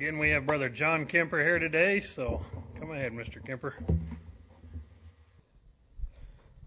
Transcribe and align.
Again, 0.00 0.16
we 0.16 0.30
have 0.30 0.46
Brother 0.46 0.70
John 0.70 1.04
Kemper 1.04 1.44
here 1.44 1.58
today, 1.58 2.00
so 2.00 2.42
come 2.78 2.90
ahead, 2.90 3.12
Mr. 3.12 3.46
Kemper. 3.46 3.74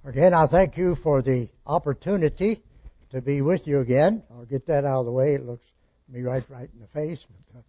Again, 0.06 0.36
I 0.36 0.46
thank 0.46 0.78
you 0.78 0.94
for 0.94 1.24
the 1.24 1.50
opportunity 1.66 2.62
to 3.10 3.24
be 3.24 3.42
with 3.42 3.66
you 3.66 3.80
again. 3.80 4.22
I'll 4.30 4.46
get 4.46 4.68
that 4.68 4.86
out 4.86 5.00
of 5.00 5.06
the 5.08 5.12
way. 5.12 5.34
It 5.34 5.48
looks 5.48 5.66
me 6.08 6.22
right 6.22 6.48
right 6.48 6.70
in 6.72 6.80
the 6.80 6.86
face. 6.86 7.26
But, 7.26 7.58
uh, 7.58 7.64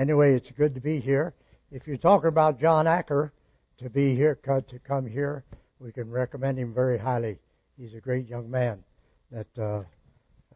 anyway, 0.00 0.36
it's 0.36 0.52
good 0.52 0.76
to 0.76 0.80
be 0.80 1.00
here. 1.00 1.34
If 1.72 1.88
you're 1.88 1.96
talking 1.96 2.28
about 2.28 2.60
John 2.60 2.86
Acker 2.86 3.32
to 3.78 3.90
be 3.90 4.14
here, 4.14 4.36
to 4.36 4.78
come 4.78 5.04
here, 5.04 5.42
we 5.80 5.90
can 5.90 6.12
recommend 6.12 6.60
him 6.60 6.72
very 6.72 6.96
highly. 6.96 7.40
He's 7.76 7.94
a 7.94 8.00
great 8.00 8.28
young 8.28 8.48
man 8.48 8.84
that 9.32 9.58
uh, 9.58 9.82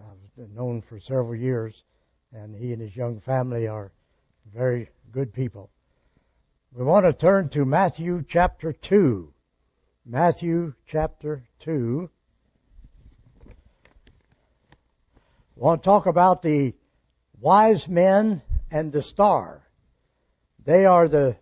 I've 0.01 0.51
known 0.51 0.83
for 0.83 1.01
several 1.01 1.35
years, 1.35 1.83
and 2.33 2.55
he 2.55 2.73
and 2.73 2.81
his 2.81 2.95
young 2.95 3.19
family 3.19 3.67
are 3.67 3.91
very 4.55 4.91
good 5.13 5.33
people. 5.33 5.71
We 6.73 6.85
want 6.85 7.07
to 7.07 7.13
turn 7.13 7.49
to 7.51 7.65
Matthew 7.65 8.25
chapter 8.27 8.73
2. 8.73 9.33
Matthew 10.05 10.75
chapter 10.87 11.43
2. 11.61 12.11
We 13.45 13.53
want 15.57 15.83
to 15.83 15.87
talk 15.87 16.07
about 16.07 16.43
the 16.43 16.75
wise 17.41 17.89
men 17.89 18.43
and 18.71 18.93
the 18.93 19.03
star. 19.03 19.63
They 20.65 20.85
are 20.85 21.09
the 21.09 21.37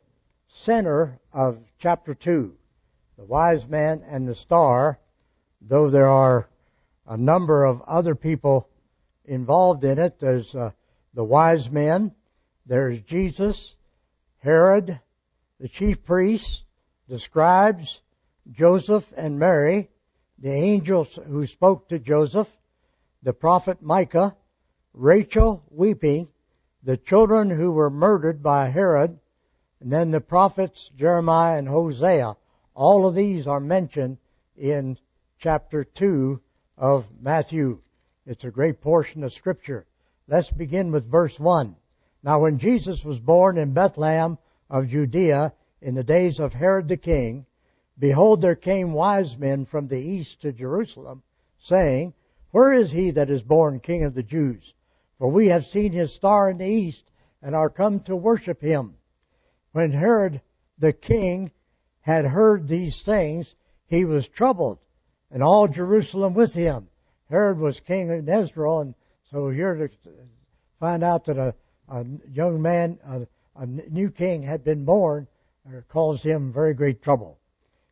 center 0.48 1.18
of 1.32 1.58
chapter 1.78 2.14
2. 2.14 2.56
The 3.18 3.24
wise 3.24 3.66
man 3.68 4.04
and 4.06 4.26
the 4.26 4.34
star, 4.34 4.98
though 5.60 5.90
there 5.90 6.08
are 6.08 6.48
a 7.06 7.16
number 7.16 7.64
of 7.64 7.82
other 7.82 8.14
people 8.14 8.68
involved 9.24 9.84
in 9.84 9.98
it. 9.98 10.18
There's 10.18 10.54
uh, 10.54 10.70
the 11.12 11.24
wise 11.24 11.70
men, 11.70 12.14
there's 12.66 13.00
Jesus, 13.02 13.74
Herod, 14.38 15.00
the 15.60 15.68
chief 15.68 16.04
priests, 16.04 16.64
the 17.08 17.18
scribes, 17.18 18.00
Joseph 18.50 19.12
and 19.16 19.38
Mary, 19.38 19.90
the 20.38 20.50
angels 20.50 21.18
who 21.26 21.46
spoke 21.46 21.88
to 21.88 21.98
Joseph, 21.98 22.50
the 23.22 23.32
prophet 23.32 23.82
Micah, 23.82 24.36
Rachel 24.92 25.62
weeping, 25.70 26.28
the 26.82 26.96
children 26.96 27.50
who 27.50 27.72
were 27.72 27.90
murdered 27.90 28.42
by 28.42 28.68
Herod, 28.68 29.18
and 29.80 29.92
then 29.92 30.10
the 30.10 30.20
prophets 30.20 30.90
Jeremiah 30.96 31.58
and 31.58 31.68
Hosea. 31.68 32.36
All 32.74 33.06
of 33.06 33.14
these 33.14 33.46
are 33.46 33.60
mentioned 33.60 34.18
in 34.56 34.98
chapter 35.38 35.84
2 35.84 36.40
of 36.76 37.06
Matthew. 37.20 37.80
It's 38.26 38.44
a 38.44 38.50
great 38.50 38.80
portion 38.80 39.22
of 39.24 39.32
scripture. 39.32 39.86
Let's 40.26 40.50
begin 40.50 40.90
with 40.90 41.10
verse 41.10 41.38
1. 41.38 41.76
Now 42.24 42.40
when 42.40 42.56
Jesus 42.56 43.04
was 43.04 43.20
born 43.20 43.58
in 43.58 43.74
Bethlehem 43.74 44.38
of 44.70 44.88
Judea 44.88 45.52
in 45.82 45.94
the 45.94 46.02
days 46.02 46.40
of 46.40 46.54
Herod 46.54 46.88
the 46.88 46.96
king, 46.96 47.44
behold 47.98 48.40
there 48.40 48.54
came 48.54 48.94
wise 48.94 49.36
men 49.36 49.66
from 49.66 49.88
the 49.88 49.98
east 49.98 50.40
to 50.40 50.50
Jerusalem, 50.50 51.22
saying, 51.58 52.14
Where 52.50 52.72
is 52.72 52.90
he 52.92 53.10
that 53.10 53.28
is 53.28 53.42
born 53.42 53.78
king 53.78 54.04
of 54.04 54.14
the 54.14 54.22
Jews? 54.22 54.72
For 55.18 55.28
we 55.28 55.48
have 55.48 55.66
seen 55.66 55.92
his 55.92 56.14
star 56.14 56.48
in 56.48 56.56
the 56.56 56.66
east 56.66 57.10
and 57.42 57.54
are 57.54 57.68
come 57.68 58.00
to 58.00 58.16
worship 58.16 58.62
him. 58.62 58.96
When 59.72 59.92
Herod 59.92 60.40
the 60.78 60.94
king 60.94 61.50
had 62.00 62.24
heard 62.24 62.66
these 62.66 63.02
things, 63.02 63.54
he 63.86 64.06
was 64.06 64.28
troubled, 64.28 64.78
and 65.30 65.42
all 65.42 65.68
Jerusalem 65.68 66.32
with 66.32 66.54
him. 66.54 66.88
Herod 67.28 67.58
was 67.58 67.80
king 67.80 68.08
in 68.08 68.26
Israel, 68.30 68.80
and 68.80 68.94
so 69.30 69.50
here 69.50 69.74
to 69.74 69.90
find 70.80 71.04
out 71.04 71.26
that 71.26 71.36
a 71.36 71.54
a 71.88 72.06
young 72.32 72.62
man, 72.62 72.98
a, 73.04 73.26
a 73.56 73.66
new 73.66 74.10
king 74.10 74.42
had 74.42 74.64
been 74.64 74.84
born, 74.84 75.26
uh, 75.66 75.80
caused 75.88 76.22
him 76.22 76.52
very 76.52 76.74
great 76.74 77.02
trouble. 77.02 77.38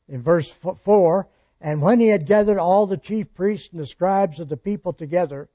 In 0.08 0.22
verse 0.22 0.50
4, 0.50 1.28
and 1.60 1.80
when 1.80 2.00
he 2.00 2.08
had 2.08 2.26
gathered 2.26 2.58
all 2.58 2.86
the 2.86 2.96
chief 2.96 3.32
priests 3.34 3.70
and 3.70 3.80
the 3.80 3.86
scribes 3.86 4.40
of 4.40 4.48
the 4.48 4.56
people 4.56 4.92
together, 4.92 5.48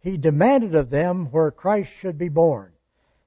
he 0.00 0.16
demanded 0.16 0.74
of 0.74 0.90
them 0.90 1.26
where 1.26 1.50
Christ 1.50 1.90
should 1.90 2.18
be 2.18 2.28
born. 2.28 2.72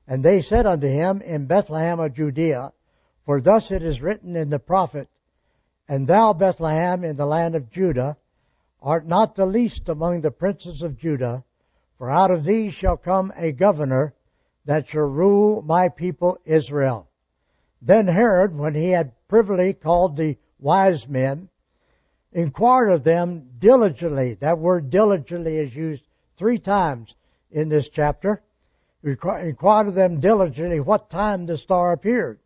And 0.07 0.23
they 0.23 0.41
said 0.41 0.65
unto 0.65 0.87
him, 0.87 1.21
In 1.21 1.45
Bethlehem 1.45 1.99
of 1.99 2.13
Judea, 2.13 2.73
for 3.25 3.41
thus 3.41 3.71
it 3.71 3.83
is 3.83 4.01
written 4.01 4.35
in 4.35 4.49
the 4.49 4.59
prophet, 4.59 5.07
And 5.87 6.07
thou, 6.07 6.33
Bethlehem, 6.33 7.03
in 7.03 7.15
the 7.15 7.25
land 7.25 7.55
of 7.55 7.69
Judah, 7.69 8.17
art 8.81 9.05
not 9.05 9.35
the 9.35 9.45
least 9.45 9.89
among 9.89 10.21
the 10.21 10.31
princes 10.31 10.83
of 10.83 10.97
Judah, 10.97 11.43
for 11.97 12.09
out 12.09 12.31
of 12.31 12.43
thee 12.43 12.69
shall 12.69 12.97
come 12.97 13.33
a 13.35 13.51
governor 13.51 14.13
that 14.65 14.87
shall 14.87 15.07
rule 15.07 15.61
my 15.61 15.89
people 15.89 16.37
Israel. 16.45 17.07
Then 17.81 18.07
Herod, 18.07 18.57
when 18.57 18.75
he 18.75 18.89
had 18.89 19.13
privily 19.27 19.73
called 19.73 20.17
the 20.17 20.37
wise 20.59 21.07
men, 21.07 21.49
inquired 22.31 22.89
of 22.89 23.03
them 23.03 23.49
diligently. 23.57 24.35
That 24.35 24.59
word 24.59 24.89
diligently 24.89 25.57
is 25.57 25.75
used 25.75 26.07
three 26.35 26.59
times 26.59 27.15
in 27.51 27.69
this 27.69 27.89
chapter. 27.89 28.41
Inquired 29.03 29.87
of 29.87 29.95
them 29.95 30.19
diligently 30.19 30.79
what 30.79 31.09
time 31.09 31.45
the 31.45 31.57
star 31.57 31.93
appeared. 31.93 32.39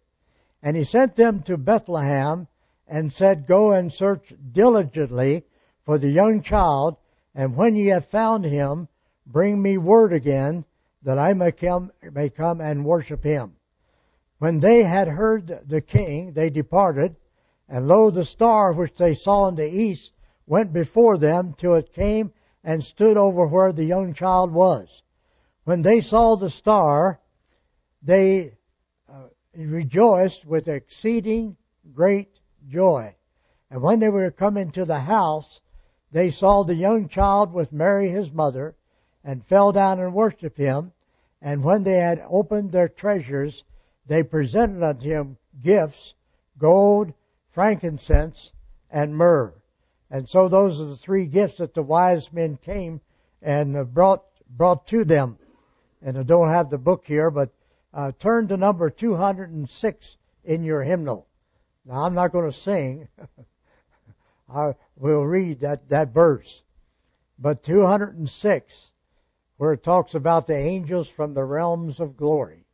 And 0.61 0.77
he 0.77 0.83
sent 0.83 1.15
them 1.15 1.41
to 1.43 1.57
Bethlehem 1.57 2.47
and 2.87 3.11
said, 3.11 3.47
Go 3.47 3.71
and 3.71 3.91
search 3.91 4.33
diligently 4.51 5.45
for 5.83 5.97
the 5.97 6.09
young 6.09 6.41
child, 6.41 6.97
and 7.33 7.55
when 7.55 7.75
ye 7.75 7.87
have 7.87 8.05
found 8.05 8.45
him, 8.45 8.87
bring 9.25 9.61
me 9.61 9.77
word 9.77 10.13
again 10.13 10.63
that 11.03 11.17
I 11.17 11.33
may 11.33 11.51
come, 11.51 11.91
may 12.11 12.29
come 12.29 12.61
and 12.61 12.85
worship 12.85 13.23
him. 13.23 13.55
When 14.39 14.59
they 14.59 14.83
had 14.83 15.07
heard 15.07 15.61
the 15.67 15.81
king, 15.81 16.33
they 16.33 16.49
departed, 16.49 17.15
and 17.69 17.87
lo, 17.87 18.09
the 18.09 18.25
star 18.25 18.73
which 18.73 18.95
they 18.95 19.13
saw 19.13 19.47
in 19.47 19.55
the 19.55 19.69
east 19.69 20.13
went 20.45 20.73
before 20.73 21.17
them 21.17 21.53
till 21.53 21.75
it 21.75 21.93
came 21.93 22.33
and 22.63 22.83
stood 22.83 23.17
over 23.17 23.47
where 23.47 23.71
the 23.71 23.85
young 23.85 24.13
child 24.13 24.51
was. 24.51 25.03
When 25.63 25.81
they 25.81 26.01
saw 26.01 26.35
the 26.35 26.49
star, 26.49 27.19
they 28.01 28.57
uh, 29.09 29.27
rejoiced 29.55 30.45
with 30.45 30.67
exceeding 30.67 31.55
great 31.93 32.39
joy. 32.67 33.15
And 33.69 33.81
when 33.81 33.99
they 33.99 34.09
were 34.09 34.31
come 34.31 34.57
into 34.57 34.85
the 34.85 34.99
house, 34.99 35.61
they 36.11 36.29
saw 36.29 36.63
the 36.63 36.75
young 36.75 37.07
child 37.07 37.53
with 37.53 37.71
Mary 37.73 38.09
his 38.09 38.31
mother, 38.31 38.75
and 39.23 39.45
fell 39.45 39.71
down 39.71 39.99
and 39.99 40.13
worshipped 40.13 40.57
him. 40.57 40.91
And 41.41 41.63
when 41.63 41.83
they 41.83 41.97
had 41.97 42.23
opened 42.29 42.71
their 42.71 42.89
treasures, 42.89 43.63
they 44.05 44.23
presented 44.23 44.83
unto 44.83 45.09
him 45.09 45.37
gifts, 45.61 46.15
gold, 46.57 47.13
frankincense, 47.49 48.51
and 48.89 49.15
myrrh. 49.15 49.53
And 50.09 50.27
so 50.29 50.47
those 50.47 50.79
are 50.79 50.85
the 50.85 50.95
three 50.95 51.25
gifts 51.25 51.57
that 51.57 51.73
the 51.73 51.83
wise 51.83 52.31
men 52.31 52.57
came 52.57 53.01
and 53.41 53.93
brought 53.93 54.23
brought 54.49 54.87
to 54.87 55.03
them. 55.03 55.37
And 56.01 56.17
I 56.17 56.23
don't 56.23 56.49
have 56.49 56.69
the 56.69 56.77
book 56.77 57.05
here, 57.05 57.31
but 57.31 57.49
uh, 57.93 58.11
turn 58.19 58.47
to 58.49 58.57
number 58.57 58.89
206 58.89 60.17
in 60.43 60.63
your 60.63 60.83
hymnal. 60.83 61.27
Now 61.85 62.03
I'm 62.03 62.13
not 62.13 62.31
going 62.31 62.49
to 62.49 62.57
sing. 62.57 63.07
I 64.49 64.75
will 64.95 65.25
read 65.25 65.61
that, 65.61 65.89
that 65.89 66.09
verse. 66.13 66.63
But 67.39 67.63
206 67.63 68.91
where 69.63 69.71
it 69.71 69.81
talks 69.81 70.13
about 70.13 70.45
the 70.45 70.57
angels 70.57 71.07
from 71.07 71.33
the 71.33 71.45
realms 71.45 72.01
of 72.01 72.17
glory. 72.17 72.65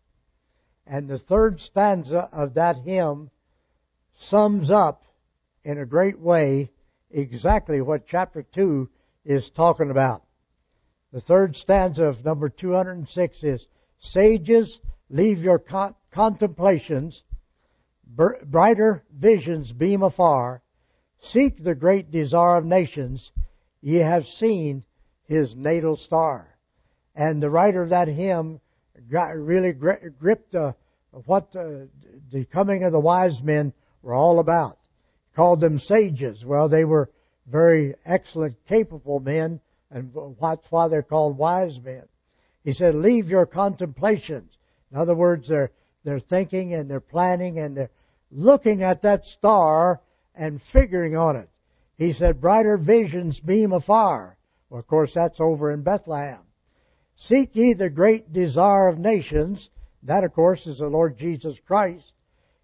And 0.88 1.08
the 1.08 1.20
third 1.20 1.60
stanza 1.60 2.28
of 2.32 2.56
that 2.56 2.78
hymn 2.80 3.30
sums 4.16 4.72
up 4.72 5.06
in 5.64 5.78
a 5.78 5.86
great 5.86 6.20
way 6.20 6.72
exactly 7.12 7.80
what 7.80 8.08
chapter 8.08 8.42
2 8.42 8.90
is 9.24 9.52
talking 9.52 9.92
about. 9.92 10.24
The 11.12 11.22
third 11.22 11.56
stanza 11.56 12.06
of 12.06 12.26
number 12.26 12.50
206 12.50 13.44
is, 13.44 13.68
Sages, 14.00 14.80
leave 15.12 15.44
your 15.44 15.60
con- 15.60 15.94
contemplations, 16.10 17.24
brighter 18.08 19.04
visions 19.12 19.72
beam 19.74 20.02
afar, 20.02 20.64
seek 21.20 21.64
the 21.64 21.76
great 21.76 22.10
desire 22.10 22.58
of 22.58 22.66
nations, 22.66 23.32
ye 23.80 23.98
have 23.98 24.26
seen 24.26 24.84
his 25.28 25.56
natal 25.56 25.96
star. 25.96 26.56
And 27.20 27.44
the 27.44 27.50
writer 27.50 27.84
of 27.84 27.90
that 27.90 28.08
hymn 28.08 28.62
got 29.12 29.36
really 29.36 29.74
gripped 29.74 30.56
uh, 30.56 30.72
what 31.12 31.54
uh, 31.54 31.88
the 32.32 32.46
coming 32.46 32.86
of 32.86 32.94
the 32.94 33.00
wise 33.02 33.44
men 33.44 33.74
were 34.02 34.14
all 34.14 34.40
about. 34.40 34.78
Called 35.36 35.60
them 35.60 35.80
sages. 35.80 36.46
Well, 36.46 36.70
they 36.70 36.86
were 36.86 37.12
very 37.46 37.96
excellent, 38.06 38.66
capable 38.68 39.20
men, 39.20 39.60
and 39.92 40.14
that's 40.40 40.72
why 40.72 40.88
they're 40.88 41.04
called 41.04 41.38
wise 41.38 41.82
men. 41.82 42.04
He 42.64 42.72
said, 42.72 42.96
leave 42.96 43.30
your 43.30 43.46
contemplations. 43.46 44.58
In 44.90 44.98
other 44.98 45.14
words, 45.14 45.50
they're, 45.50 45.72
they're 46.06 46.22
thinking 46.22 46.74
and 46.74 46.90
they're 46.90 47.02
planning 47.02 47.60
and 47.60 47.76
they're 47.76 47.92
looking 48.32 48.82
at 48.82 49.02
that 49.02 49.26
star 49.26 50.00
and 50.36 50.62
figuring 50.62 51.18
on 51.18 51.36
it. 51.36 51.50
He 51.98 52.14
said, 52.14 52.40
brighter 52.40 52.78
visions 52.78 53.42
beam 53.42 53.74
afar. 53.74 54.38
Well, 54.70 54.80
of 54.80 54.88
course, 54.88 55.14
that's 55.16 55.42
over 55.42 55.70
in 55.70 55.82
Bethlehem. 55.82 56.44
Seek 57.22 57.54
ye 57.54 57.74
the 57.74 57.90
great 57.90 58.32
desire 58.32 58.88
of 58.88 58.98
nations, 58.98 59.70
That, 60.04 60.24
of 60.24 60.32
course, 60.32 60.66
is 60.66 60.78
the 60.78 60.88
Lord 60.88 61.18
Jesus 61.18 61.60
Christ. 61.60 62.14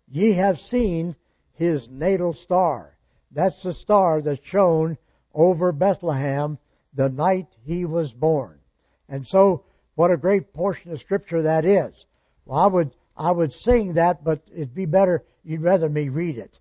Ye 0.08 0.32
have 0.32 0.62
seen 0.62 1.18
his 1.56 1.90
natal 1.90 2.32
star. 2.32 2.98
That's 3.34 3.64
the 3.64 3.74
star 3.74 4.22
that 4.22 4.46
shone 4.46 4.98
over 5.34 5.74
Bethlehem 5.74 6.58
the 6.94 7.10
night 7.10 7.54
he 7.66 7.84
was 7.84 8.14
born. 8.14 8.62
And 9.10 9.28
so, 9.28 9.66
what 9.96 10.12
a 10.12 10.16
great 10.16 10.54
portion 10.54 10.94
of 10.94 11.02
scripture 11.02 11.42
that 11.42 11.66
is. 11.66 12.06
Well, 12.46 12.58
I 12.58 12.68
would, 12.68 12.96
I 13.18 13.32
would 13.32 13.52
sing 13.52 13.96
that, 13.96 14.24
but 14.24 14.42
it'd 14.54 14.74
be 14.74 14.86
better, 14.86 15.26
you'd 15.44 15.64
rather 15.64 15.90
me 15.90 16.08
read 16.08 16.38
it. 16.38 16.58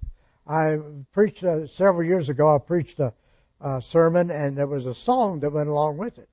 I 0.48 0.80
preached 1.12 1.44
uh, 1.44 1.68
several 1.68 2.02
years 2.02 2.28
ago, 2.28 2.56
I 2.56 2.58
preached 2.58 2.98
a, 2.98 3.14
a 3.60 3.80
sermon 3.80 4.32
and 4.32 4.58
there 4.58 4.66
was 4.66 4.84
a 4.84 4.94
song 4.94 5.38
that 5.40 5.52
went 5.52 5.68
along 5.68 5.98
with 5.98 6.18
it. 6.18 6.28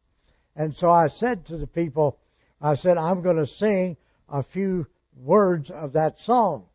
And 0.56 0.75
so 0.75 0.89
I 0.89 1.07
said 1.07 1.45
to 1.45 1.57
the 1.57 1.68
people, 1.68 2.19
I 2.62 2.75
said, 2.75 2.98
I'm 2.98 3.21
going 3.21 3.38
to 3.38 3.45
sing 3.45 3.98
a 4.30 4.44
few 4.44 4.88
words 5.15 5.71
of 5.71 5.94
that 5.94 6.19
song. 6.19 6.65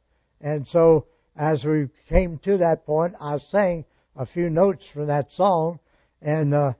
And 0.40 0.66
so 0.66 1.06
as 1.36 1.64
we 1.64 1.88
came 2.08 2.38
to 2.38 2.58
that 2.58 2.86
point, 2.86 3.14
I 3.20 3.36
sang 3.38 3.84
a 4.16 4.24
few 4.24 4.48
notes 4.48 4.88
from 4.88 5.06
that 5.06 5.30
song, 5.30 5.78
and 6.22 6.54
uh, 6.54 6.72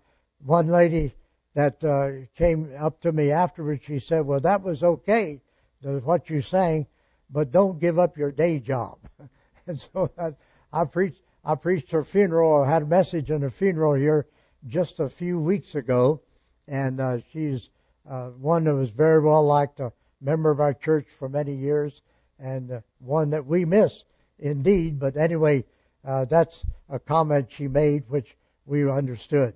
one 0.44 0.68
lady 0.68 1.14
that 1.54 1.84
uh, 1.84 2.26
came 2.36 2.72
up 2.78 3.00
to 3.02 3.12
me 3.12 3.30
afterwards, 3.30 3.84
she 3.84 3.98
said, 3.98 4.26
"Well, 4.26 4.40
that 4.40 4.62
was 4.62 4.82
okay, 4.82 5.42
what 5.82 6.30
you 6.30 6.40
sang, 6.40 6.86
but 7.30 7.50
don't 7.50 7.78
give 7.78 7.98
up 7.98 8.16
your 8.16 8.32
day 8.32 8.58
job." 8.58 8.98
and 9.66 9.78
so 9.78 10.10
I, 10.18 10.34
I 10.72 10.84
preached. 10.84 11.20
I 11.44 11.54
preached 11.54 11.92
her 11.92 12.02
funeral. 12.02 12.62
I 12.62 12.70
had 12.70 12.82
a 12.82 12.86
message 12.86 13.30
in 13.30 13.42
her 13.42 13.50
funeral 13.50 13.94
here 13.94 14.26
just 14.66 14.98
a 14.98 15.08
few 15.08 15.38
weeks 15.38 15.76
ago, 15.76 16.22
and 16.68 17.00
uh, 17.00 17.18
she's 17.32 17.70
uh, 18.08 18.30
one 18.30 18.64
that 18.64 18.74
was 18.74 18.90
very 18.90 19.20
well 19.20 19.44
liked, 19.44 19.80
a 19.80 19.92
member 20.20 20.50
of 20.50 20.60
our 20.60 20.74
church 20.74 21.06
for 21.08 21.28
many 21.28 21.54
years, 21.54 22.02
and 22.38 22.70
uh, 22.70 22.80
one 22.98 23.30
that 23.30 23.46
we 23.46 23.64
miss 23.64 24.04
indeed. 24.38 24.98
But 24.98 25.16
anyway, 25.16 25.64
uh, 26.04 26.24
that's 26.24 26.64
a 26.88 26.98
comment 26.98 27.50
she 27.50 27.68
made 27.68 28.04
which 28.08 28.36
we 28.64 28.88
understood. 28.88 29.54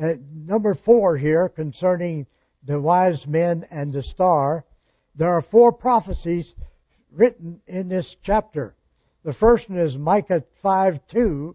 Uh, 0.00 0.14
number 0.32 0.74
four 0.74 1.16
here 1.16 1.48
concerning 1.48 2.26
the 2.62 2.80
wise 2.80 3.26
men 3.26 3.66
and 3.70 3.92
the 3.92 4.02
star. 4.02 4.64
There 5.14 5.28
are 5.28 5.42
four 5.42 5.72
prophecies 5.72 6.54
written 7.10 7.60
in 7.66 7.88
this 7.88 8.16
chapter. 8.22 8.74
The 9.22 9.32
first 9.32 9.68
one 9.68 9.78
is 9.78 9.98
Micah 9.98 10.44
5:2, 10.62 11.54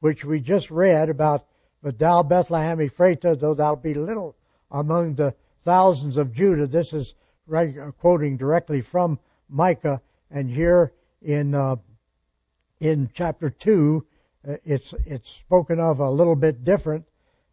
which 0.00 0.24
we 0.24 0.40
just 0.40 0.70
read 0.70 1.08
about, 1.08 1.46
but 1.86 2.00
thou 2.00 2.20
Bethlehem 2.20 2.78
Ephrathah, 2.78 3.38
though 3.38 3.54
thou 3.54 3.76
be 3.76 3.94
little 3.94 4.34
among 4.72 5.14
the 5.14 5.32
thousands 5.60 6.16
of 6.16 6.32
Judah. 6.32 6.66
This 6.66 6.92
is 6.92 7.14
right, 7.46 7.78
uh, 7.78 7.92
quoting 7.92 8.36
directly 8.36 8.80
from 8.80 9.20
Micah, 9.48 10.02
and 10.28 10.50
here 10.50 10.92
in 11.22 11.54
uh, 11.54 11.76
in 12.80 13.08
chapter 13.14 13.50
2, 13.50 14.04
uh, 14.48 14.56
it's, 14.64 14.94
it's 15.06 15.30
spoken 15.30 15.78
of 15.78 16.00
a 16.00 16.10
little 16.10 16.34
bit 16.34 16.64
different 16.64 17.04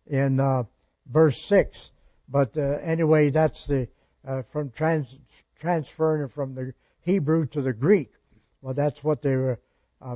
in 0.08 0.40
uh, 0.40 0.64
verse 1.06 1.40
6. 1.44 1.92
But 2.28 2.58
uh, 2.58 2.80
anyway, 2.82 3.30
that's 3.30 3.68
the 3.68 3.88
uh, 4.28 4.42
from 4.42 4.72
trans, 4.72 5.16
transferring 5.60 6.28
from 6.28 6.56
the 6.56 6.74
Hebrew 7.02 7.46
to 7.50 7.62
the 7.62 7.72
Greek. 7.72 8.12
Well, 8.64 8.74
that's 8.74 9.04
what 9.04 9.22
they 9.22 9.36
were 9.36 9.60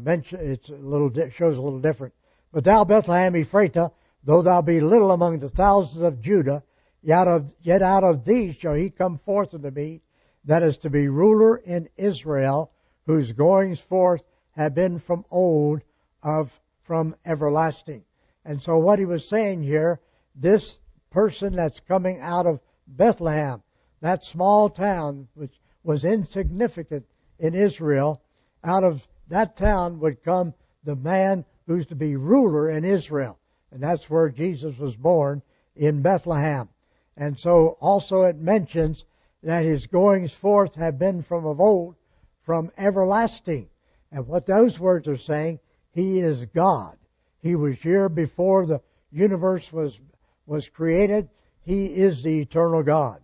mentioned. 0.01 0.41
It's 0.41 0.69
a 0.69 0.75
little 0.75 1.13
shows 1.29 1.57
a 1.57 1.61
little 1.61 1.81
different. 1.81 2.15
But 2.51 2.63
thou 2.63 2.83
Bethlehem 2.83 3.33
Ephrathah, 3.33 3.91
though 4.23 4.41
thou 4.41 4.61
be 4.61 4.79
little 4.79 5.11
among 5.11 5.39
the 5.39 5.49
thousands 5.49 6.01
of 6.01 6.21
Judah, 6.21 6.63
yet 7.01 7.19
out 7.19 7.27
of, 7.27 7.53
yet 7.61 7.81
out 7.81 8.03
of 8.03 8.25
thee 8.25 8.51
shall 8.51 8.73
he 8.73 8.89
come 8.89 9.17
forth 9.19 9.53
unto 9.53 9.69
me, 9.69 10.01
that 10.45 10.63
is 10.63 10.77
to 10.77 10.89
be 10.89 11.07
ruler 11.07 11.57
in 11.57 11.89
Israel, 11.97 12.71
whose 13.05 13.31
goings 13.31 13.79
forth 13.79 14.23
have 14.51 14.73
been 14.73 14.99
from 14.99 15.25
old 15.29 15.81
of 16.23 16.59
from 16.81 17.15
everlasting. 17.25 18.03
And 18.45 18.61
so 18.61 18.77
what 18.77 18.97
he 18.97 19.05
was 19.05 19.27
saying 19.27 19.61
here, 19.61 19.99
this 20.35 20.77
person 21.11 21.53
that's 21.53 21.81
coming 21.81 22.19
out 22.21 22.45
of 22.45 22.61
Bethlehem, 22.87 23.61
that 23.99 24.23
small 24.23 24.69
town 24.69 25.27
which 25.33 25.59
was 25.83 26.05
insignificant 26.05 27.05
in 27.39 27.53
Israel, 27.53 28.21
out 28.63 28.83
of 28.83 29.05
that 29.27 29.57
town 29.57 29.99
would 29.99 30.23
come 30.23 30.53
the 30.83 30.95
man 30.95 31.43
who's 31.65 31.87
to 31.87 31.95
be 31.95 32.15
ruler 32.15 32.69
in 32.69 32.85
Israel. 32.85 33.37
And 33.77 33.83
that's 33.83 34.09
where 34.09 34.29
Jesus 34.29 34.75
was 34.79 34.95
born 34.95 35.43
in 35.75 36.01
Bethlehem. 36.01 36.67
And 37.15 37.37
so 37.37 37.77
also 37.79 38.23
it 38.23 38.35
mentions 38.35 39.05
that 39.43 39.65
his 39.65 39.85
goings 39.85 40.33
forth 40.33 40.73
have 40.73 40.97
been 40.97 41.21
from 41.21 41.45
of 41.45 41.61
old, 41.61 41.93
from 42.41 42.71
everlasting. 42.75 43.69
And 44.11 44.25
what 44.25 44.47
those 44.47 44.79
words 44.79 45.07
are 45.07 45.15
saying, 45.15 45.59
He 45.91 46.21
is 46.21 46.47
God. 46.47 46.97
He 47.43 47.55
was 47.55 47.79
here 47.79 48.09
before 48.09 48.65
the 48.65 48.81
universe 49.11 49.71
was, 49.71 50.01
was 50.47 50.69
created. 50.69 51.29
He 51.61 51.85
is 51.85 52.23
the 52.23 52.39
eternal 52.39 52.81
God. 52.81 53.21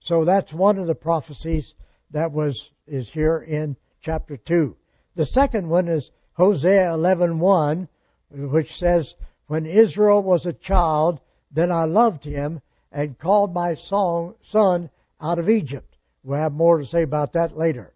So 0.00 0.24
that's 0.24 0.52
one 0.52 0.78
of 0.78 0.88
the 0.88 0.96
prophecies 0.96 1.76
that 2.10 2.32
was, 2.32 2.72
is 2.88 3.08
here 3.08 3.38
in 3.38 3.76
chapter 4.00 4.36
2. 4.36 4.76
The 5.14 5.26
second 5.26 5.68
one 5.68 5.86
is 5.86 6.10
Hosea 6.32 6.90
11:1, 6.90 7.86
which 8.32 8.76
says, 8.76 9.14
"When 9.52 9.66
Israel 9.66 10.22
was 10.22 10.46
a 10.46 10.54
child, 10.54 11.20
then 11.50 11.70
I 11.70 11.84
loved 11.84 12.24
him 12.24 12.62
and 12.90 13.18
called 13.18 13.52
my 13.52 13.74
song, 13.74 14.34
son 14.40 14.88
out 15.20 15.38
of 15.38 15.50
Egypt." 15.50 15.98
We'll 16.24 16.38
have 16.38 16.54
more 16.54 16.78
to 16.78 16.86
say 16.86 17.02
about 17.02 17.34
that 17.34 17.54
later. 17.54 17.92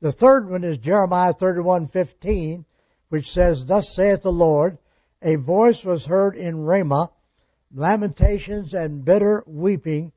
The 0.00 0.12
third 0.12 0.48
one 0.48 0.64
is 0.64 0.78
Jeremiah 0.78 1.34
31:15, 1.34 2.64
which 3.10 3.30
says, 3.30 3.66
"Thus 3.66 3.94
saith 3.94 4.22
the 4.22 4.32
Lord: 4.32 4.78
A 5.20 5.34
voice 5.34 5.84
was 5.84 6.06
heard 6.06 6.36
in 6.36 6.64
Ramah, 6.64 7.10
lamentations 7.74 8.72
and 8.72 9.04
bitter 9.04 9.44
weeping, 9.46 10.10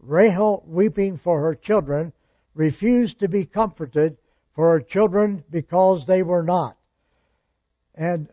Rahel 0.00 0.64
weeping 0.66 1.18
for 1.18 1.40
her 1.42 1.54
children, 1.54 2.12
refused 2.52 3.20
to 3.20 3.28
be 3.28 3.44
comforted 3.44 4.18
for 4.50 4.72
her 4.72 4.80
children 4.80 5.44
because 5.50 6.04
they 6.04 6.24
were 6.24 6.42
not." 6.42 6.76
And 7.94 8.28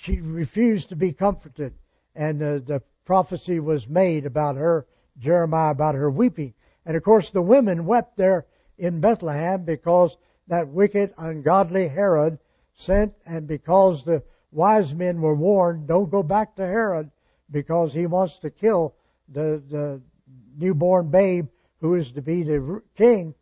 she 0.00 0.20
refused 0.20 0.90
to 0.90 0.96
be 0.96 1.12
comforted, 1.12 1.74
and 2.14 2.40
the 2.40 2.82
prophecy 3.04 3.58
was 3.58 3.88
made 3.88 4.26
about 4.26 4.56
her, 4.56 4.86
Jeremiah, 5.18 5.72
about 5.72 5.96
her 5.96 6.08
weeping. 6.08 6.54
And 6.86 6.96
of 6.96 7.02
course, 7.02 7.30
the 7.30 7.42
women 7.42 7.84
wept 7.84 8.16
there 8.16 8.46
in 8.78 9.00
Bethlehem 9.00 9.64
because 9.64 10.16
that 10.46 10.68
wicked, 10.68 11.12
ungodly 11.18 11.88
Herod 11.88 12.38
sent, 12.74 13.12
and 13.26 13.48
because 13.48 14.04
the 14.04 14.22
wise 14.52 14.94
men 14.94 15.20
were 15.20 15.34
warned, 15.34 15.88
don't 15.88 16.10
go 16.10 16.22
back 16.22 16.54
to 16.56 16.62
Herod 16.66 17.10
because 17.50 17.92
he 17.92 18.06
wants 18.06 18.38
to 18.38 18.50
kill 18.50 18.94
the, 19.28 19.62
the 19.68 20.00
newborn 20.56 21.10
babe 21.10 21.48
who 21.80 21.96
is 21.96 22.12
to 22.12 22.22
be 22.22 22.44
the 22.44 22.82
king, 22.94 23.34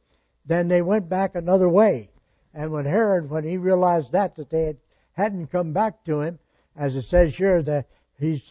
then 0.46 0.68
they 0.68 0.80
went 0.80 1.08
back 1.08 1.34
another 1.34 1.68
way. 1.68 2.10
And 2.54 2.72
when 2.72 2.86
Herod, 2.86 3.28
when 3.28 3.44
he 3.44 3.58
realized 3.58 4.12
that, 4.12 4.36
that 4.36 4.48
they 4.48 4.64
had, 4.64 4.78
hadn't 5.12 5.48
come 5.48 5.72
back 5.72 6.02
to 6.04 6.20
him, 6.22 6.38
as 6.76 6.96
it 6.96 7.02
says 7.02 7.34
here, 7.34 7.62
that 7.62 7.86
he, 8.18 8.42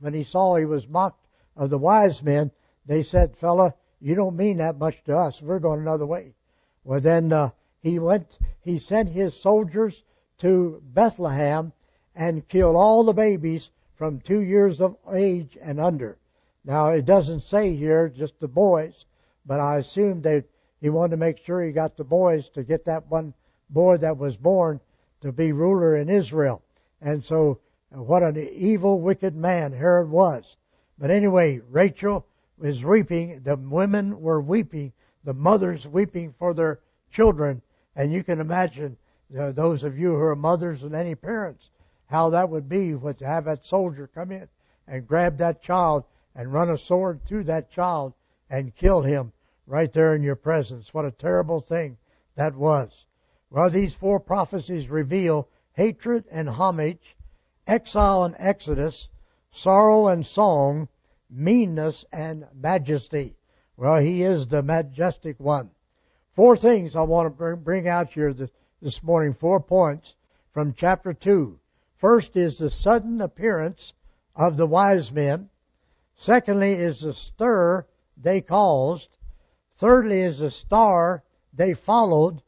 when 0.00 0.14
he 0.14 0.24
saw 0.24 0.56
he 0.56 0.64
was 0.64 0.88
mocked 0.88 1.26
of 1.56 1.70
the 1.70 1.78
wise 1.78 2.22
men, 2.22 2.50
they 2.86 3.02
said, 3.02 3.36
fella, 3.36 3.74
you 4.00 4.14
don't 4.14 4.36
mean 4.36 4.58
that 4.58 4.78
much 4.78 5.02
to 5.04 5.16
us. 5.16 5.40
We're 5.40 5.58
going 5.58 5.80
another 5.80 6.06
way. 6.06 6.34
Well, 6.82 7.00
then 7.00 7.32
uh, 7.32 7.50
he 7.80 7.98
went. 7.98 8.38
He 8.60 8.78
sent 8.78 9.08
his 9.08 9.34
soldiers 9.34 10.02
to 10.38 10.82
Bethlehem 10.84 11.72
and 12.14 12.46
killed 12.48 12.76
all 12.76 13.04
the 13.04 13.12
babies 13.12 13.70
from 13.94 14.20
two 14.20 14.40
years 14.40 14.80
of 14.80 14.96
age 15.12 15.56
and 15.60 15.80
under. 15.80 16.18
Now 16.64 16.90
it 16.90 17.04
doesn't 17.04 17.42
say 17.42 17.74
here 17.74 18.08
just 18.08 18.38
the 18.40 18.48
boys, 18.48 19.06
but 19.46 19.60
I 19.60 19.78
assume 19.78 20.22
that 20.22 20.44
he 20.80 20.90
wanted 20.90 21.12
to 21.12 21.16
make 21.16 21.38
sure 21.38 21.62
he 21.62 21.72
got 21.72 21.96
the 21.96 22.04
boys 22.04 22.48
to 22.50 22.62
get 22.62 22.84
that 22.86 23.10
one 23.10 23.34
boy 23.70 23.98
that 23.98 24.18
was 24.18 24.36
born 24.36 24.80
to 25.20 25.32
be 25.32 25.52
ruler 25.52 25.96
in 25.96 26.08
Israel. 26.08 26.62
And 27.00 27.24
so, 27.24 27.60
what 27.94 28.22
an 28.22 28.36
evil, 28.38 29.00
wicked 29.00 29.34
man 29.34 29.72
Herod 29.72 30.10
was. 30.10 30.56
But 30.98 31.10
anyway, 31.10 31.60
Rachel 31.70 32.26
is 32.62 32.84
weeping, 32.84 33.40
the 33.42 33.56
women 33.56 34.20
were 34.20 34.40
weeping, 34.40 34.92
the 35.24 35.34
mothers 35.34 35.86
weeping 35.86 36.34
for 36.38 36.54
their 36.54 36.80
children, 37.10 37.62
and 37.96 38.12
you 38.12 38.22
can 38.22 38.40
imagine 38.40 38.96
uh, 39.36 39.52
those 39.52 39.84
of 39.84 39.98
you 39.98 40.10
who 40.10 40.20
are 40.20 40.36
mothers 40.36 40.82
and 40.82 40.94
any 40.94 41.14
parents 41.14 41.70
how 42.06 42.30
that 42.30 42.48
would 42.48 42.68
be 42.68 42.94
with 42.94 43.18
to 43.18 43.26
have 43.26 43.44
that 43.46 43.64
soldier 43.64 44.06
come 44.06 44.30
in 44.30 44.48
and 44.86 45.06
grab 45.06 45.38
that 45.38 45.62
child 45.62 46.04
and 46.34 46.52
run 46.52 46.70
a 46.70 46.78
sword 46.78 47.24
through 47.24 47.44
that 47.44 47.70
child 47.70 48.12
and 48.50 48.76
kill 48.76 49.02
him 49.02 49.32
right 49.66 49.92
there 49.92 50.14
in 50.14 50.22
your 50.22 50.36
presence. 50.36 50.92
What 50.92 51.06
a 51.06 51.10
terrible 51.10 51.60
thing 51.60 51.96
that 52.36 52.54
was. 52.54 53.06
Well, 53.50 53.70
these 53.70 53.94
four 53.94 54.20
prophecies 54.20 54.90
reveal 54.90 55.48
hatred 55.72 56.24
and 56.30 56.48
homage, 56.48 57.16
exile 57.66 58.24
and 58.24 58.36
exodus, 58.38 59.08
sorrow 59.50 60.08
and 60.08 60.26
song, 60.26 60.88
meanness 61.30 62.04
and 62.12 62.46
majesty. 62.54 63.36
Well, 63.76 63.98
he 63.98 64.22
is 64.22 64.46
the 64.46 64.62
majestic 64.62 65.40
one. 65.40 65.70
four 66.32 66.56
things 66.56 66.94
I 66.96 67.02
want 67.02 67.38
to 67.38 67.56
bring 67.56 67.88
out 67.88 68.10
here 68.10 68.34
this 68.80 69.02
morning, 69.02 69.32
four 69.32 69.60
points 69.60 70.14
from 70.52 70.74
chapter 70.74 71.12
2. 71.12 71.58
First 71.96 72.36
is 72.36 72.58
the 72.58 72.70
sudden 72.70 73.20
appearance 73.20 73.92
of 74.36 74.56
the 74.56 74.66
wise 74.66 75.10
men. 75.10 75.48
Secondly 76.14 76.72
is 76.72 77.00
the 77.00 77.12
stir 77.12 77.86
they 78.16 78.40
caused. 78.40 79.16
Thirdly 79.72 80.20
is 80.20 80.38
the 80.38 80.50
star 80.50 81.24
they 81.52 81.74
followed. 81.74 82.42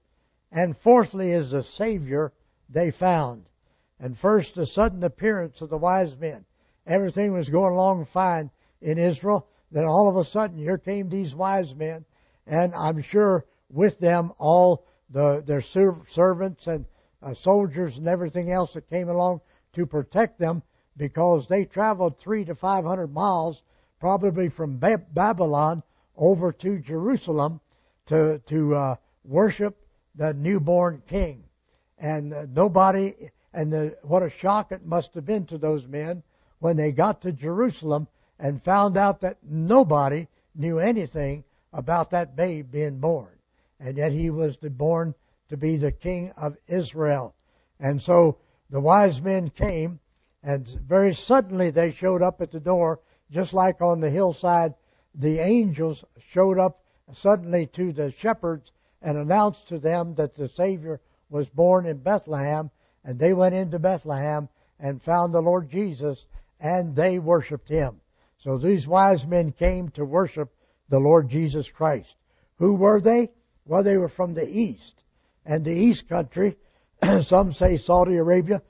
And 0.52 0.76
fourthly 0.76 1.32
is 1.32 1.50
the 1.50 1.62
Savior 1.62 2.32
they 2.68 2.90
found. 2.90 3.48
And 3.98 4.16
first, 4.16 4.54
the 4.54 4.66
sudden 4.66 5.02
appearance 5.04 5.62
of 5.62 5.70
the 5.70 5.78
wise 5.78 6.16
men. 6.18 6.44
Everything 6.86 7.32
was 7.32 7.48
going 7.48 7.72
along 7.72 8.04
fine 8.04 8.50
in 8.80 8.98
Israel. 8.98 9.48
Then 9.72 9.84
all 9.84 10.08
of 10.08 10.16
a 10.16 10.24
sudden, 10.24 10.58
here 10.58 10.78
came 10.78 11.08
these 11.08 11.34
wise 11.34 11.74
men, 11.74 12.04
and 12.46 12.74
I'm 12.74 13.00
sure 13.00 13.44
with 13.68 13.98
them 13.98 14.32
all 14.38 14.86
the, 15.10 15.42
their 15.44 15.60
servants 15.60 16.66
and 16.66 16.84
uh, 17.22 17.34
soldiers 17.34 17.98
and 17.98 18.06
everything 18.06 18.52
else 18.52 18.74
that 18.74 18.88
came 18.88 19.08
along 19.08 19.40
to 19.72 19.86
protect 19.86 20.38
them 20.38 20.62
because 20.96 21.46
they 21.46 21.64
traveled 21.64 22.18
three 22.18 22.44
to 22.44 22.54
five 22.54 22.84
hundred 22.84 23.12
miles, 23.12 23.62
probably 23.98 24.48
from 24.48 24.78
ba- 24.78 25.04
Babylon 25.12 25.82
over 26.16 26.52
to 26.52 26.78
Jerusalem 26.78 27.60
to 28.06 28.40
to 28.46 28.74
uh, 28.74 28.96
worship 29.24 29.76
the 30.14 30.32
newborn 30.34 31.02
king. 31.06 31.44
And 31.98 32.32
uh, 32.32 32.46
nobody, 32.48 33.14
and 33.56 33.72
the, 33.72 33.96
what 34.02 34.22
a 34.22 34.28
shock 34.28 34.70
it 34.70 34.84
must 34.84 35.14
have 35.14 35.24
been 35.24 35.46
to 35.46 35.56
those 35.56 35.88
men 35.88 36.22
when 36.58 36.76
they 36.76 36.92
got 36.92 37.22
to 37.22 37.32
Jerusalem 37.32 38.06
and 38.38 38.62
found 38.62 38.98
out 38.98 39.22
that 39.22 39.38
nobody 39.42 40.28
knew 40.54 40.78
anything 40.78 41.42
about 41.72 42.10
that 42.10 42.36
babe 42.36 42.70
being 42.70 42.98
born. 42.98 43.32
And 43.80 43.96
yet 43.96 44.12
he 44.12 44.28
was 44.28 44.58
born 44.58 45.14
to 45.48 45.56
be 45.56 45.78
the 45.78 45.90
king 45.90 46.32
of 46.36 46.58
Israel. 46.68 47.34
And 47.80 48.00
so 48.00 48.36
the 48.68 48.80
wise 48.80 49.22
men 49.22 49.48
came, 49.48 50.00
and 50.42 50.68
very 50.68 51.14
suddenly 51.14 51.70
they 51.70 51.92
showed 51.92 52.20
up 52.20 52.42
at 52.42 52.50
the 52.50 52.60
door, 52.60 53.00
just 53.30 53.54
like 53.54 53.80
on 53.80 54.00
the 54.00 54.10
hillside, 54.10 54.74
the 55.14 55.38
angels 55.38 56.04
showed 56.20 56.58
up 56.58 56.82
suddenly 57.12 57.66
to 57.68 57.92
the 57.92 58.10
shepherds 58.10 58.72
and 59.00 59.16
announced 59.16 59.68
to 59.68 59.78
them 59.78 60.14
that 60.16 60.36
the 60.36 60.48
Savior 60.48 61.00
was 61.30 61.48
born 61.48 61.86
in 61.86 61.96
Bethlehem. 61.98 62.70
And 63.06 63.20
they 63.20 63.32
went 63.32 63.54
into 63.54 63.78
Bethlehem 63.78 64.48
and 64.80 65.00
found 65.00 65.32
the 65.32 65.40
Lord 65.40 65.70
Jesus, 65.70 66.26
and 66.58 66.94
they 66.96 67.20
worshiped 67.20 67.68
him. 67.68 68.00
So 68.38 68.58
these 68.58 68.88
wise 68.88 69.24
men 69.24 69.52
came 69.52 69.90
to 69.90 70.04
worship 70.04 70.52
the 70.88 70.98
Lord 70.98 71.28
Jesus 71.28 71.70
Christ. 71.70 72.16
Who 72.56 72.74
were 72.74 73.00
they? 73.00 73.30
Well, 73.64 73.84
they 73.84 73.96
were 73.96 74.08
from 74.08 74.34
the 74.34 74.48
east. 74.48 75.04
And 75.44 75.64
the 75.64 75.72
east 75.72 76.08
country, 76.08 76.56
some 77.20 77.52
say 77.52 77.76
Saudi 77.76 78.16
Arabia, 78.16 78.60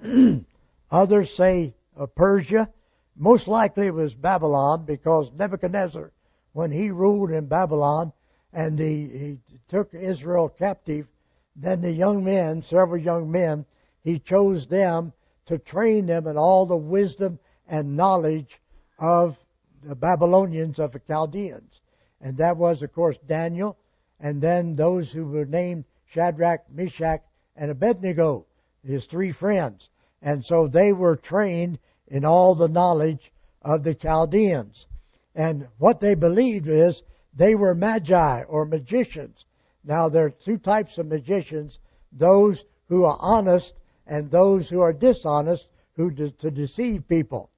others 0.90 1.34
say 1.34 1.74
uh, 1.96 2.06
Persia. 2.06 2.70
Most 3.16 3.48
likely 3.48 3.88
it 3.88 3.94
was 3.94 4.14
Babylon 4.14 4.84
because 4.84 5.32
Nebuchadnezzar, 5.32 6.12
when 6.52 6.70
he 6.70 6.92
ruled 6.92 7.32
in 7.32 7.46
Babylon 7.46 8.12
and 8.52 8.78
he, 8.78 9.08
he 9.08 9.38
took 9.66 9.92
Israel 9.92 10.48
captive, 10.48 11.08
then 11.54 11.80
the 11.80 11.92
young 11.92 12.24
men, 12.24 12.62
several 12.62 13.00
young 13.00 13.30
men, 13.30 13.64
he 14.02 14.18
chose 14.18 14.66
them 14.66 15.12
to 15.46 15.58
train 15.58 16.06
them 16.06 16.26
in 16.26 16.36
all 16.36 16.66
the 16.66 16.76
wisdom 16.76 17.38
and 17.68 17.96
knowledge 17.96 18.60
of 18.98 19.38
the 19.82 19.94
Babylonians, 19.94 20.78
of 20.78 20.92
the 20.92 21.00
Chaldeans. 21.00 21.80
And 22.20 22.36
that 22.36 22.56
was, 22.56 22.82
of 22.82 22.92
course, 22.92 23.18
Daniel, 23.26 23.76
and 24.20 24.40
then 24.40 24.76
those 24.76 25.10
who 25.10 25.26
were 25.26 25.44
named 25.44 25.84
Shadrach, 26.06 26.70
Meshach, 26.70 27.22
and 27.56 27.70
Abednego, 27.70 28.46
his 28.84 29.06
three 29.06 29.32
friends. 29.32 29.90
And 30.20 30.44
so 30.44 30.68
they 30.68 30.92
were 30.92 31.16
trained 31.16 31.78
in 32.06 32.24
all 32.24 32.54
the 32.54 32.68
knowledge 32.68 33.32
of 33.60 33.82
the 33.82 33.94
Chaldeans. 33.94 34.86
And 35.34 35.66
what 35.78 36.00
they 36.00 36.14
believed 36.14 36.68
is 36.68 37.02
they 37.34 37.54
were 37.54 37.74
magi 37.74 38.42
or 38.42 38.64
magicians. 38.64 39.46
Now 39.84 40.08
there 40.08 40.26
are 40.26 40.30
two 40.30 40.58
types 40.58 40.98
of 40.98 41.06
magicians, 41.06 41.78
those 42.12 42.64
who 42.88 43.04
are 43.04 43.16
honest 43.20 43.74
and 44.06 44.30
those 44.30 44.68
who 44.68 44.80
are 44.80 44.92
dishonest, 44.92 45.68
who 45.94 46.10
de- 46.10 46.30
to 46.30 46.50
deceive 46.50 47.08
people. 47.08 47.50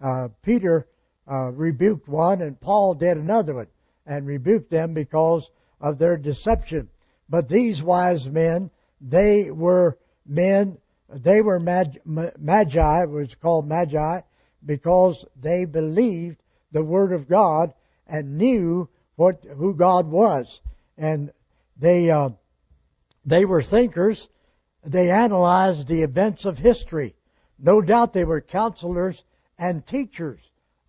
Uh, 0.00 0.28
Peter 0.42 0.86
uh, 1.30 1.50
rebuked 1.52 2.08
one, 2.08 2.42
and 2.42 2.60
Paul 2.60 2.94
did 2.94 3.16
another 3.16 3.54
one, 3.54 3.68
and 4.06 4.26
rebuked 4.26 4.70
them 4.70 4.94
because 4.94 5.50
of 5.80 5.98
their 5.98 6.16
deception. 6.16 6.88
But 7.28 7.48
these 7.48 7.82
wise 7.82 8.28
men, 8.28 8.70
they 9.00 9.50
were 9.50 9.98
men, 10.26 10.78
they 11.08 11.40
were 11.40 11.60
mag, 11.60 12.00
magi, 12.04 13.04
was 13.04 13.34
called 13.34 13.68
magi, 13.68 14.20
because 14.64 15.24
they 15.40 15.64
believed 15.64 16.42
the 16.72 16.84
word 16.84 17.12
of 17.12 17.28
God 17.28 17.74
and 18.06 18.38
knew 18.38 18.88
what 19.16 19.44
who 19.44 19.74
God 19.74 20.10
was, 20.10 20.60
and 20.96 21.32
they 21.76 22.10
uh, 22.10 22.30
they 23.24 23.44
were 23.44 23.62
thinkers. 23.62 24.28
They 24.84 25.10
analyzed 25.10 25.86
the 25.86 26.02
events 26.02 26.44
of 26.44 26.58
history. 26.58 27.14
No 27.58 27.80
doubt 27.80 28.12
they 28.12 28.24
were 28.24 28.40
counselors 28.40 29.24
and 29.58 29.86
teachers 29.86 30.40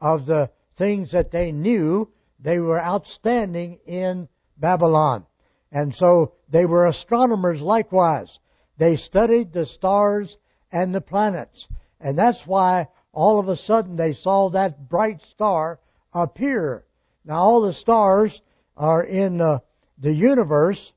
of 0.01 0.25
the 0.25 0.49
things 0.75 1.11
that 1.11 1.31
they 1.31 1.51
knew. 1.51 2.11
They 2.39 2.59
were 2.59 2.81
outstanding 2.81 3.79
in 3.85 4.27
Babylon. 4.57 5.25
And 5.71 5.93
so 5.93 6.33
they 6.49 6.65
were 6.65 6.87
astronomers 6.87 7.61
likewise. 7.61 8.39
They 8.77 8.95
studied 8.95 9.53
the 9.53 9.65
stars 9.65 10.37
and 10.71 10.93
the 10.93 11.01
planets. 11.01 11.67
And 11.99 12.17
that's 12.17 12.45
why 12.45 12.87
all 13.11 13.39
of 13.39 13.47
a 13.47 13.55
sudden 13.55 13.95
they 13.95 14.13
saw 14.13 14.49
that 14.49 14.89
bright 14.89 15.21
star 15.21 15.79
appear. 16.13 16.85
Now 17.23 17.37
all 17.37 17.61
the 17.61 17.73
stars 17.73 18.41
are 18.75 19.03
in 19.03 19.39
uh, 19.39 19.59
the 19.97 20.13
universe, 20.13 20.93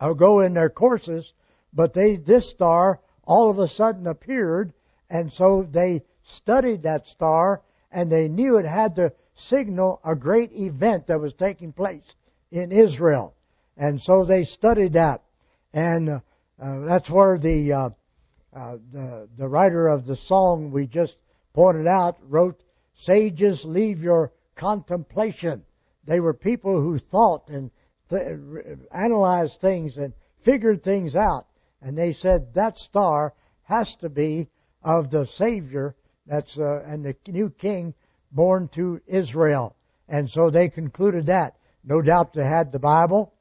or 0.00 0.14
go 0.14 0.40
in 0.40 0.54
their 0.54 0.70
courses, 0.70 1.32
but 1.72 1.94
they, 1.94 2.16
this 2.16 2.48
star 2.48 3.00
all 3.24 3.50
of 3.50 3.58
a 3.58 3.68
sudden 3.68 4.06
appeared, 4.06 4.72
and 5.10 5.32
so 5.32 5.62
they 5.62 6.02
studied 6.22 6.82
that 6.82 7.06
star 7.06 7.62
and 7.90 8.10
they 8.12 8.28
knew 8.28 8.58
it 8.58 8.66
had 8.66 8.96
to 8.96 9.12
signal 9.34 10.00
a 10.04 10.14
great 10.14 10.52
event 10.52 11.06
that 11.06 11.20
was 11.20 11.32
taking 11.32 11.72
place 11.72 12.16
in 12.50 12.72
Israel. 12.72 13.34
And 13.76 14.00
so 14.00 14.24
they 14.24 14.44
studied 14.44 14.94
that. 14.94 15.22
And 15.72 16.08
uh, 16.08 16.20
uh, 16.60 16.80
that's 16.80 17.08
where 17.08 17.38
the, 17.38 17.72
uh, 17.72 17.90
uh, 18.54 18.78
the, 18.90 19.28
the 19.36 19.48
writer 19.48 19.88
of 19.88 20.06
the 20.06 20.16
song 20.16 20.70
we 20.70 20.86
just 20.86 21.16
pointed 21.54 21.86
out 21.86 22.18
wrote, 22.28 22.62
Sages, 22.94 23.64
leave 23.64 24.02
your 24.02 24.32
contemplation. 24.56 25.64
They 26.04 26.18
were 26.18 26.34
people 26.34 26.80
who 26.80 26.98
thought 26.98 27.48
and 27.48 27.70
th- 28.08 28.38
analyzed 28.90 29.60
things 29.60 29.98
and 29.98 30.12
figured 30.40 30.82
things 30.82 31.14
out. 31.16 31.46
And 31.82 31.96
they 31.96 32.12
said 32.12 32.54
that 32.54 32.78
star 32.78 33.34
has 33.62 33.96
to 33.96 34.08
be 34.08 34.48
of 34.82 35.10
the 35.10 35.26
Savior 35.26 35.94
that's 36.26 36.58
uh, 36.58 36.82
and 36.86 37.04
the 37.04 37.16
new 37.26 37.50
king 37.50 37.94
born 38.32 38.68
to 38.68 39.00
Israel. 39.06 39.74
And 40.08 40.30
so 40.30 40.50
they 40.50 40.68
concluded 40.68 41.26
that. 41.26 41.56
No 41.84 42.02
doubt 42.02 42.34
they 42.34 42.44
had 42.44 42.72
the 42.72 42.78
Bible, 42.78 43.32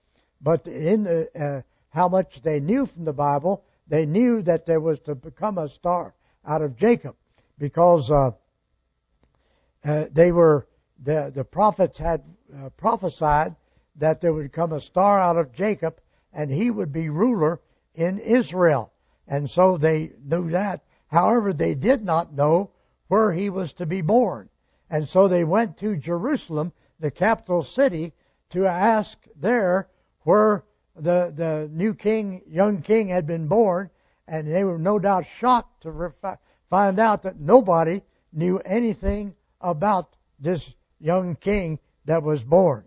but 0.42 0.68
in 0.68 1.04
the, 1.04 1.30
uh, 1.38 1.62
how 1.90 2.08
much 2.08 2.42
they 2.42 2.60
knew 2.60 2.86
from 2.86 3.04
the 3.04 3.14
Bible, 3.14 3.64
they 3.88 4.06
knew 4.06 4.42
that 4.44 4.66
there 4.66 4.80
was 4.80 5.00
to 5.02 5.16
become 5.16 5.58
a 5.58 5.68
star 5.68 6.14
out 6.46 6.62
of 6.62 6.78
Jacob, 6.78 7.16
because 7.58 8.10
uh, 8.12 8.32
uh, 9.84 10.06
they 10.12 10.32
were 10.32 10.68
the 11.04 11.32
the 11.34 11.44
prophets 11.44 11.98
had 12.00 12.24
uh, 12.56 12.70
prophesied 12.78 13.56
that 13.98 14.22
there 14.22 14.34
would 14.34 14.52
come 14.52 14.72
a 14.72 14.80
star 14.80 15.20
out 15.20 15.38
of 15.38 15.54
Jacob, 15.54 16.00
and 16.34 16.52
he 16.52 16.70
would 16.70 16.92
be 16.92 17.10
ruler 17.10 17.60
in 17.94 18.20
Israel, 18.20 18.92
and 19.28 19.50
so 19.50 19.78
they 19.78 20.12
knew 20.24 20.50
that. 20.52 20.84
However, 21.08 21.54
they 21.54 21.74
did 21.74 22.04
not 22.04 22.34
know 22.34 22.72
where 23.08 23.32
he 23.32 23.50
was 23.50 23.74
to 23.74 23.86
be 23.86 24.02
born. 24.02 24.50
And 24.90 25.08
so 25.08 25.28
they 25.28 25.44
went 25.44 25.78
to 25.78 25.98
Jerusalem, 25.98 26.72
the 27.00 27.12
capital 27.12 27.64
city, 27.64 28.14
to 28.50 28.66
ask 28.66 29.18
there 29.36 29.90
where 30.22 30.64
the, 30.96 31.32
the 31.36 31.70
new 31.72 31.94
king, 31.94 32.42
young 32.48 32.82
king 32.82 33.08
had 33.08 33.26
been 33.26 33.48
born. 33.48 33.90
And 34.28 34.48
they 34.48 34.64
were 34.64 34.78
no 34.78 35.00
doubt 35.00 35.26
shocked 35.26 35.84
to 35.84 35.90
refi- 35.90 36.38
find 36.70 37.00
out 37.00 37.24
that 37.24 37.40
nobody 37.40 38.02
knew 38.34 38.60
anything 38.60 39.36
about 39.62 40.16
this 40.40 40.74
young 41.00 41.36
king 41.36 41.80
that 42.06 42.24
was 42.24 42.44
born. 42.44 42.86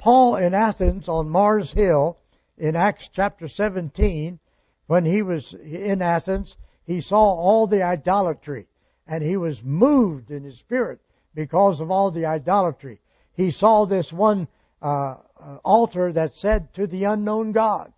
Paul 0.00 0.36
in 0.36 0.54
Athens 0.54 1.10
on 1.10 1.28
Mars 1.28 1.72
Hill 1.72 2.16
in 2.56 2.74
Acts 2.74 3.08
chapter 3.08 3.48
17, 3.48 4.40
when 4.86 5.04
he 5.04 5.20
was 5.20 5.52
in 5.52 6.00
Athens, 6.00 6.56
he 6.84 7.02
saw 7.02 7.22
all 7.22 7.66
the 7.66 7.82
idolatry 7.82 8.66
and 9.06 9.22
he 9.22 9.36
was 9.36 9.62
moved 9.62 10.30
in 10.30 10.42
his 10.42 10.56
spirit 10.56 11.00
because 11.34 11.80
of 11.80 11.90
all 11.90 12.10
the 12.10 12.24
idolatry. 12.24 13.02
He 13.34 13.50
saw 13.50 13.84
this 13.84 14.10
one 14.10 14.48
uh, 14.80 15.16
uh, 15.38 15.58
altar 15.64 16.10
that 16.12 16.34
said 16.34 16.72
to 16.74 16.86
the 16.86 17.04
unknown 17.04 17.52
God. 17.52 17.92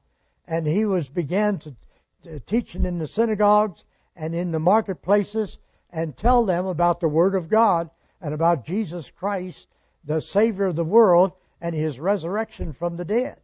And 0.49 0.67
he 0.67 0.85
was 0.85 1.09
began 1.09 1.61
to, 1.61 1.77
to 2.25 2.41
teaching 2.41 2.85
in 2.85 2.99
the 2.99 3.07
synagogues 3.07 3.85
and 4.17 4.35
in 4.35 4.51
the 4.51 4.59
marketplaces 4.59 5.61
and 5.91 6.17
tell 6.17 6.45
them 6.47 6.67
about 6.67 6.99
the 6.99 7.09
Word 7.09 7.37
of 7.37 7.49
God 7.49 7.91
and 8.21 8.35
about 8.35 8.65
Jesus 8.65 9.09
Christ, 9.09 9.69
the 10.05 10.21
Savior 10.21 10.67
of 10.67 10.75
the 10.75 10.83
world, 10.83 11.35
and 11.63 11.75
His 11.75 11.99
resurrection 11.99 12.75
from 12.75 12.99
the 12.99 13.05
dead. 13.07 13.39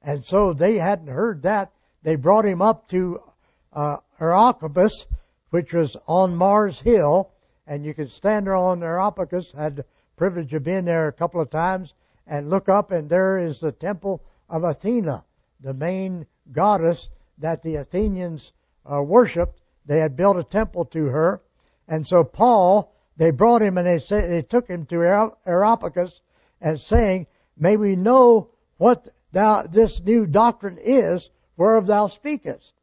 And 0.00 0.24
so 0.24 0.54
they 0.54 0.78
hadn't 0.78 1.08
heard 1.08 1.42
that. 1.42 1.72
They 2.02 2.16
brought 2.16 2.44
him 2.44 2.62
up 2.62 2.88
to 2.88 3.20
uh, 3.72 3.96
which 5.50 5.72
was 5.72 5.96
on 6.06 6.36
Mars 6.36 6.80
Hill, 6.80 7.30
and 7.66 7.84
you 7.84 7.94
could 7.94 8.10
stand 8.10 8.46
there 8.46 8.54
on 8.54 8.82
Areopagus. 8.82 9.52
Had 9.52 9.76
the 9.76 9.84
privilege 10.16 10.54
of 10.54 10.62
being 10.62 10.84
there 10.84 11.08
a 11.08 11.12
couple 11.12 11.40
of 11.40 11.50
times, 11.50 11.94
and 12.26 12.50
look 12.50 12.68
up, 12.68 12.92
and 12.92 13.08
there 13.08 13.38
is 13.38 13.58
the 13.58 13.72
temple 13.72 14.22
of 14.48 14.62
Athena, 14.62 15.24
the 15.60 15.74
main 15.74 16.26
goddess 16.52 17.08
that 17.38 17.62
the 17.62 17.76
Athenians 17.76 18.52
uh, 18.84 19.02
worshipped. 19.02 19.60
They 19.86 19.98
had 19.98 20.16
built 20.16 20.36
a 20.36 20.44
temple 20.44 20.84
to 20.86 21.06
her, 21.06 21.40
and 21.88 22.06
so 22.06 22.24
Paul, 22.24 22.94
they 23.16 23.30
brought 23.30 23.62
him 23.62 23.78
and 23.78 23.86
they 23.86 23.98
say, 23.98 24.26
they 24.26 24.42
took 24.42 24.68
him 24.68 24.86
to 24.86 25.30
Areopagus 25.46 26.20
and 26.60 26.78
saying, 26.78 27.26
"May 27.56 27.76
we 27.76 27.94
know 27.94 28.50
what 28.78 29.08
thou 29.30 29.62
this 29.62 30.02
new 30.02 30.26
doctrine 30.26 30.78
is 30.80 31.30
whereof 31.56 31.86
thou 31.86 32.08
speakest." 32.08 32.74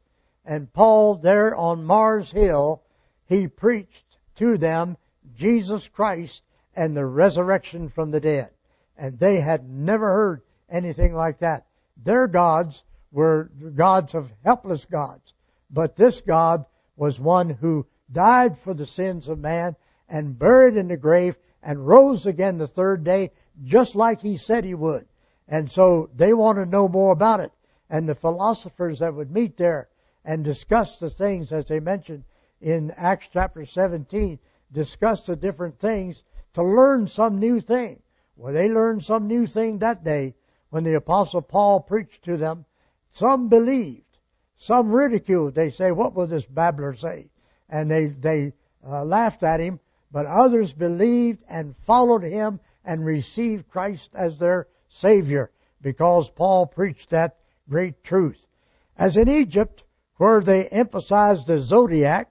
And 0.46 0.72
Paul, 0.72 1.16
there 1.16 1.54
on 1.54 1.84
Mars 1.84 2.32
Hill, 2.32 2.82
he 3.26 3.48
preached 3.48 4.16
to 4.36 4.56
them 4.56 4.96
Jesus 5.34 5.88
Christ 5.88 6.42
and 6.74 6.96
the 6.96 7.04
resurrection 7.04 7.88
from 7.88 8.10
the 8.10 8.20
dead. 8.20 8.50
And 8.96 9.18
they 9.18 9.40
had 9.40 9.68
never 9.68 10.08
heard 10.08 10.42
anything 10.70 11.14
like 11.14 11.38
that. 11.38 11.66
Their 12.02 12.26
gods 12.26 12.82
were 13.10 13.50
gods 13.74 14.14
of 14.14 14.32
helpless 14.42 14.86
gods. 14.86 15.34
But 15.70 15.96
this 15.96 16.22
God 16.22 16.64
was 16.96 17.20
one 17.20 17.50
who 17.50 17.86
died 18.10 18.56
for 18.56 18.74
the 18.74 18.86
sins 18.86 19.28
of 19.28 19.38
man 19.38 19.76
and 20.08 20.38
buried 20.38 20.76
in 20.76 20.88
the 20.88 20.96
grave 20.96 21.38
and 21.62 21.86
rose 21.86 22.26
again 22.26 22.58
the 22.58 22.66
third 22.66 23.04
day 23.04 23.32
just 23.64 23.94
like 23.94 24.20
he 24.20 24.36
said 24.36 24.64
he 24.64 24.74
would. 24.74 25.06
And 25.48 25.70
so 25.70 26.10
they 26.14 26.32
want 26.32 26.58
to 26.58 26.66
know 26.66 26.88
more 26.88 27.12
about 27.12 27.40
it. 27.40 27.52
And 27.90 28.08
the 28.08 28.14
philosophers 28.14 29.00
that 29.00 29.14
would 29.14 29.30
meet 29.30 29.56
there 29.56 29.88
and 30.24 30.44
discuss 30.44 30.96
the 30.96 31.10
things 31.10 31.52
as 31.52 31.66
they 31.66 31.80
mentioned 31.80 32.24
in 32.60 32.92
Acts 32.92 33.28
chapter 33.32 33.66
17, 33.66 34.38
discuss 34.72 35.26
the 35.26 35.36
different 35.36 35.78
things 35.78 36.22
to 36.54 36.62
learn 36.62 37.06
some 37.06 37.38
new 37.38 37.60
thing. 37.60 38.00
Well, 38.36 38.52
they 38.52 38.68
learned 38.68 39.02
some 39.02 39.26
new 39.26 39.46
thing 39.46 39.78
that 39.78 40.04
day 40.04 40.34
when 40.70 40.84
the 40.84 40.94
apostle 40.94 41.42
Paul 41.42 41.80
preached 41.80 42.24
to 42.24 42.36
them. 42.36 42.64
Some 43.10 43.48
believed. 43.48 44.18
Some 44.56 44.92
ridiculed. 44.92 45.54
They 45.54 45.70
say, 45.70 45.90
what 45.92 46.14
will 46.14 46.26
this 46.26 46.46
babbler 46.46 46.94
say? 46.94 47.30
And 47.68 47.90
they, 47.90 48.06
they 48.06 48.52
uh, 48.86 49.04
laughed 49.04 49.42
at 49.42 49.60
him, 49.60 49.80
but 50.10 50.26
others 50.26 50.72
believed 50.72 51.42
and 51.48 51.76
followed 51.78 52.22
him 52.22 52.60
and 52.84 53.04
received 53.04 53.68
Christ 53.68 54.10
as 54.14 54.38
their 54.38 54.68
Savior 54.88 55.50
because 55.80 56.30
Paul 56.30 56.66
preached 56.66 57.10
that 57.10 57.38
great 57.68 58.02
truth. 58.04 58.46
As 58.96 59.16
in 59.16 59.28
Egypt, 59.28 59.84
where 60.22 60.40
they 60.40 60.68
emphasized 60.68 61.48
the 61.48 61.58
zodiac. 61.58 62.30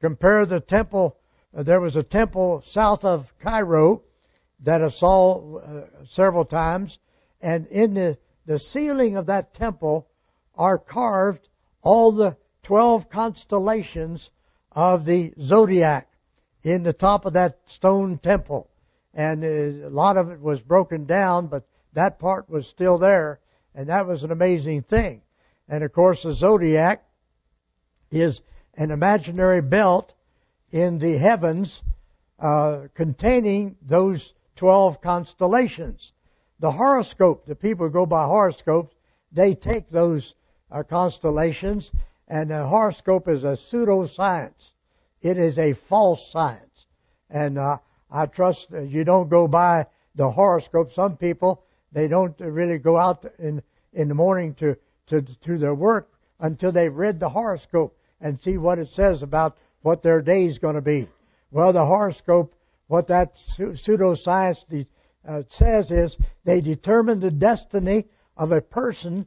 Compare 0.00 0.46
the 0.46 0.60
temple. 0.60 1.16
There 1.52 1.80
was 1.80 1.96
a 1.96 2.02
temple 2.04 2.62
south 2.64 3.04
of 3.04 3.36
Cairo 3.40 4.02
that 4.60 4.80
I 4.82 4.88
saw 4.88 5.56
uh, 5.56 5.86
several 6.06 6.44
times, 6.44 7.00
and 7.40 7.66
in 7.66 7.94
the, 7.94 8.18
the 8.46 8.60
ceiling 8.60 9.16
of 9.16 9.26
that 9.26 9.52
temple 9.52 10.06
are 10.54 10.78
carved 10.78 11.48
all 11.82 12.12
the 12.12 12.36
12 12.62 13.10
constellations 13.10 14.30
of 14.70 15.04
the 15.04 15.34
zodiac 15.40 16.08
in 16.62 16.84
the 16.84 16.92
top 16.92 17.24
of 17.24 17.32
that 17.32 17.58
stone 17.66 18.18
temple. 18.18 18.70
And 19.14 19.44
uh, 19.44 19.88
a 19.88 19.90
lot 19.90 20.16
of 20.16 20.30
it 20.30 20.40
was 20.40 20.62
broken 20.62 21.06
down, 21.06 21.46
but 21.46 21.64
that 21.92 22.18
part 22.18 22.50
was 22.50 22.66
still 22.66 22.98
there, 22.98 23.40
and 23.74 23.88
that 23.88 24.06
was 24.06 24.24
an 24.24 24.32
amazing 24.32 24.82
thing. 24.82 25.22
And 25.68 25.84
of 25.84 25.92
course, 25.92 26.24
the 26.24 26.32
zodiac 26.32 27.04
is 28.10 28.42
an 28.74 28.90
imaginary 28.90 29.62
belt 29.62 30.12
in 30.72 30.98
the 30.98 31.16
heavens 31.16 31.82
uh, 32.40 32.88
containing 32.94 33.76
those 33.80 34.34
12 34.56 35.00
constellations. 35.00 36.12
The 36.58 36.72
horoscope, 36.72 37.46
the 37.46 37.56
people 37.56 37.86
who 37.86 37.92
go 37.92 38.06
by 38.06 38.26
horoscopes, 38.26 38.94
they 39.32 39.54
take 39.54 39.88
those 39.88 40.34
uh, 40.70 40.82
constellations, 40.82 41.92
and 42.28 42.50
a 42.50 42.66
horoscope 42.66 43.28
is 43.28 43.44
a 43.44 43.52
pseudoscience. 43.52 44.72
It 45.22 45.38
is 45.38 45.58
a 45.58 45.72
false 45.72 46.30
science. 46.30 46.86
And 47.30 47.58
uh, 47.58 47.78
I 48.14 48.26
trust 48.26 48.70
you 48.70 49.02
don't 49.02 49.28
go 49.28 49.48
by 49.48 49.86
the 50.14 50.30
horoscope. 50.30 50.92
Some 50.92 51.16
people, 51.16 51.64
they 51.90 52.06
don't 52.06 52.38
really 52.38 52.78
go 52.78 52.96
out 52.96 53.24
in, 53.40 53.60
in 53.92 54.06
the 54.06 54.14
morning 54.14 54.54
to, 54.54 54.76
to, 55.08 55.20
to 55.22 55.58
their 55.58 55.74
work 55.74 56.12
until 56.38 56.70
they've 56.70 56.94
read 56.94 57.18
the 57.18 57.28
horoscope 57.28 57.98
and 58.20 58.40
see 58.40 58.56
what 58.56 58.78
it 58.78 58.92
says 58.92 59.24
about 59.24 59.58
what 59.82 60.02
their 60.02 60.22
day 60.22 60.44
is 60.44 60.60
going 60.60 60.76
to 60.76 60.80
be. 60.80 61.08
Well, 61.50 61.72
the 61.72 61.84
horoscope, 61.84 62.54
what 62.86 63.08
that 63.08 63.34
pseudoscience 63.34 64.86
uh, 65.26 65.42
says 65.48 65.90
is 65.90 66.16
they 66.44 66.60
determine 66.60 67.18
the 67.18 67.32
destiny 67.32 68.06
of 68.36 68.52
a 68.52 68.60
person 68.60 69.26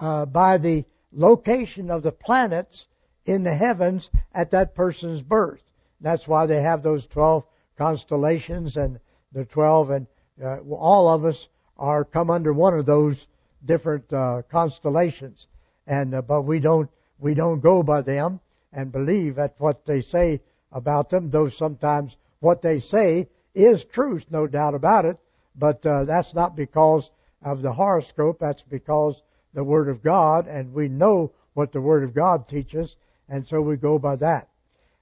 uh, 0.00 0.26
by 0.26 0.58
the 0.58 0.84
location 1.12 1.90
of 1.90 2.04
the 2.04 2.12
planets 2.12 2.86
in 3.24 3.42
the 3.42 3.54
heavens 3.54 4.08
at 4.32 4.52
that 4.52 4.76
person's 4.76 5.20
birth. 5.20 5.68
That's 6.00 6.28
why 6.28 6.46
they 6.46 6.62
have 6.62 6.84
those 6.84 7.08
12 7.08 7.44
constellations 7.80 8.76
and 8.76 9.00
the 9.32 9.46
12 9.46 9.90
and 9.90 10.06
uh, 10.44 10.58
all 10.70 11.08
of 11.08 11.24
us 11.24 11.48
are 11.78 12.04
come 12.04 12.30
under 12.30 12.52
one 12.52 12.74
of 12.74 12.84
those 12.84 13.26
different 13.64 14.12
uh, 14.12 14.42
constellations 14.50 15.48
and 15.86 16.14
uh, 16.14 16.20
but 16.20 16.42
we 16.42 16.60
don't 16.60 16.90
we 17.18 17.32
don't 17.32 17.60
go 17.60 17.82
by 17.82 18.02
them 18.02 18.38
and 18.70 18.92
believe 18.92 19.38
at 19.38 19.54
what 19.56 19.86
they 19.86 20.02
say 20.02 20.42
about 20.72 21.08
them, 21.08 21.30
though 21.30 21.48
sometimes 21.48 22.18
what 22.40 22.60
they 22.60 22.80
say 22.80 23.28
is 23.54 23.84
truth, 23.84 24.26
no 24.30 24.46
doubt 24.46 24.74
about 24.74 25.06
it. 25.06 25.16
But 25.56 25.84
uh, 25.84 26.04
that's 26.04 26.34
not 26.34 26.54
because 26.56 27.10
of 27.42 27.62
the 27.62 27.72
horoscope. 27.72 28.38
That's 28.38 28.62
because 28.62 29.22
the 29.54 29.64
Word 29.64 29.88
of 29.88 30.02
God, 30.02 30.46
and 30.46 30.72
we 30.72 30.88
know 30.88 31.32
what 31.54 31.72
the 31.72 31.80
Word 31.80 32.04
of 32.04 32.14
God 32.14 32.46
teaches, 32.46 32.96
and 33.28 33.46
so 33.46 33.60
we 33.62 33.76
go 33.76 33.98
by 33.98 34.16
that. 34.16 34.48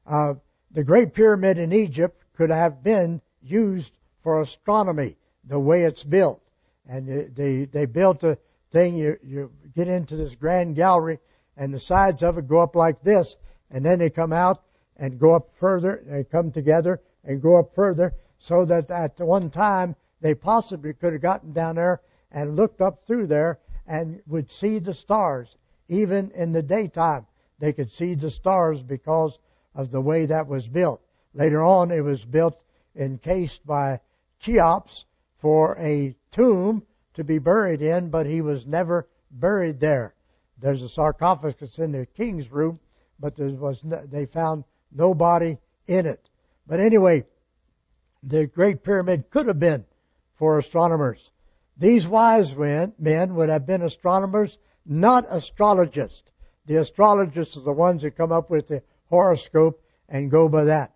Uh, 0.07 0.35
the 0.71 0.85
Great 0.85 1.13
Pyramid 1.13 1.59
in 1.59 1.73
Egypt 1.73 2.18
could 2.39 2.51
have 2.51 2.85
been 2.85 3.21
used 3.43 3.99
for 4.21 4.41
astronomy, 4.41 5.17
the 5.45 5.59
way 5.59 5.83
it's 5.83 6.05
built. 6.05 6.41
And 6.87 7.35
they 7.35 7.65
they 7.65 7.85
built 7.85 8.23
a 8.23 8.39
thing. 8.71 8.97
You 8.97 9.19
you 9.25 9.53
get 9.75 9.89
into 9.89 10.15
this 10.15 10.37
grand 10.37 10.77
gallery, 10.77 11.19
and 11.57 11.75
the 11.75 11.81
sides 11.81 12.23
of 12.23 12.39
it 12.39 12.47
go 12.47 12.61
up 12.61 12.77
like 12.77 13.03
this, 13.03 13.37
and 13.73 13.85
then 13.85 13.99
they 13.99 14.09
come 14.09 14.33
out 14.33 14.63
and 14.97 15.19
go 15.19 15.35
up 15.35 15.51
further, 15.55 16.05
they 16.07 16.23
come 16.23 16.53
together 16.53 17.03
and 17.25 17.43
go 17.43 17.57
up 17.57 17.75
further, 17.75 18.15
so 18.39 18.65
that 18.65 18.89
at 18.89 19.19
one 19.19 19.51
time 19.51 19.97
they 20.21 20.35
possibly 20.35 20.93
could 20.93 21.13
have 21.13 21.23
gotten 21.23 21.53
down 21.53 21.75
there 21.75 22.01
and 22.31 22.55
looked 22.55 22.81
up 22.81 23.05
through 23.05 23.27
there 23.27 23.59
and 23.87 24.23
would 24.29 24.51
see 24.51 24.79
the 24.79 24.95
stars. 24.95 25.57
Even 25.89 26.31
in 26.33 26.53
the 26.53 26.63
daytime, 26.63 27.27
they 27.59 27.73
could 27.73 27.91
see 27.91 28.15
the 28.15 28.31
stars 28.31 28.81
because 28.83 29.39
of 29.75 29.91
the 29.91 30.01
way 30.01 30.27
that 30.27 30.47
was 30.47 30.69
built. 30.69 31.03
Later 31.35 31.63
on, 31.63 31.91
it 31.91 32.01
was 32.01 32.25
built 32.25 32.61
encased 32.97 33.67
by 33.67 34.01
Cheops 34.41 35.05
for 35.37 35.77
a 35.79 36.17
tomb 36.31 36.87
to 37.15 37.25
be 37.25 37.39
buried 37.39 37.83
in, 37.83 38.11
but 38.11 38.27
he 38.27 38.41
was 38.41 38.67
never 38.67 39.09
buried 39.31 39.81
there. 39.81 40.15
There's 40.59 40.83
a 40.83 40.89
sarcophagus 40.89 41.79
in 41.79 41.93
the 41.93 42.07
king's 42.07 42.51
room, 42.51 42.81
but 43.21 43.37
there 43.37 43.49
was 43.49 43.85
no, 43.85 44.05
they 44.07 44.27
found 44.27 44.65
nobody 44.91 45.59
in 45.87 46.07
it. 46.07 46.29
But 46.67 46.81
anyway, 46.81 47.25
the 48.23 48.47
Great 48.47 48.83
Pyramid 48.83 49.31
could 49.31 49.47
have 49.47 49.59
been 49.59 49.85
for 50.35 50.59
astronomers. 50.59 51.31
These 51.77 52.09
wise 52.09 52.57
men 52.57 53.35
would 53.35 53.49
have 53.49 53.67
been 53.67 53.83
astronomers, 53.83 54.59
not 54.85 55.31
astrologists. 55.31 56.31
The 56.67 56.79
astrologists 56.79 57.57
are 57.57 57.63
the 57.63 57.73
ones 57.73 58.03
that 58.03 58.17
come 58.17 58.33
up 58.33 58.51
with 58.51 58.69
the 58.69 58.83
horoscope 59.09 59.83
and 60.09 60.31
go 60.31 60.49
by 60.49 60.65
that. 60.65 60.93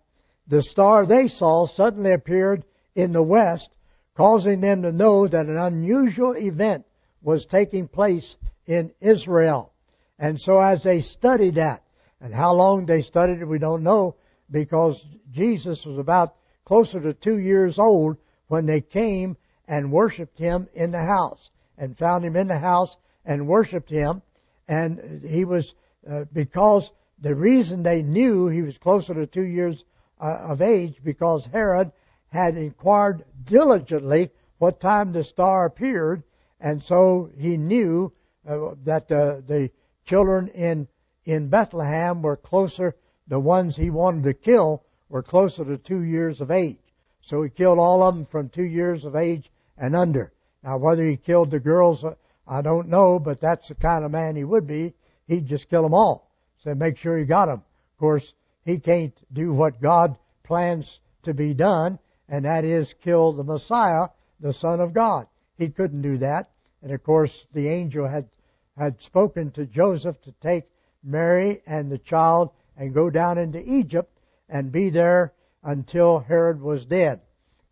The 0.46 0.62
star 0.62 1.06
they 1.06 1.28
saw 1.28 1.66
suddenly 1.66 2.12
appeared 2.12 2.64
in 2.94 3.12
the 3.12 3.22
west, 3.22 3.70
causing 4.14 4.60
them 4.60 4.82
to 4.82 4.92
know 4.92 5.26
that 5.26 5.46
an 5.46 5.56
unusual 5.56 6.36
event 6.36 6.84
was 7.22 7.46
taking 7.46 7.88
place 7.88 8.36
in 8.66 8.92
Israel. 9.00 9.72
And 10.18 10.40
so 10.40 10.60
as 10.60 10.82
they 10.82 11.00
studied 11.00 11.54
that, 11.56 11.82
and 12.20 12.34
how 12.34 12.54
long 12.54 12.86
they 12.86 13.02
studied 13.02 13.40
it, 13.40 13.46
we 13.46 13.58
don't 13.58 13.82
know, 13.82 14.16
because 14.50 15.04
Jesus 15.30 15.86
was 15.86 15.98
about 15.98 16.36
closer 16.64 17.00
to 17.00 17.14
two 17.14 17.38
years 17.38 17.78
old 17.78 18.16
when 18.48 18.66
they 18.66 18.80
came 18.80 19.36
and 19.66 19.90
worshiped 19.92 20.38
him 20.38 20.68
in 20.74 20.90
the 20.90 21.02
house. 21.02 21.50
and 21.78 21.96
found 21.98 22.24
him 22.24 22.36
in 22.36 22.46
the 22.46 22.58
house 22.58 22.96
and 23.24 23.48
worshipped 23.48 23.90
him. 23.90 24.22
And 24.68 25.24
he 25.26 25.44
was, 25.44 25.74
uh, 26.08 26.24
because 26.32 26.92
the 27.18 27.34
reason 27.34 27.82
they 27.82 28.02
knew 28.02 28.46
he 28.46 28.62
was 28.62 28.78
closer 28.78 29.14
to 29.14 29.26
two 29.26 29.42
years 29.42 29.84
of 30.26 30.62
age, 30.62 30.96
because 31.02 31.46
Herod 31.46 31.92
had 32.28 32.56
inquired 32.56 33.24
diligently 33.44 34.30
what 34.58 34.80
time 34.80 35.12
the 35.12 35.24
star 35.24 35.66
appeared, 35.66 36.22
and 36.60 36.82
so 36.82 37.30
he 37.36 37.56
knew 37.56 38.12
uh, 38.46 38.74
that 38.84 39.08
the, 39.08 39.42
the 39.46 39.70
children 40.04 40.48
in 40.48 40.88
in 41.24 41.48
Bethlehem 41.48 42.22
were 42.22 42.36
closer. 42.36 42.96
The 43.28 43.38
ones 43.38 43.76
he 43.76 43.90
wanted 43.90 44.24
to 44.24 44.34
kill 44.34 44.82
were 45.08 45.22
closer 45.22 45.64
to 45.64 45.78
two 45.78 46.02
years 46.02 46.40
of 46.40 46.50
age. 46.50 46.78
So 47.20 47.42
he 47.42 47.50
killed 47.50 47.78
all 47.78 48.02
of 48.02 48.14
them 48.14 48.24
from 48.24 48.48
two 48.48 48.64
years 48.64 49.04
of 49.04 49.14
age 49.14 49.50
and 49.78 49.94
under. 49.94 50.32
Now, 50.64 50.78
whether 50.78 51.04
he 51.04 51.16
killed 51.16 51.50
the 51.50 51.60
girls, 51.60 52.04
uh, 52.04 52.14
I 52.46 52.62
don't 52.62 52.88
know, 52.88 53.18
but 53.18 53.40
that's 53.40 53.68
the 53.68 53.74
kind 53.74 54.04
of 54.04 54.10
man 54.10 54.36
he 54.36 54.44
would 54.44 54.66
be. 54.66 54.94
He'd 55.26 55.46
just 55.46 55.68
kill 55.68 55.82
them 55.82 55.94
all. 55.94 56.30
So 56.58 56.74
make 56.74 56.96
sure 56.96 57.16
he 57.18 57.24
got 57.24 57.46
them. 57.46 57.58
Of 57.94 57.98
course, 57.98 58.34
he 58.64 58.78
can't 58.78 59.16
do 59.32 59.52
what 59.52 59.80
God 59.80 60.16
plans 60.42 61.00
to 61.22 61.34
be 61.34 61.54
done, 61.54 61.98
and 62.28 62.44
that 62.44 62.64
is 62.64 62.94
kill 62.94 63.32
the 63.32 63.44
Messiah, 63.44 64.08
the 64.40 64.52
Son 64.52 64.80
of 64.80 64.92
God. 64.92 65.26
He 65.56 65.68
couldn't 65.68 66.02
do 66.02 66.18
that. 66.18 66.50
And 66.82 66.92
of 66.92 67.02
course, 67.02 67.46
the 67.52 67.68
angel 67.68 68.06
had, 68.06 68.28
had 68.76 69.00
spoken 69.00 69.50
to 69.52 69.66
Joseph 69.66 70.20
to 70.22 70.32
take 70.32 70.64
Mary 71.02 71.62
and 71.66 71.90
the 71.90 71.98
child 71.98 72.50
and 72.76 72.94
go 72.94 73.10
down 73.10 73.38
into 73.38 73.62
Egypt 73.62 74.18
and 74.48 74.72
be 74.72 74.90
there 74.90 75.32
until 75.62 76.20
Herod 76.20 76.60
was 76.60 76.84
dead. 76.84 77.20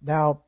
Now, 0.02 0.42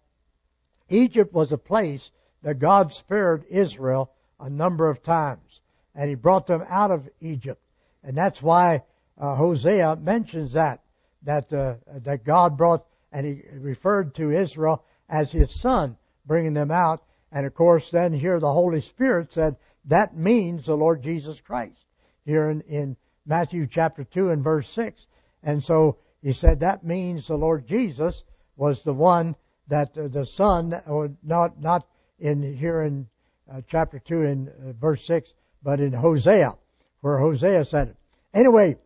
Egypt 0.88 1.32
was 1.32 1.52
a 1.52 1.58
place 1.58 2.10
that 2.42 2.58
God 2.58 2.92
spared 2.92 3.44
Israel 3.48 4.12
a 4.38 4.50
number 4.50 4.88
of 4.88 5.02
times, 5.02 5.60
and 5.94 6.08
He 6.08 6.14
brought 6.14 6.46
them 6.46 6.64
out 6.68 6.90
of 6.90 7.08
Egypt, 7.20 7.62
and 8.02 8.16
that's 8.16 8.42
why 8.42 8.82
uh, 9.22 9.36
Hosea 9.36 9.96
mentions 9.96 10.52
that 10.54 10.80
that 11.22 11.52
uh, 11.52 11.76
that 12.00 12.24
God 12.24 12.56
brought, 12.56 12.84
and 13.12 13.24
He 13.24 13.42
referred 13.54 14.14
to 14.16 14.32
Israel 14.32 14.84
as 15.08 15.30
His 15.30 15.54
son, 15.54 15.96
bringing 16.26 16.54
them 16.54 16.72
out, 16.72 17.02
and 17.30 17.46
of 17.46 17.54
course, 17.54 17.90
then 17.90 18.12
here 18.12 18.40
the 18.40 18.52
Holy 18.52 18.80
Spirit 18.80 19.32
said 19.32 19.56
that 19.86 20.16
means 20.16 20.66
the 20.66 20.76
Lord 20.76 21.02
Jesus 21.02 21.40
Christ 21.40 21.86
here 22.24 22.50
in, 22.50 22.62
in 22.62 22.96
Matthew 23.24 23.66
chapter 23.66 24.04
2 24.04 24.30
and 24.30 24.42
verse 24.42 24.68
6. 24.68 25.06
And 25.42 25.62
so 25.62 25.98
he 26.20 26.32
said 26.32 26.60
that 26.60 26.84
means 26.84 27.26
the 27.26 27.36
Lord 27.36 27.66
Jesus 27.66 28.24
was 28.56 28.82
the 28.82 28.94
one 28.94 29.36
that 29.68 29.96
uh, 29.96 30.08
the 30.08 30.26
Son, 30.26 30.74
or 30.86 31.12
not 31.22 31.60
not 31.60 31.86
in 32.18 32.42
here 32.56 32.82
in 32.82 33.08
uh, 33.50 33.60
chapter 33.66 33.98
two 33.98 34.22
in 34.22 34.48
uh, 34.48 34.72
verse 34.72 35.04
six, 35.04 35.34
but 35.62 35.80
in 35.80 35.92
Hosea, 35.92 36.54
where 37.00 37.18
Hosea 37.18 37.64
said 37.64 37.88
it. 37.88 37.96
Anyway, 38.34 38.76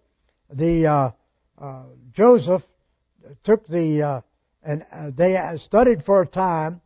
the 0.51 0.87
uh, 0.87 1.11
uh, 1.59 1.83
Joseph 2.13 2.67
took 3.43 3.67
the 3.67 4.03
uh, 4.03 4.21
and 4.63 4.85
they 5.17 5.41
studied 5.57 6.03
for 6.03 6.23
a 6.23 6.27
time, 6.27 6.81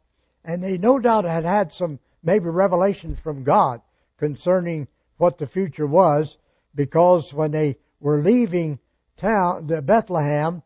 and 0.44 0.62
they 0.62 0.77
no 0.77 0.99
doubt 0.99 1.25
had 1.25 1.44
had 1.44 1.73
some 1.73 1.99
maybe 2.23 2.46
revelation 2.49 3.16
from 3.16 3.42
God 3.42 3.81
concerning 4.18 4.87
what 5.16 5.38
the 5.38 5.46
future 5.46 5.87
was, 5.87 6.37
because 6.75 7.33
when 7.33 7.51
they 7.51 7.77
were 8.01 8.20
leaving 8.20 8.79
town, 9.16 9.66
the 9.66 9.83
Bethlehem, 9.83 10.62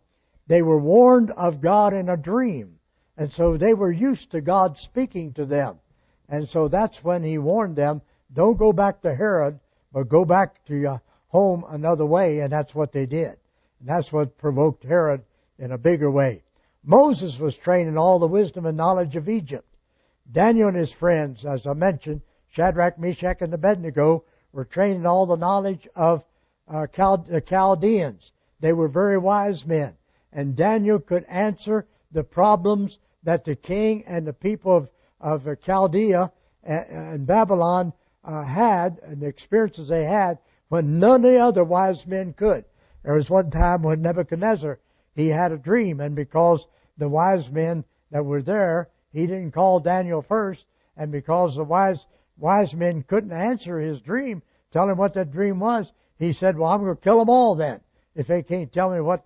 they 0.47 0.63
were 0.63 0.79
warned 0.79 1.31
of 1.31 1.61
God 1.61 1.93
in 1.93 2.09
a 2.09 2.17
dream. 2.17 2.79
And 3.17 3.33
so 3.33 3.57
they 3.57 3.75
were 3.75 3.93
used 3.93 4.33
to 4.33 4.41
God 4.41 4.79
speaking 4.79 5.33
to 5.35 5.45
them. 5.45 5.79
And 6.29 6.49
so 6.49 6.69
that's 6.69 7.05
when 7.05 7.23
he 7.23 7.39
warned 7.39 7.77
them, 7.77 8.03
don't 8.33 8.59
go 8.59 8.73
back 8.73 9.03
to 9.03 9.15
Herod, 9.15 9.61
but 9.93 10.09
go 10.09 10.25
back 10.25 10.65
to 10.67 10.77
your 10.77 11.01
home 11.35 11.65
another 11.69 12.07
way. 12.07 12.39
And 12.39 12.53
that's 12.53 12.77
what 12.77 12.93
they 12.93 13.07
did. 13.07 13.37
And 13.81 13.89
that's 13.89 14.13
what 14.13 14.39
provoked 14.39 14.85
Herod 14.85 15.25
in 15.59 15.73
a 15.73 15.79
bigger 15.79 16.09
way. 16.09 16.45
Moses 16.85 17.41
was 17.41 17.57
trained 17.57 17.89
in 17.89 17.99
all 17.99 18.21
the 18.21 18.29
wisdom 18.29 18.67
and 18.67 18.77
knowledge 18.77 19.17
of 19.17 19.29
Egypt. 19.29 19.67
Daniel 20.31 20.69
and 20.69 20.77
his 20.77 20.93
friends, 20.93 21.45
as 21.45 21.67
I 21.67 21.73
mentioned, 21.73 22.21
Shadrach, 22.51 23.01
Meshach, 23.01 23.43
and 23.43 23.53
Abednego, 23.53 24.23
were 24.53 24.65
trained 24.65 25.01
in 25.01 25.07
all 25.07 25.27
the 25.27 25.37
knowledge 25.37 25.89
of 25.97 26.25
uh, 26.69 26.87
the 26.87 27.43
Chaldeans. 27.45 28.31
They 28.61 28.73
were 28.73 28.87
very 28.87 29.19
wise 29.19 29.67
men. 29.67 29.97
And 30.33 30.55
Daniel 30.55 31.01
could 31.01 31.25
answer 31.25 31.89
the 32.13 32.23
problems 32.23 33.01
that 33.25 33.45
the 33.45 33.57
king 33.57 34.05
and 34.07 34.25
the 34.25 34.33
people 34.33 34.77
of, 34.77 34.89
of 35.21 35.61
Chaldea 35.61 36.31
and 36.63 37.27
Babylon 37.27 37.93
uh, 38.23 38.45
had 38.45 39.01
and 39.03 39.21
the 39.21 39.27
experiences 39.27 39.89
they 39.89 40.05
had 40.05 40.39
when 40.69 40.99
none 40.99 41.25
of 41.25 41.31
the 41.31 41.39
other 41.39 41.65
wise 41.65 42.07
men 42.07 42.33
could. 42.33 42.65
There 43.03 43.15
was 43.15 43.31
one 43.31 43.51
time 43.51 43.83
when 43.83 44.03
Nebuchadnezzar, 44.03 44.79
he 45.15 45.29
had 45.29 45.53
a 45.53 45.59
dream 45.59 46.01
and 46.01 46.15
because 46.15 46.67
the 46.97 47.09
wise 47.09 47.51
men 47.51 47.85
that 48.11 48.25
were 48.25 48.43
there, 48.43 48.91
he 49.11 49.27
didn't 49.27 49.53
call 49.53 49.81
Daniel 49.81 50.23
first 50.23 50.67
and 50.97 51.13
because 51.13 51.57
the 51.57 51.65
wise, 51.65 52.07
wise 52.37 52.75
men 52.75 53.03
couldn't 53.03 53.33
answer 53.33 53.79
his 53.79 54.01
dream, 54.01 54.43
tell 54.71 54.89
him 54.89 54.97
what 54.97 55.15
that 55.15 55.31
dream 55.31 55.61
was, 55.61 55.93
he 56.19 56.33
said, 56.33 56.57
well, 56.57 56.71
I'm 56.71 56.83
going 56.83 56.97
to 56.97 57.03
kill 57.03 57.19
them 57.19 57.31
all 57.31 57.55
then 57.55 57.81
if 58.15 58.27
they 58.27 58.43
can't 58.43 58.73
tell 58.73 58.91
me 58.91 59.01
what 59.01 59.25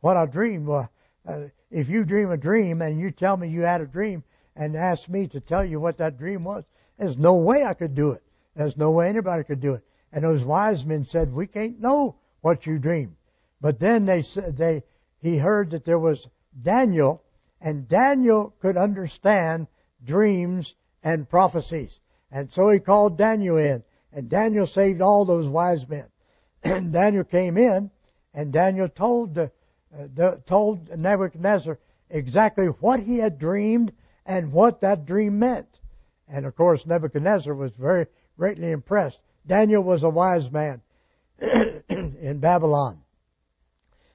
what 0.00 0.16
I 0.16 0.26
dreamed. 0.26 0.66
Well, 0.66 0.90
uh, 1.26 1.44
if 1.70 1.88
you 1.88 2.04
dream 2.04 2.30
a 2.30 2.36
dream 2.36 2.82
and 2.82 2.98
you 2.98 3.10
tell 3.10 3.36
me 3.36 3.48
you 3.48 3.62
had 3.62 3.80
a 3.80 3.86
dream 3.86 4.24
and 4.56 4.76
ask 4.76 5.08
me 5.08 5.26
to 5.28 5.40
tell 5.40 5.64
you 5.64 5.78
what 5.78 5.98
that 5.98 6.18
dream 6.18 6.44
was, 6.44 6.64
there's 6.98 7.18
no 7.18 7.36
way 7.36 7.64
I 7.64 7.74
could 7.74 7.94
do 7.94 8.12
it. 8.12 8.22
There's 8.56 8.76
no 8.76 8.90
way 8.90 9.08
anybody 9.08 9.44
could 9.44 9.60
do 9.60 9.74
it. 9.74 9.84
And 10.12 10.24
those 10.24 10.44
wise 10.44 10.84
men 10.84 11.04
said, 11.04 11.32
"We 11.32 11.46
can't 11.46 11.80
know 11.80 12.16
what 12.40 12.66
you 12.66 12.78
dreamed." 12.78 13.16
But 13.60 13.78
then 13.78 14.06
they 14.06 14.22
said 14.22 14.56
they 14.56 14.82
he 15.18 15.38
heard 15.38 15.70
that 15.70 15.84
there 15.84 15.98
was 15.98 16.28
Daniel, 16.62 17.22
and 17.60 17.86
Daniel 17.86 18.54
could 18.60 18.76
understand 18.76 19.66
dreams 20.02 20.74
and 21.02 21.28
prophecies. 21.28 22.00
And 22.30 22.52
so 22.52 22.70
he 22.70 22.78
called 22.80 23.18
Daniel 23.18 23.58
in, 23.58 23.84
and 24.12 24.28
Daniel 24.28 24.66
saved 24.66 25.00
all 25.00 25.24
those 25.24 25.48
wise 25.48 25.88
men. 25.88 26.06
And 26.62 26.92
Daniel 26.92 27.24
came 27.24 27.56
in, 27.56 27.90
and 28.34 28.52
Daniel 28.52 28.88
told 28.88 29.34
the, 29.34 29.50
the, 29.90 30.42
told 30.44 30.90
Nebuchadnezzar 30.94 31.78
exactly 32.10 32.66
what 32.66 33.00
he 33.00 33.18
had 33.18 33.38
dreamed 33.38 33.92
and 34.26 34.52
what 34.52 34.80
that 34.80 35.06
dream 35.06 35.38
meant. 35.38 35.80
And 36.28 36.44
of 36.46 36.54
course, 36.54 36.86
Nebuchadnezzar 36.86 37.54
was 37.54 37.74
very 37.74 38.06
greatly 38.36 38.70
impressed. 38.70 39.20
Daniel 39.46 39.82
was 39.82 40.02
a 40.02 40.10
wise 40.10 40.50
man 40.50 40.82
in 41.38 42.38
Babylon. 42.40 43.00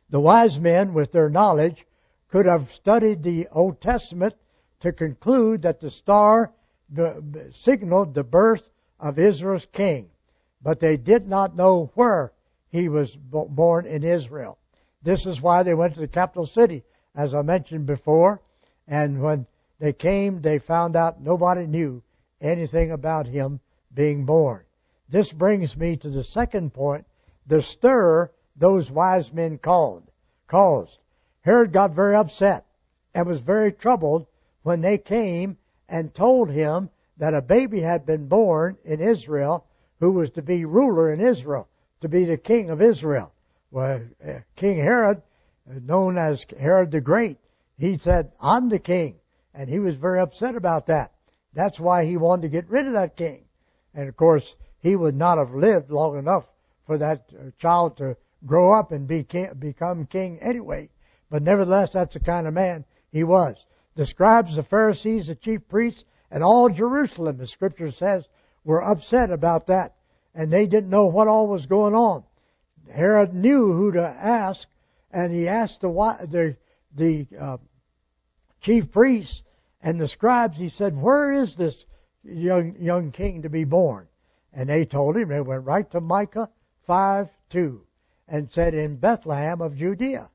The 0.10 0.20
wise 0.20 0.60
men, 0.60 0.94
with 0.94 1.12
their 1.12 1.30
knowledge, 1.30 1.86
could 2.30 2.46
have 2.46 2.72
studied 2.72 3.24
the 3.24 3.48
Old 3.52 3.82
Testament 3.82 4.36
to 4.82 4.92
conclude 4.92 5.64
that 5.64 5.80
the 5.80 5.90
star 5.90 6.54
signaled 7.52 8.14
the 8.14 8.24
birth 8.24 8.70
of 9.00 9.18
Israel's 9.18 9.66
king, 9.66 10.10
but 10.62 10.80
they 10.80 10.98
did 10.98 11.28
not 11.28 11.56
know 11.56 11.92
where 11.96 12.32
he 12.70 12.90
was 12.90 13.16
born 13.16 13.86
in 13.86 14.04
Israel. 14.04 14.58
This 15.02 15.26
is 15.26 15.42
why 15.42 15.64
they 15.64 15.74
went 15.74 15.94
to 15.94 16.00
the 16.00 16.08
capital 16.08 16.46
city, 16.46 16.84
as 17.16 17.34
I 17.34 17.42
mentioned 17.42 17.86
before. 17.86 18.42
And 18.88 19.22
when 19.22 19.48
they 19.80 19.94
came, 19.94 20.42
they 20.42 20.60
found 20.60 20.96
out 20.96 21.22
nobody 21.22 21.68
knew 21.68 22.04
anything 22.42 22.92
about 22.92 23.28
him 23.28 23.60
being 23.94 24.26
born. 24.26 24.65
This 25.10 25.32
brings 25.32 25.78
me 25.78 25.98
to 25.98 26.10
the 26.10 26.24
second 26.24 26.74
point, 26.74 27.06
the 27.46 27.62
stir 27.62 28.32
those 28.56 28.90
wise 28.90 29.32
men 29.32 29.58
called, 29.58 30.04
caused. 30.48 31.00
Herod 31.42 31.72
got 31.72 31.92
very 31.92 32.16
upset 32.16 32.66
and 33.14 33.28
was 33.28 33.40
very 33.40 33.72
troubled 33.72 34.26
when 34.64 34.82
they 34.82 34.98
came 34.98 35.58
and 35.88 36.14
told 36.14 36.50
him 36.50 36.90
that 37.18 37.34
a 37.34 37.42
baby 37.42 37.82
had 37.82 38.06
been 38.06 38.28
born 38.28 38.78
in 38.84 39.00
Israel 39.00 39.66
who 40.00 40.12
was 40.12 40.32
to 40.32 40.42
be 40.42 40.66
ruler 40.66 41.14
in 41.14 41.22
Israel 41.22 41.68
to 42.02 42.10
be 42.10 42.26
the 42.26 42.38
king 42.38 42.70
of 42.70 42.82
Israel. 42.82 43.32
Well, 43.72 44.02
uh, 44.26 44.40
King 44.56 44.78
Herod, 44.78 45.22
uh, 45.70 45.80
known 45.84 46.18
as 46.18 46.46
Herod 46.60 46.92
the 46.92 47.02
Great, 47.02 47.38
he 47.78 47.98
said, 47.98 48.32
I'm 48.40 48.70
the 48.70 48.80
king. 48.80 49.20
And 49.54 49.70
he 49.70 49.80
was 49.80 49.96
very 49.96 50.20
upset 50.20 50.56
about 50.56 50.88
that. 50.88 51.14
That's 51.54 51.80
why 51.80 52.06
he 52.06 52.18
wanted 52.18 52.44
to 52.44 52.50
get 52.50 52.70
rid 52.70 52.88
of 52.88 52.94
that 52.94 53.16
king. 53.16 53.46
And 53.94 54.10
of 54.10 54.18
course, 54.18 54.56
he 54.86 54.96
would 54.96 55.16
not 55.16 55.38
have 55.38 55.54
lived 55.54 55.90
long 55.90 56.18
enough 56.18 56.46
for 56.86 56.98
that 56.98 57.30
uh, 57.34 57.50
child 57.58 57.98
to 57.98 58.16
grow 58.46 58.72
up 58.72 58.92
and 58.92 59.08
be 59.08 59.24
king, 59.24 59.50
become 59.58 60.06
king 60.06 60.40
anyway. 60.40 60.90
But 61.30 61.42
nevertheless, 61.42 61.94
that's 61.94 62.14
the 62.14 62.20
kind 62.20 62.48
of 62.48 62.54
man 62.54 62.86
he 63.12 63.24
was. 63.24 63.66
The 63.96 64.06
scribes, 64.06 64.56
the 64.56 64.64
Pharisees, 64.64 65.28
the 65.28 65.36
chief 65.36 65.68
priests, 65.68 66.06
and 66.30 66.44
all 66.44 66.70
Jerusalem, 66.70 67.38
the 67.38 67.48
scripture 67.48 67.92
says, 67.92 68.28
were 68.64 68.84
upset 68.84 69.32
about 69.32 69.68
that 69.68 69.96
and 70.36 70.52
they 70.52 70.68
didn't 70.68 70.90
know 70.90 71.08
what 71.08 71.28
all 71.28 71.48
was 71.48 71.66
going 71.66 71.96
on. 71.96 72.24
Herod 72.92 73.34
knew 73.34 73.74
who 73.74 73.94
to 73.94 74.06
ask, 74.06 74.68
and 75.12 75.34
he 75.34 75.48
asked 75.48 75.82
the 75.82 75.90
the, 76.30 76.58
the 76.94 77.28
uh, 77.40 77.58
chief 78.62 78.92
priests 78.92 79.44
and 79.82 80.00
the 80.00 80.08
scribes. 80.08 80.58
He 80.58 80.70
said, 80.70 81.02
"Where 81.02 81.32
is 81.32 81.56
this 81.56 81.86
young 82.24 82.76
young 82.80 83.12
king 83.12 83.42
to 83.44 83.50
be 83.50 83.64
born? 83.64 84.08
And 84.58 84.70
they 84.70 84.86
told 84.86 85.18
him. 85.18 85.28
They 85.28 85.42
went 85.42 85.66
right 85.66 85.92
to 85.92 86.00
Micah 86.00 86.50
five 86.84 87.30
two, 87.50 87.86
and 88.26 88.50
said 88.50 88.74
in 88.74 88.96
Bethlehem 88.96 89.60
of 89.60 89.76
Judea. 89.76 90.30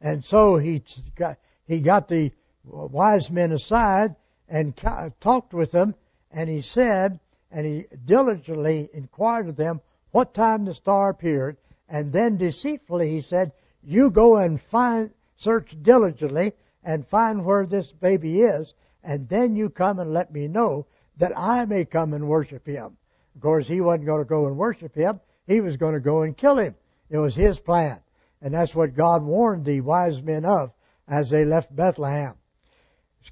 And 0.00 0.24
so 0.24 0.58
he 0.58 0.84
got 1.16 1.38
he 1.66 1.80
got 1.80 2.06
the 2.06 2.30
wise 2.62 3.32
men 3.32 3.50
aside 3.50 4.14
and 4.48 4.76
talked 4.76 5.52
with 5.52 5.72
them, 5.72 5.96
and 6.30 6.48
he 6.48 6.60
said, 6.60 7.18
and 7.50 7.66
he 7.66 7.86
diligently 8.04 8.88
inquired 8.92 9.48
of 9.48 9.56
them 9.56 9.80
what 10.12 10.34
time 10.34 10.64
the 10.64 10.74
star 10.74 11.10
appeared, 11.10 11.56
and 11.88 12.12
then 12.12 12.36
deceitfully 12.36 13.10
he 13.10 13.20
said, 13.20 13.50
"You 13.82 14.08
go 14.10 14.36
and 14.36 14.60
find, 14.60 15.10
search 15.34 15.76
diligently, 15.82 16.52
and 16.84 17.04
find 17.04 17.44
where 17.44 17.66
this 17.66 17.92
baby 17.92 18.42
is, 18.42 18.74
and 19.02 19.28
then 19.28 19.56
you 19.56 19.68
come 19.68 19.98
and 19.98 20.12
let 20.12 20.32
me 20.32 20.46
know 20.46 20.86
that 21.16 21.36
I 21.36 21.64
may 21.64 21.84
come 21.84 22.14
and 22.14 22.28
worship 22.28 22.66
him." 22.66 22.98
Of 23.34 23.40
course, 23.40 23.66
he 23.66 23.80
wasn't 23.80 24.06
going 24.06 24.22
to 24.22 24.28
go 24.28 24.46
and 24.46 24.56
worship 24.56 24.94
him; 24.94 25.20
he 25.46 25.60
was 25.60 25.76
going 25.76 25.94
to 25.94 26.00
go 26.00 26.22
and 26.22 26.36
kill 26.36 26.58
him. 26.58 26.74
It 27.10 27.18
was 27.18 27.34
his 27.34 27.58
plan, 27.58 28.00
and 28.40 28.54
that's 28.54 28.74
what 28.74 28.94
God 28.94 29.22
warned 29.22 29.64
the 29.64 29.80
wise 29.80 30.22
men 30.22 30.44
of 30.44 30.72
as 31.08 31.30
they 31.30 31.44
left 31.44 31.74
Bethlehem. 31.74 32.34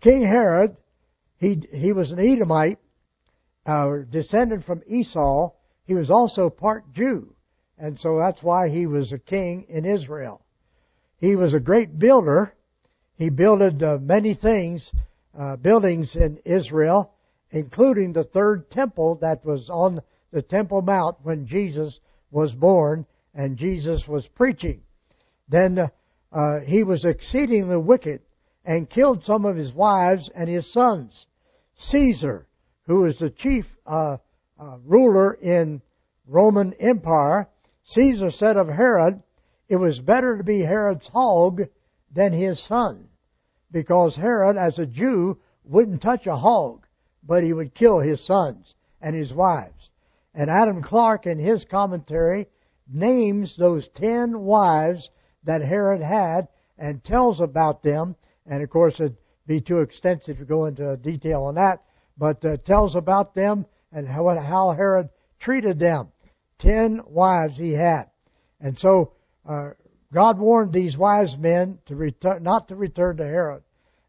King 0.01 0.23
Herod, 0.23 0.77
he 1.39 1.63
he 1.73 1.93
was 1.93 2.13
an 2.13 2.19
Edomite, 2.19 2.79
uh, 3.67 3.99
descended 4.09 4.65
from 4.65 4.83
Esau. 4.87 5.53
He 5.85 5.95
was 5.95 6.11
also 6.11 6.51
part 6.51 6.93
Jew, 6.93 7.35
and 7.79 7.99
so 7.99 8.19
that's 8.19 8.43
why 8.43 8.69
he 8.69 8.87
was 8.87 9.13
a 9.13 9.19
king 9.19 9.67
in 9.69 9.85
Israel. 9.85 10.45
He 11.19 11.37
was 11.37 11.55
a 11.55 11.61
great 11.61 11.99
builder. 11.99 12.55
He 13.15 13.31
builded 13.31 13.83
uh, 13.83 13.99
many 14.01 14.35
things, 14.35 14.93
uh, 15.37 15.57
buildings 15.57 16.17
in 16.17 16.39
Israel, 16.45 17.13
including 17.53 18.13
the 18.13 18.25
third 18.25 18.71
temple 18.71 19.17
that 19.17 19.45
was 19.45 19.71
on 19.71 20.03
the 20.33 20.43
Temple 20.43 20.83
Mount 20.83 21.19
when 21.23 21.47
Jesus 21.47 22.01
was 22.31 22.55
born 22.55 23.07
and 23.35 23.57
Jesus 23.57 24.09
was 24.09 24.27
preaching. 24.27 24.83
Then 25.49 25.91
uh, 26.33 26.61
he 26.61 26.83
was 26.83 27.05
exceedingly 27.05 27.77
wicked 27.77 28.23
and 28.65 28.89
killed 28.89 29.25
some 29.25 29.45
of 29.45 29.57
his 29.57 29.73
wives 29.73 30.31
and 30.31 30.49
his 30.49 30.71
sons. 30.71 31.27
Caesar, 31.77 32.47
who 32.87 33.01
was 33.01 33.19
the 33.19 33.31
chief 33.31 33.77
uh, 33.87 34.17
uh, 34.59 34.79
ruler 34.85 35.35
in 35.35 35.83
Roman 36.27 36.73
Empire, 36.75 37.49
Caesar 37.85 38.31
said 38.31 38.57
of 38.57 38.69
Herod, 38.69 39.23
it 39.69 39.77
was 39.77 40.01
better 40.01 40.39
to 40.39 40.45
be 40.45 40.61
Herod's 40.61 41.09
hog 41.09 41.63
than 42.13 42.33
his 42.33 42.61
son, 42.61 43.09
because 43.71 44.17
Herod, 44.17 44.57
as 44.57 44.79
a 44.79 44.87
Jew, 44.87 45.39
wouldn't 45.65 46.03
touch 46.03 46.27
a 46.27 46.37
hog, 46.37 46.82
but 47.23 47.43
he 47.43 47.53
would 47.53 47.75
kill 47.75 48.01
his 48.01 48.23
sons 48.23 48.75
and 49.01 49.15
his 49.15 49.33
wives. 49.33 49.91
And 50.35 50.51
Adam 50.51 50.83
Clarke, 50.83 51.27
in 51.27 51.39
his 51.39 51.65
commentary, 51.65 52.49
names 52.89 53.57
those 53.57 53.89
ten 53.89 54.41
wives 54.41 55.11
that 55.45 55.63
Herod 55.63 56.01
had 56.01 56.49
and 56.79 57.03
tells 57.05 57.41
about 57.41 57.83
them. 57.83 58.17
And 58.47 58.63
of 58.63 58.71
course, 58.71 59.01
it'd 59.01 59.17
be 59.47 59.61
too 59.61 59.81
extensive 59.81 60.39
to 60.39 60.45
go 60.45 60.67
into 60.67 60.97
detail 60.97 61.45
on 61.45 61.57
that, 61.57 61.83
but 62.17 62.45
uh, 62.45 62.57
tells 62.59 62.97
about 62.97 63.35
them 63.35 63.67
and 63.93 64.07
how, 64.09 64.29
how 64.39 64.71
Herod 64.73 65.11
treated 65.39 65.79
them. 65.79 66.09
Ten 66.59 67.01
wives 67.07 67.59
he 67.59 67.73
had. 67.73 68.05
And 68.61 68.79
so, 68.79 69.13
uh, 69.47 69.71
God 70.13 70.39
warned 70.39 70.73
these 70.73 70.97
wise 70.97 71.37
men 71.39 71.79
to 71.87 71.97
return, 71.97 72.43
not 72.43 72.69
to 72.69 72.77
return 72.77 73.17
to 73.17 73.25
Herod. 73.25 73.63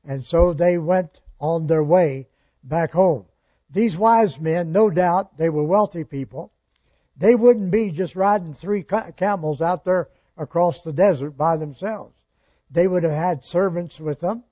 And 0.06 0.26
so 0.26 0.54
they 0.54 0.78
went 0.78 1.22
on 1.40 1.68
their 1.68 1.84
way 1.84 2.28
back 2.64 2.92
home. 2.92 3.26
These 3.70 3.98
wise 3.98 4.40
men, 4.40 4.72
no 4.72 4.90
doubt, 4.90 5.38
they 5.38 5.50
were 5.50 5.64
wealthy 5.64 6.04
people. 6.04 6.52
They 7.18 7.36
wouldn't 7.36 7.72
be 7.72 7.92
just 7.92 8.16
riding 8.16 8.54
three 8.54 8.84
camels 8.84 9.62
out 9.62 9.84
there 9.84 10.10
across 10.38 10.82
the 10.82 10.94
desert 10.94 11.32
by 11.32 11.58
themselves. 11.58 12.16
They 12.72 12.88
would 12.88 13.04
have 13.04 13.14
had 13.14 13.46
servants 13.46 14.00
with 14.00 14.20
them. 14.20 14.44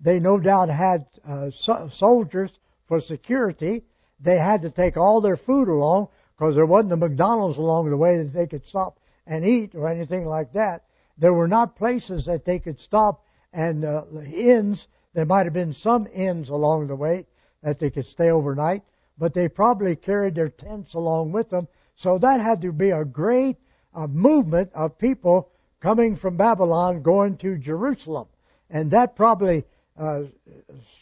They 0.00 0.18
no 0.18 0.38
doubt 0.38 0.68
had 0.68 1.06
uh, 1.24 1.50
so- 1.50 1.88
soldiers 1.88 2.58
for 2.86 3.00
security. 3.00 3.84
They 4.20 4.36
had 4.38 4.62
to 4.62 4.70
take 4.70 4.96
all 4.96 5.20
their 5.20 5.36
food 5.36 5.68
along 5.68 6.08
because 6.36 6.54
there 6.56 6.66
wasn't 6.66 6.92
a 6.92 6.96
McDonald's 6.96 7.56
along 7.56 7.90
the 7.90 7.96
way 7.96 8.18
that 8.18 8.32
they 8.32 8.46
could 8.46 8.66
stop 8.66 8.98
and 9.26 9.44
eat 9.44 9.74
or 9.74 9.88
anything 9.88 10.26
like 10.26 10.52
that. 10.52 10.84
There 11.18 11.32
were 11.32 11.48
not 11.48 11.76
places 11.76 12.26
that 12.26 12.44
they 12.44 12.58
could 12.58 12.80
stop 12.80 13.24
and 13.52 13.84
uh, 13.84 14.04
inns. 14.32 14.88
There 15.14 15.26
might 15.26 15.46
have 15.46 15.52
been 15.52 15.72
some 15.72 16.08
inns 16.12 16.48
along 16.48 16.88
the 16.88 16.96
way 16.96 17.26
that 17.62 17.78
they 17.78 17.90
could 17.90 18.06
stay 18.06 18.30
overnight, 18.30 18.82
but 19.18 19.34
they 19.34 19.48
probably 19.48 19.96
carried 19.96 20.34
their 20.34 20.48
tents 20.48 20.94
along 20.94 21.32
with 21.32 21.48
them. 21.50 21.68
So 21.96 22.18
that 22.18 22.40
had 22.40 22.62
to 22.62 22.72
be 22.72 22.90
a 22.90 23.04
great 23.04 23.56
uh, 23.94 24.06
movement 24.06 24.70
of 24.74 24.98
people 24.98 25.50
coming 25.80 26.16
from 26.16 26.36
Babylon 26.36 27.02
going 27.02 27.36
to 27.38 27.58
Jerusalem. 27.58 28.28
And 28.70 28.90
that 28.92 29.16
probably 29.16 29.64
uh, 29.98 30.22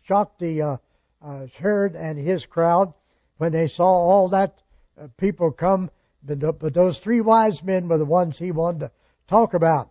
shocked 0.05 0.41
the 0.41 0.63
uh, 0.63 0.77
uh, 1.23 1.47
Herod 1.59 1.95
and 1.95 2.19
his 2.19 2.47
crowd 2.47 2.93
when 3.39 3.53
they 3.53 3.69
saw 3.69 3.87
all 3.87 4.29
that 4.29 4.59
uh, 5.01 5.09
people 5.17 5.53
come. 5.53 5.91
But, 6.23 6.59
but 6.59 6.75
those 6.75 6.99
three 6.99 7.21
wise 7.21 7.63
men 7.63 7.89
were 7.89 7.99
the 7.99 8.05
ones 8.05 8.39
he 8.39 8.53
wanted 8.53 8.81
to 8.81 8.91
talk 9.27 9.55
about. 9.55 9.91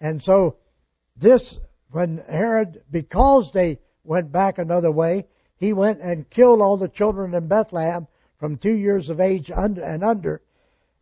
And 0.00 0.22
so 0.22 0.58
this, 1.16 1.58
when 1.90 2.18
Herod, 2.18 2.82
because 2.90 3.50
they 3.52 3.78
went 4.04 4.30
back 4.30 4.58
another 4.58 4.92
way, 4.92 5.26
he 5.64 5.72
went 5.72 5.98
and 6.02 6.28
killed 6.28 6.60
all 6.60 6.76
the 6.76 6.88
children 6.88 7.32
in 7.32 7.48
Bethlehem 7.48 8.06
from 8.36 8.58
two 8.58 8.76
years 8.76 9.08
of 9.08 9.18
age 9.18 9.50
and 9.50 10.04
under 10.04 10.42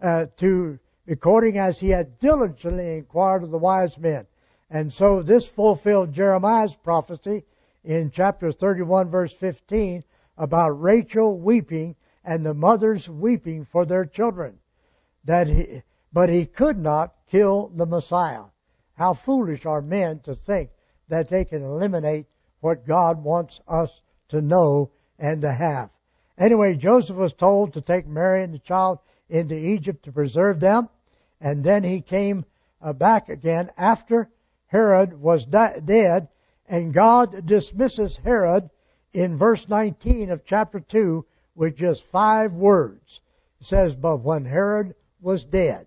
uh, 0.01 0.27
to 0.37 0.79
according 1.09 1.59
as 1.59 1.81
he 1.81 1.89
had 1.89 2.21
diligently 2.21 2.99
inquired 2.99 3.43
of 3.43 3.51
the 3.51 3.59
wise 3.59 3.99
men. 3.99 4.25
And 4.71 4.95
so 4.95 5.21
this 5.21 5.49
fulfilled 5.49 6.13
Jeremiah's 6.13 6.77
prophecy 6.77 7.43
in 7.83 8.13
chapter 8.13 8.53
31 8.53 9.11
verse 9.11 9.33
15 9.33 10.05
about 10.39 10.81
Rachel 10.81 11.41
weeping 11.41 11.97
and 12.25 12.47
the 12.47 12.55
mothers 12.55 13.09
weeping 13.09 13.65
for 13.65 13.85
their 13.85 14.05
children. 14.05 14.61
That 15.25 15.49
he, 15.49 15.83
but 16.13 16.29
he 16.29 16.47
could 16.47 16.79
not 16.79 17.17
kill 17.27 17.73
the 17.75 17.87
Messiah. 17.87 18.45
How 18.95 19.15
foolish 19.15 19.67
are 19.67 19.83
men 19.83 20.21
to 20.21 20.37
think 20.37 20.71
that 21.09 21.29
they 21.29 21.45
can 21.45 21.65
eliminate 21.65 22.27
what 22.61 22.87
God 22.87 23.25
wants 23.25 23.61
us 23.67 24.03
to 24.33 24.43
know 24.43 24.91
and 25.19 25.41
to 25.43 25.53
have. 25.53 25.89
Anyway, 26.37 26.75
Joseph 26.75 27.17
was 27.17 27.33
told 27.33 27.73
to 27.73 27.81
take 27.81 28.07
Mary 28.07 28.43
and 28.43 28.53
the 28.53 28.59
child 28.59 28.99
into 29.29 29.55
Egypt 29.55 30.05
to 30.05 30.13
preserve 30.13 30.61
them. 30.61 30.89
And 31.41 31.63
then 31.63 31.85
he 31.85 32.01
came 32.01 32.45
uh, 32.81 32.93
back 32.93 33.29
again 33.29 33.71
after 33.79 34.29
Herod 34.67 35.21
was 35.21 35.45
dead. 35.45 36.29
And 36.69 36.93
God 36.93 37.47
dismisses 37.47 38.17
Herod 38.17 38.71
in 39.13 39.37
verse 39.37 39.69
19 39.69 40.31
of 40.31 40.45
chapter 40.45 40.81
2 40.81 41.25
with 41.55 41.77
just 41.77 42.05
five 42.05 42.53
words. 42.53 43.21
It 43.61 43.67
says, 43.67 43.95
But 43.95 44.19
when 44.19 44.45
Herod 44.45 44.95
was 45.21 45.45
dead, 45.45 45.87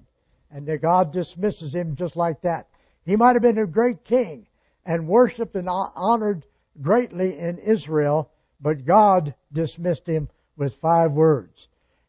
and 0.51 0.79
God 0.79 1.11
dismisses 1.11 1.75
him 1.75 1.95
just 1.95 2.15
like 2.15 2.41
that. 2.41 2.67
He 3.03 3.15
might 3.15 3.33
have 3.33 3.41
been 3.41 3.57
a 3.57 3.67
great 3.67 4.03
king 4.05 4.47
and 4.85 5.07
worshiped 5.07 5.55
and 5.55 5.67
honored 5.69 6.45
greatly 6.81 7.37
in 7.37 7.57
Israel, 7.57 8.31
but 8.65 8.83
God 8.83 9.35
dismissed 9.53 10.07
him 10.07 10.27
with 10.57 10.73
five 10.77 11.11
words. 11.11 11.67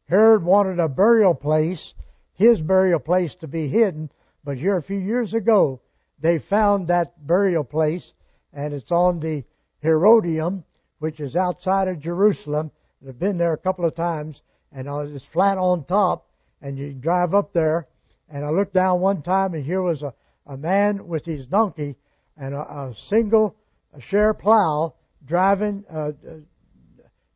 Herod 0.08 0.42
wanted 0.42 0.80
a 0.80 0.88
burial 0.88 1.34
place, 1.34 1.92
his 2.32 2.62
burial 2.62 2.98
place 2.98 3.34
to 3.34 3.46
be 3.46 3.68
hidden, 3.68 4.10
but 4.42 4.56
here 4.56 4.78
a 4.78 4.82
few 4.82 4.96
years 4.96 5.34
ago, 5.34 5.82
they 6.18 6.38
found 6.38 6.86
that 6.86 7.26
burial 7.26 7.62
place, 7.62 8.14
and 8.54 8.72
it's 8.72 8.90
on 8.90 9.20
the 9.20 9.44
Herodium, 9.80 10.64
which 10.98 11.20
is 11.20 11.36
outside 11.36 11.88
of 11.88 11.98
Jerusalem. 11.98 12.70
I've 13.06 13.18
been 13.18 13.36
there 13.36 13.52
a 13.52 13.58
couple 13.58 13.84
of 13.84 13.94
times, 13.94 14.40
and 14.72 14.88
uh, 14.88 15.00
it's 15.00 15.26
flat 15.26 15.58
on 15.58 15.84
top, 15.84 16.26
and 16.62 16.78
you 16.78 16.94
drive 16.94 17.34
up 17.34 17.52
there, 17.52 17.86
and 18.30 18.46
I 18.46 18.48
looked 18.48 18.72
down 18.72 19.00
one 19.00 19.20
time, 19.20 19.52
and 19.52 19.62
here 19.62 19.82
was 19.82 20.02
a, 20.02 20.14
a 20.46 20.56
man 20.56 21.06
with 21.06 21.26
his 21.26 21.46
donkey 21.46 21.96
and 22.34 22.54
a, 22.54 22.60
a 22.60 22.94
single 22.94 23.54
share 23.98 24.32
plow 24.32 24.94
driving, 25.26 25.84
uh, 25.90 26.12
uh 26.28 26.34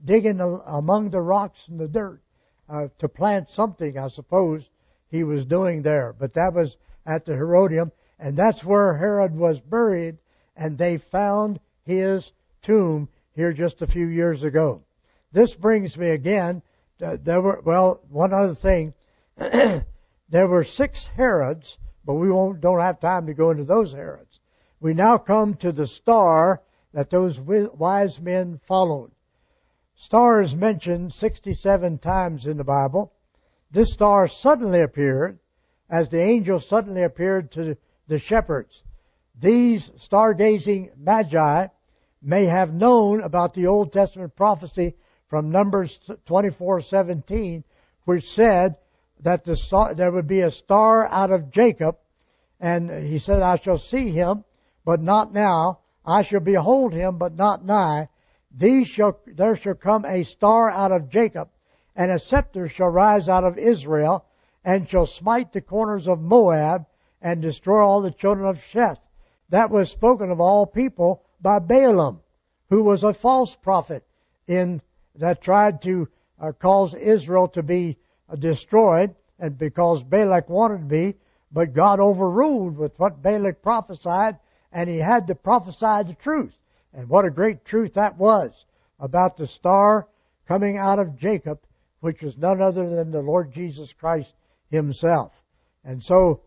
digging 0.05 0.40
among 0.40 1.11
the 1.11 1.20
rocks 1.20 1.68
and 1.68 1.79
the 1.79 1.88
dirt 1.88 2.22
uh, 2.68 2.88
to 2.98 3.09
plant 3.09 3.50
something, 3.50 3.98
I 3.98 4.09
suppose 4.09 4.68
he 5.11 5.24
was 5.24 5.44
doing 5.44 5.83
there. 5.83 6.14
But 6.18 6.35
that 6.35 6.55
was 6.55 6.79
at 7.05 7.24
the 7.24 7.35
Herodium, 7.35 7.92
and 8.18 8.37
that's 8.37 8.64
where 8.64 8.94
Herod 8.94 9.35
was 9.35 9.61
buried, 9.61 10.18
and 10.57 10.79
they 10.79 10.98
found 10.98 11.61
his 11.85 12.33
tomb 12.62 13.09
here 13.35 13.53
just 13.53 13.83
a 13.83 13.87
few 13.87 14.07
years 14.07 14.44
ago. 14.44 14.83
This 15.33 15.55
brings 15.55 15.96
me 15.96 16.11
again. 16.11 16.62
Uh, 17.03 17.16
there 17.22 17.40
were 17.40 17.61
well, 17.64 18.00
one 18.09 18.33
other 18.33 18.55
thing. 18.55 18.94
there 19.37 19.85
were 20.31 20.64
six 20.64 21.07
Herods, 21.07 21.79
but 22.05 22.14
we 22.14 22.31
won't 22.31 22.61
don't 22.61 22.81
have 22.81 23.00
time 23.00 23.26
to 23.26 23.35
go 23.35 23.50
into 23.50 23.64
those 23.64 23.92
Herods. 23.92 24.40
We 24.81 24.94
now 24.94 25.18
come 25.18 25.55
to 25.57 25.72
the 25.72 25.87
star 25.87 26.62
that 26.92 27.11
those 27.11 27.40
wise 27.40 28.20
men 28.20 28.59
followed. 28.64 29.11
Stars 29.94 30.57
mentioned 30.57 31.12
67 31.12 31.98
times 31.98 32.46
in 32.46 32.57
the 32.57 32.64
Bible. 32.64 33.12
This 33.70 33.92
star 33.92 34.29
suddenly 34.29 34.81
appeared 34.81 35.38
as 35.88 36.09
the 36.09 36.20
angel 36.20 36.59
suddenly 36.59 37.03
appeared 37.03 37.53
to 37.53 37.76
the 38.07 38.18
shepherds. 38.18 38.83
These 39.38 39.90
stargazing 39.90 40.96
magi 40.96 41.68
may 42.22 42.44
have 42.46 42.74
known 42.74 43.22
about 43.22 43.55
the 43.55 43.66
Old 43.66 43.92
Testament 43.92 44.37
prophecy 44.37 44.96
from 45.29 45.50
Numbers 45.50 45.98
24:17 46.26 47.64
which 48.05 48.31
said 48.31 48.76
that 49.20 49.44
the 49.44 49.57
star, 49.57 49.94
there 49.94 50.11
would 50.11 50.26
be 50.26 50.40
a 50.40 50.50
star 50.50 51.07
out 51.07 51.31
of 51.31 51.50
Jacob 51.50 51.98
and 52.59 52.90
he 52.90 53.18
said 53.18 53.42
I 53.42 53.57
shall 53.57 53.79
see 53.79 54.11
him 54.11 54.44
but 54.85 55.00
not 55.00 55.33
now 55.33 55.80
I 56.05 56.23
shall 56.23 56.41
behold 56.41 56.93
him 56.93 57.19
but 57.19 57.37
not 57.37 57.65
nigh. 57.65 58.09
These 58.51 58.89
shall 58.89 59.21
there 59.27 59.57
shall 59.57 59.75
come 59.75 60.05
a 60.05 60.23
star 60.23 60.71
out 60.71 60.93
of 60.93 61.09
Jacob 61.09 61.51
and 61.95 62.11
a 62.11 62.19
scepter 62.19 62.69
shall 62.69 62.89
rise 62.89 63.29
out 63.29 63.45
of 63.45 63.59
Israel 63.59 64.25
and 64.65 64.89
shall 64.89 65.07
smite 65.07 65.53
the 65.53 65.61
corners 65.61 66.09
of 66.09 66.21
Moab 66.21 66.87
and 67.21 67.43
destroy 67.43 67.85
all 67.85 68.01
the 68.01 68.11
children 68.11 68.47
of 68.47 68.59
Sheth. 68.59 69.07
That 69.51 69.71
was 69.71 69.91
spoken 69.91 70.31
of 70.31 70.41
all 70.41 70.67
people 70.67 71.23
by 71.41 71.59
Balaam, 71.59 72.21
who 72.69 72.83
was 72.83 73.05
a 73.05 73.13
false 73.13 73.57
prophet 73.57 74.05
in 74.47 74.81
that 75.17 75.41
tried 75.41 75.83
to 75.83 76.09
uh, 76.39 76.53
cause 76.53 76.95
Israel 76.95 77.49
to 77.49 77.63
be 77.63 77.99
uh, 78.29 78.37
destroyed, 78.37 79.15
and 79.39 79.59
because 79.59 80.03
Balak 80.03 80.49
wanted 80.49 80.79
to 80.79 80.85
be, 80.85 81.17
but 81.53 81.75
God 81.75 82.01
overruled 82.01 82.77
with 82.77 82.99
what 82.99 83.23
Balak 83.23 83.61
prophesied, 83.61 84.39
and 84.72 84.88
he 84.88 84.98
had 84.98 85.26
to 85.26 85.35
prophesy 85.35 86.09
the 86.09 86.16
truth. 86.18 86.56
And 86.92 87.09
what 87.09 87.24
a 87.24 87.30
great 87.30 87.64
truth 87.64 87.94
that 87.94 88.16
was 88.16 88.64
about 88.98 89.37
the 89.37 89.46
star 89.46 90.09
coming 90.46 90.76
out 90.76 90.98
of 90.98 91.16
Jacob, 91.16 91.61
which 92.00 92.22
was 92.22 92.37
none 92.37 92.61
other 92.61 92.88
than 92.88 93.11
the 93.11 93.22
Lord 93.22 93.52
Jesus 93.52 93.92
Christ 93.92 94.35
himself. 94.70 95.33
And 95.85 96.02
so, 96.02 96.42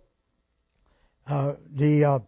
uh, 1.26 1.54
the 1.72 2.06
uh, 2.06 2.20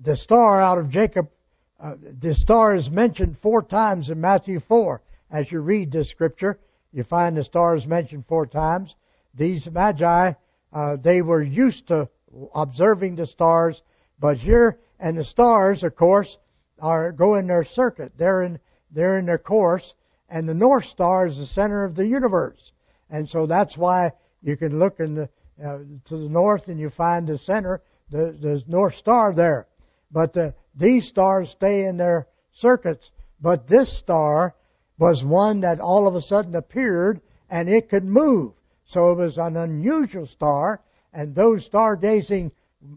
the 0.00 0.16
star 0.16 0.60
out 0.60 0.78
of 0.78 0.88
Jacob, 0.88 1.30
uh, 1.78 1.96
the 2.00 2.34
star 2.34 2.74
is 2.74 2.90
mentioned 2.90 3.38
four 3.38 3.62
times 3.62 4.10
in 4.10 4.20
Matthew 4.20 4.58
4. 4.60 5.02
As 5.30 5.50
you 5.50 5.60
read 5.60 5.90
this 5.90 6.08
scripture, 6.08 6.58
you 6.92 7.04
find 7.04 7.36
the 7.36 7.44
star 7.44 7.74
is 7.74 7.86
mentioned 7.86 8.26
four 8.26 8.46
times. 8.46 8.96
These 9.34 9.70
magi, 9.70 10.32
uh, 10.72 10.96
they 10.96 11.22
were 11.22 11.42
used 11.42 11.88
to 11.88 12.08
observing 12.54 13.16
the 13.16 13.26
stars, 13.26 13.82
but 14.22 14.38
here, 14.38 14.78
and 15.00 15.18
the 15.18 15.24
stars, 15.24 15.82
of 15.82 15.96
course, 15.96 16.38
are 16.78 17.10
going 17.10 17.48
their 17.48 17.64
circuit. 17.64 18.12
They're 18.16 18.42
in, 18.42 18.60
they're 18.92 19.18
in 19.18 19.26
their 19.26 19.36
course, 19.36 19.96
and 20.28 20.48
the 20.48 20.54
North 20.54 20.84
Star 20.84 21.26
is 21.26 21.38
the 21.38 21.46
center 21.46 21.82
of 21.82 21.96
the 21.96 22.06
universe. 22.06 22.72
And 23.10 23.28
so 23.28 23.46
that's 23.46 23.76
why 23.76 24.12
you 24.40 24.56
can 24.56 24.78
look 24.78 25.00
in 25.00 25.14
the, 25.16 25.28
uh, 25.60 25.78
to 26.04 26.16
the 26.16 26.28
north 26.28 26.68
and 26.68 26.78
you 26.78 26.88
find 26.88 27.26
the 27.26 27.36
center, 27.36 27.82
the, 28.10 28.30
the 28.30 28.62
North 28.68 28.94
Star 28.94 29.32
there. 29.32 29.66
But 30.12 30.34
the, 30.34 30.54
these 30.76 31.04
stars 31.06 31.50
stay 31.50 31.86
in 31.86 31.96
their 31.96 32.28
circuits. 32.52 33.10
But 33.40 33.66
this 33.66 33.92
star 33.92 34.54
was 34.98 35.24
one 35.24 35.62
that 35.62 35.80
all 35.80 36.06
of 36.06 36.14
a 36.14 36.20
sudden 36.20 36.54
appeared 36.54 37.20
and 37.50 37.68
it 37.68 37.88
could 37.88 38.04
move. 38.04 38.52
So 38.84 39.10
it 39.10 39.18
was 39.18 39.38
an 39.38 39.56
unusual 39.56 40.26
star 40.26 40.80
and 41.12 41.34
those 41.34 41.68
stargazing 41.68 42.52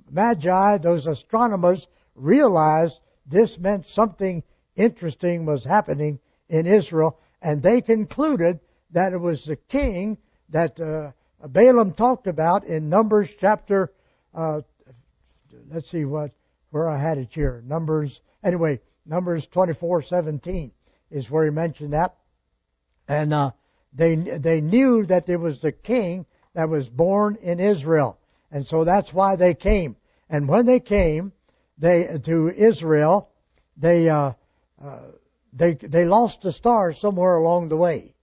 magi, 0.10 0.78
those 0.78 1.08
astronomers 1.08 1.88
realized 2.16 3.02
this 3.26 3.60
meant 3.60 3.88
something 3.88 4.44
interesting 4.76 5.46
was 5.46 5.64
happening 5.64 6.20
in 6.50 6.66
Israel 6.66 7.20
and 7.42 7.62
they 7.62 7.80
concluded 7.80 8.60
that 8.92 9.14
it 9.14 9.20
was 9.20 9.46
the 9.46 9.56
king 9.56 10.18
that 10.50 10.80
uh, 10.80 11.12
Balaam 11.48 11.94
talked 11.94 12.26
about 12.28 12.64
in 12.64 12.90
Numbers 12.90 13.30
chapter, 13.40 13.94
uh, 14.34 14.62
let's 15.70 15.90
see 15.90 16.06
what, 16.06 16.32
where 16.72 16.90
I 16.90 16.98
had 16.98 17.20
it 17.20 17.32
here. 17.32 17.64
Numbers, 17.68 18.22
anyway, 18.44 18.80
Numbers 19.06 19.46
24:17 19.48 20.72
is 21.12 21.30
where 21.30 21.46
he 21.46 21.52
mentioned 21.52 21.94
that. 21.94 22.16
And 23.08 23.32
uh, 23.32 23.52
they 23.94 24.16
they 24.16 24.62
knew 24.62 25.06
that 25.06 25.30
it 25.30 25.38
was 25.38 25.60
the 25.60 25.72
king 25.72 26.26
that 26.54 26.70
was 26.70 26.90
born 26.90 27.38
in 27.42 27.60
Israel, 27.60 28.18
and 28.56 28.66
so 28.66 28.84
that's 28.84 29.14
why 29.14 29.36
they 29.36 29.54
came. 29.54 29.96
And 30.30 30.48
when 30.48 30.66
they 30.66 30.80
came, 30.80 31.34
they 31.78 32.18
to 32.24 32.50
Israel, 32.50 33.30
they 33.78 34.10
uh, 34.10 34.34
uh, 34.82 35.00
they 35.54 35.74
they 35.76 36.06
lost 36.06 36.42
the 36.42 36.52
star 36.52 36.94
somewhere 36.94 37.36
along 37.36 37.70
the 37.70 37.78
way 37.78 38.16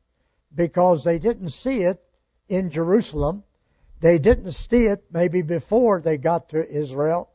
because 0.54 1.04
they 1.04 1.18
didn't 1.18 1.50
see 1.50 1.82
it 1.82 2.02
in 2.48 2.70
Jerusalem. 2.70 3.44
They 4.00 4.18
didn't 4.18 4.52
see 4.52 4.86
it 4.86 5.04
maybe 5.12 5.42
before 5.42 6.00
they 6.00 6.16
got 6.16 6.48
to 6.48 6.68
Israel 6.68 7.28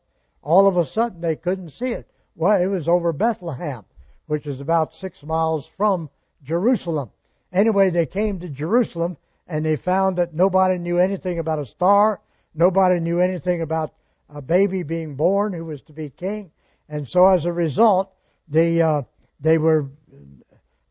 all 0.47 0.67
of 0.67 0.77
a 0.77 0.85
sudden 0.85 1.19
they 1.19 1.35
couldn't 1.35 1.71
see 1.71 1.91
it. 1.91 2.09
Well, 2.35 2.61
it 2.61 2.67
was 2.67 2.87
over 2.87 3.11
Bethlehem, 3.11 3.83
which 4.27 4.47
is 4.47 4.61
about 4.61 4.95
six 4.95 5.21
miles 5.21 5.67
from 5.67 6.09
Jerusalem. 6.41 7.11
Anyway, 7.51 7.89
they 7.89 8.05
came 8.05 8.39
to 8.39 8.47
Jerusalem 8.47 9.17
and 9.45 9.65
they 9.65 9.75
found 9.75 10.17
that 10.17 10.33
nobody 10.33 10.77
knew 10.77 10.99
anything 10.99 11.39
about 11.39 11.59
a 11.59 11.65
star. 11.65 12.21
Nobody 12.57 12.99
knew 12.99 13.19
anything 13.19 13.61
about 13.61 13.93
a 14.29 14.41
baby 14.41 14.81
being 14.81 15.15
born 15.15 15.53
who 15.53 15.63
was 15.63 15.83
to 15.83 15.93
be 15.93 16.09
king. 16.09 16.51
And 16.89 17.07
so 17.07 17.27
as 17.27 17.45
a 17.45 17.53
result, 17.53 18.11
they, 18.47 18.81
uh, 18.81 19.03
they 19.39 19.59
were 19.59 19.89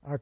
uh, 0.06 0.18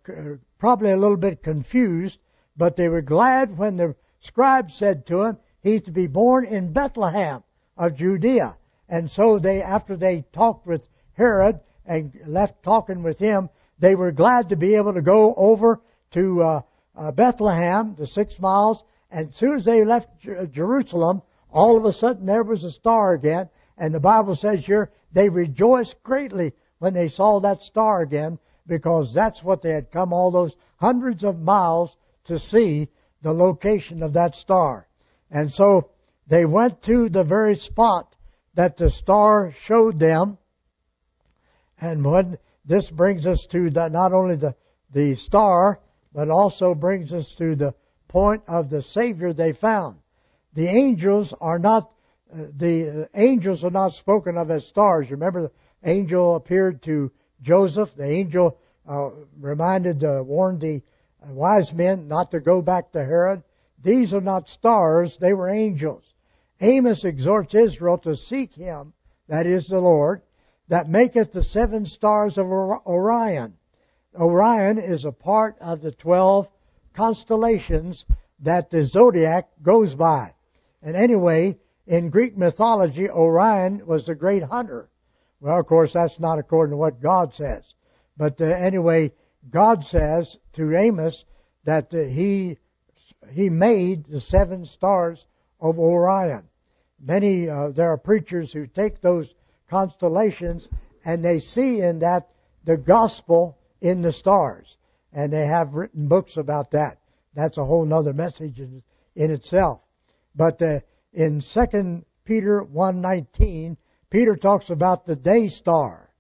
probably 0.59 0.91
a 0.91 0.97
little 0.97 1.19
bit 1.19 1.43
confused, 1.43 2.19
but 2.57 2.77
they 2.77 2.89
were 2.89 3.03
glad 3.03 3.59
when 3.59 3.77
the 3.77 3.95
scribe 4.21 4.71
said 4.71 5.05
to 5.07 5.23
him, 5.23 5.39
he's 5.63 5.83
to 5.83 5.93
be 5.93 6.07
born 6.07 6.47
in 6.47 6.73
Bethlehem 6.73 7.43
of 7.77 7.95
Judea. 7.95 8.57
And 8.89 9.11
so 9.11 9.39
they, 9.39 9.61
after 9.61 9.97
they 9.97 10.25
talked 10.33 10.67
with 10.67 10.89
Herod 11.13 11.61
and 11.85 12.19
left 12.27 12.63
talking 12.63 13.03
with 13.03 13.19
him, 13.19 13.51
they 13.79 13.95
were 13.95 14.13
glad 14.13 14.49
to 14.49 14.57
be 14.57 14.77
able 14.77 14.95
to 14.95 15.03
go 15.03 15.35
over 15.35 15.83
to 16.13 16.43
uh, 16.43 16.61
uh, 16.97 17.13
Bethlehem, 17.13 17.95
the 17.97 18.07
six 18.07 18.41
miles. 18.41 18.83
And 19.11 19.29
as 19.29 19.37
soon 19.37 19.57
as 19.57 19.65
they 19.67 19.85
left 19.85 20.21
Jer- 20.21 20.47
Jerusalem, 20.47 21.21
all 21.55 21.77
of 21.77 21.85
a 21.85 21.93
sudden 21.93 22.27
there 22.27 22.43
was 22.43 22.65
a 22.65 22.73
star 22.73 23.15
again. 23.15 23.49
And 23.79 23.95
the 23.95 24.01
Bible 24.01 24.35
says 24.35 24.67
here 24.67 24.91
they 25.13 25.29
rejoiced 25.29 26.03
greatly 26.03 26.53
when 26.79 26.93
they 26.93 27.09
saw 27.09 27.41
that 27.41 27.63
star 27.63 28.03
again 28.03 28.39
because 28.67 29.15
that's 29.15 29.43
what 29.43 29.63
they 29.63 29.71
had 29.71 29.91
come 29.91 30.13
all 30.13 30.31
those 30.31 30.57
hundreds 30.77 31.23
of 31.23 31.41
miles 31.41 31.97
to 32.25 32.39
see 32.39 32.89
the 33.23 33.33
location 33.33 34.03
of 34.03 34.15
that 34.15 34.35
star. 34.35 34.89
And 35.31 35.53
so 35.53 35.91
they 36.27 36.45
went 36.45 36.83
to 36.83 37.09
the 37.09 37.25
very 37.25 37.55
spot 37.55 38.17
that 38.55 38.77
the 38.77 38.91
star 38.91 39.53
showed 39.53 39.99
them. 39.99 40.39
And 41.81 42.05
when 42.05 42.39
this 42.65 42.91
brings 42.91 43.27
us 43.27 43.47
to 43.47 43.71
the, 43.71 43.89
not 43.89 44.13
only 44.13 44.37
the, 44.37 44.57
the 44.93 45.15
star, 45.15 45.81
but 46.13 46.31
also 46.31 46.75
brings 46.75 47.13
us 47.13 47.35
to 47.37 47.55
the 47.55 47.75
point 48.09 48.43
of 48.49 48.71
the 48.71 48.83
Savior 48.83 49.33
they 49.33 49.53
found. 49.53 49.99
The 50.55 50.67
angels 50.67 51.35
are 51.41 51.59
not, 51.59 51.91
uh, 52.33 52.47
the 52.57 53.09
angels 53.15 53.65
are 53.65 53.71
not 53.71 53.93
spoken 53.93 54.37
of 54.39 54.51
as 54.51 54.67
stars. 54.67 55.11
Remember 55.11 55.43
the 55.43 55.53
angel 55.83 56.37
appeared 56.37 56.83
to 56.83 57.11
Joseph. 57.43 57.95
The 57.95 58.07
angel 58.07 58.59
uh, 58.89 59.11
reminded, 59.41 60.05
uh, 60.05 60.23
warned 60.25 60.61
the 60.61 60.83
wise 61.27 61.73
men 61.73 62.07
not 62.07 62.31
to 62.31 62.41
go 62.41 62.63
back 62.63 62.93
to 62.93 63.05
Herod. 63.05 63.43
These 63.83 64.15
are 64.15 64.21
not 64.21 64.49
stars, 64.49 65.17
they 65.17 65.35
were 65.35 65.49
angels. 65.49 66.05
Amos 66.61 67.05
exhorts 67.05 67.55
Israel 67.55 67.99
to 67.99 68.15
seek 68.15 68.55
him, 68.55 68.93
that 69.29 69.47
is 69.47 69.69
the 69.69 69.81
Lord, 69.81 70.23
that 70.69 70.89
maketh 70.89 71.33
the 71.33 71.43
seven 71.43 71.85
stars 71.85 72.39
of 72.39 72.47
Orion. 72.47 73.55
Orion 74.15 74.79
is 74.79 75.05
a 75.05 75.13
part 75.13 75.57
of 75.61 75.81
the 75.81 75.93
twelve 75.93 76.49
constellations 76.93 78.07
that 78.41 78.71
the 78.71 78.85
zodiac 78.85 79.49
goes 79.63 79.95
by. 79.95 80.34
And 80.85 80.97
anyway, 80.97 81.59
in 81.87 82.11
Greek 82.11 82.37
mythology, 82.37 83.09
Orion 83.09 83.87
was 83.87 84.05
the 84.05 84.15
great 84.15 84.43
hunter. 84.43 84.91
Well, 85.41 85.59
of 85.59 85.67
course, 85.67 85.95
that's 85.95 86.21
not 86.21 86.39
according 86.39 86.73
to 86.73 86.77
what 86.77 87.01
God 87.01 87.35
says. 87.35 87.75
But 88.19 88.41
uh, 88.41 88.45
anyway, 88.45 89.13
God 89.51 89.85
says 89.87 90.37
to 90.53 90.77
Amos 90.77 91.25
that 91.65 91.93
uh, 91.95 92.03
he 92.03 92.59
he 93.31 93.49
made 93.49 94.05
the 94.05 94.21
seven 94.21 94.67
stars 94.67 95.25
of 95.59 95.79
Orion. 95.79 96.49
Many, 97.01 97.49
uh, 97.49 97.71
there 97.71 97.89
are 97.89 97.99
preachers 97.99 98.53
who 98.53 98.67
take 98.67 99.01
those 99.01 99.35
constellations 99.69 100.69
and 101.05 101.25
they 101.25 101.39
see 101.39 101.81
in 101.81 102.01
that 102.01 102.29
the 102.65 102.77
gospel 102.77 103.59
in 103.81 104.03
the 104.03 104.13
stars. 104.13 104.77
And 105.13 105.33
they 105.33 105.47
have 105.47 105.75
written 105.75 106.09
books 106.09 106.37
about 106.37 106.73
that. 106.73 106.99
That's 107.35 107.57
a 107.57 107.65
whole 107.65 107.93
other 107.93 108.13
message 108.13 108.61
in, 108.61 108.83
in 109.15 109.31
itself. 109.31 109.81
But 110.35 110.61
uh, 110.63 110.81
in 111.13 111.41
2 111.41 112.05
Peter 112.25 112.65
1.19, 112.65 113.77
Peter 114.11 114.37
talks 114.37 114.71
about 114.71 115.07
the 115.07 115.17
day 115.17 115.49
star. 115.49 116.11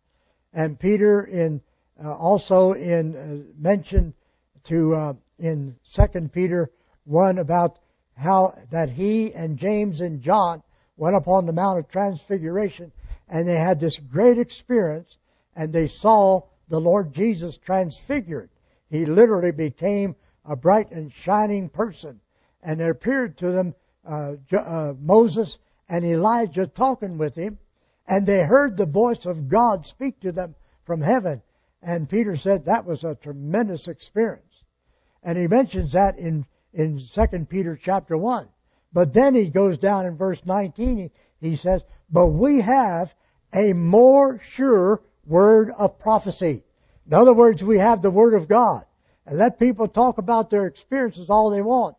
And 0.52 0.78
Peter 0.78 1.22
in 1.24 1.60
uh, 2.02 2.12
also 2.12 2.72
in 2.72 3.16
uh, 3.16 3.52
mentioned 3.58 4.14
to 4.64 4.94
uh, 4.94 5.12
in 5.38 5.76
Second 5.82 6.32
Peter 6.32 6.70
one 7.04 7.38
about 7.38 7.78
how 8.16 8.54
that 8.70 8.88
he 8.88 9.32
and 9.32 9.58
James 9.58 10.00
and 10.00 10.20
John 10.20 10.62
went 10.96 11.16
up 11.16 11.28
on 11.28 11.46
the 11.46 11.52
Mount 11.52 11.78
of 11.78 11.88
Transfiguration 11.88 12.92
and 13.28 13.48
they 13.48 13.56
had 13.56 13.80
this 13.80 13.98
great 13.98 14.38
experience 14.38 15.18
and 15.56 15.72
they 15.72 15.86
saw 15.86 16.42
the 16.68 16.80
Lord 16.80 17.12
Jesus 17.12 17.56
transfigured. 17.56 18.50
He 18.90 19.06
literally 19.06 19.52
became 19.52 20.14
a 20.44 20.56
bright 20.56 20.90
and 20.90 21.12
shining 21.12 21.68
person. 21.68 22.20
And 22.62 22.80
it 22.80 22.88
appeared 22.88 23.36
to 23.38 23.50
them 23.50 23.74
uh, 24.06 24.36
uh, 24.52 24.94
Moses 25.00 25.58
and 25.88 26.04
Elijah 26.04 26.66
talking 26.66 27.18
with 27.18 27.34
him, 27.34 27.58
and 28.06 28.26
they 28.26 28.42
heard 28.42 28.76
the 28.76 28.86
voice 28.86 29.26
of 29.26 29.48
God 29.48 29.86
speak 29.86 30.20
to 30.20 30.32
them 30.32 30.54
from 30.84 31.00
heaven. 31.00 31.42
And 31.82 32.08
Peter 32.08 32.36
said 32.36 32.64
that 32.64 32.86
was 32.86 33.04
a 33.04 33.14
tremendous 33.14 33.88
experience. 33.88 34.64
And 35.22 35.38
he 35.38 35.46
mentions 35.46 35.92
that 35.92 36.18
in, 36.18 36.46
in 36.72 36.98
2 36.98 37.26
Peter 37.48 37.78
chapter 37.80 38.16
1. 38.16 38.48
But 38.92 39.12
then 39.12 39.34
he 39.34 39.48
goes 39.48 39.78
down 39.78 40.06
in 40.06 40.16
verse 40.16 40.44
19, 40.44 40.98
he, 40.98 41.10
he 41.40 41.56
says, 41.56 41.84
But 42.10 42.28
we 42.28 42.60
have 42.60 43.14
a 43.52 43.72
more 43.72 44.38
sure 44.40 45.02
word 45.26 45.70
of 45.70 45.98
prophecy. 45.98 46.62
In 47.06 47.14
other 47.14 47.34
words, 47.34 47.62
we 47.62 47.78
have 47.78 48.02
the 48.02 48.10
word 48.10 48.34
of 48.34 48.48
God. 48.48 48.84
And 49.26 49.38
let 49.38 49.58
people 49.58 49.88
talk 49.88 50.18
about 50.18 50.50
their 50.50 50.66
experiences 50.66 51.30
all 51.30 51.50
they 51.50 51.62
want. 51.62 51.96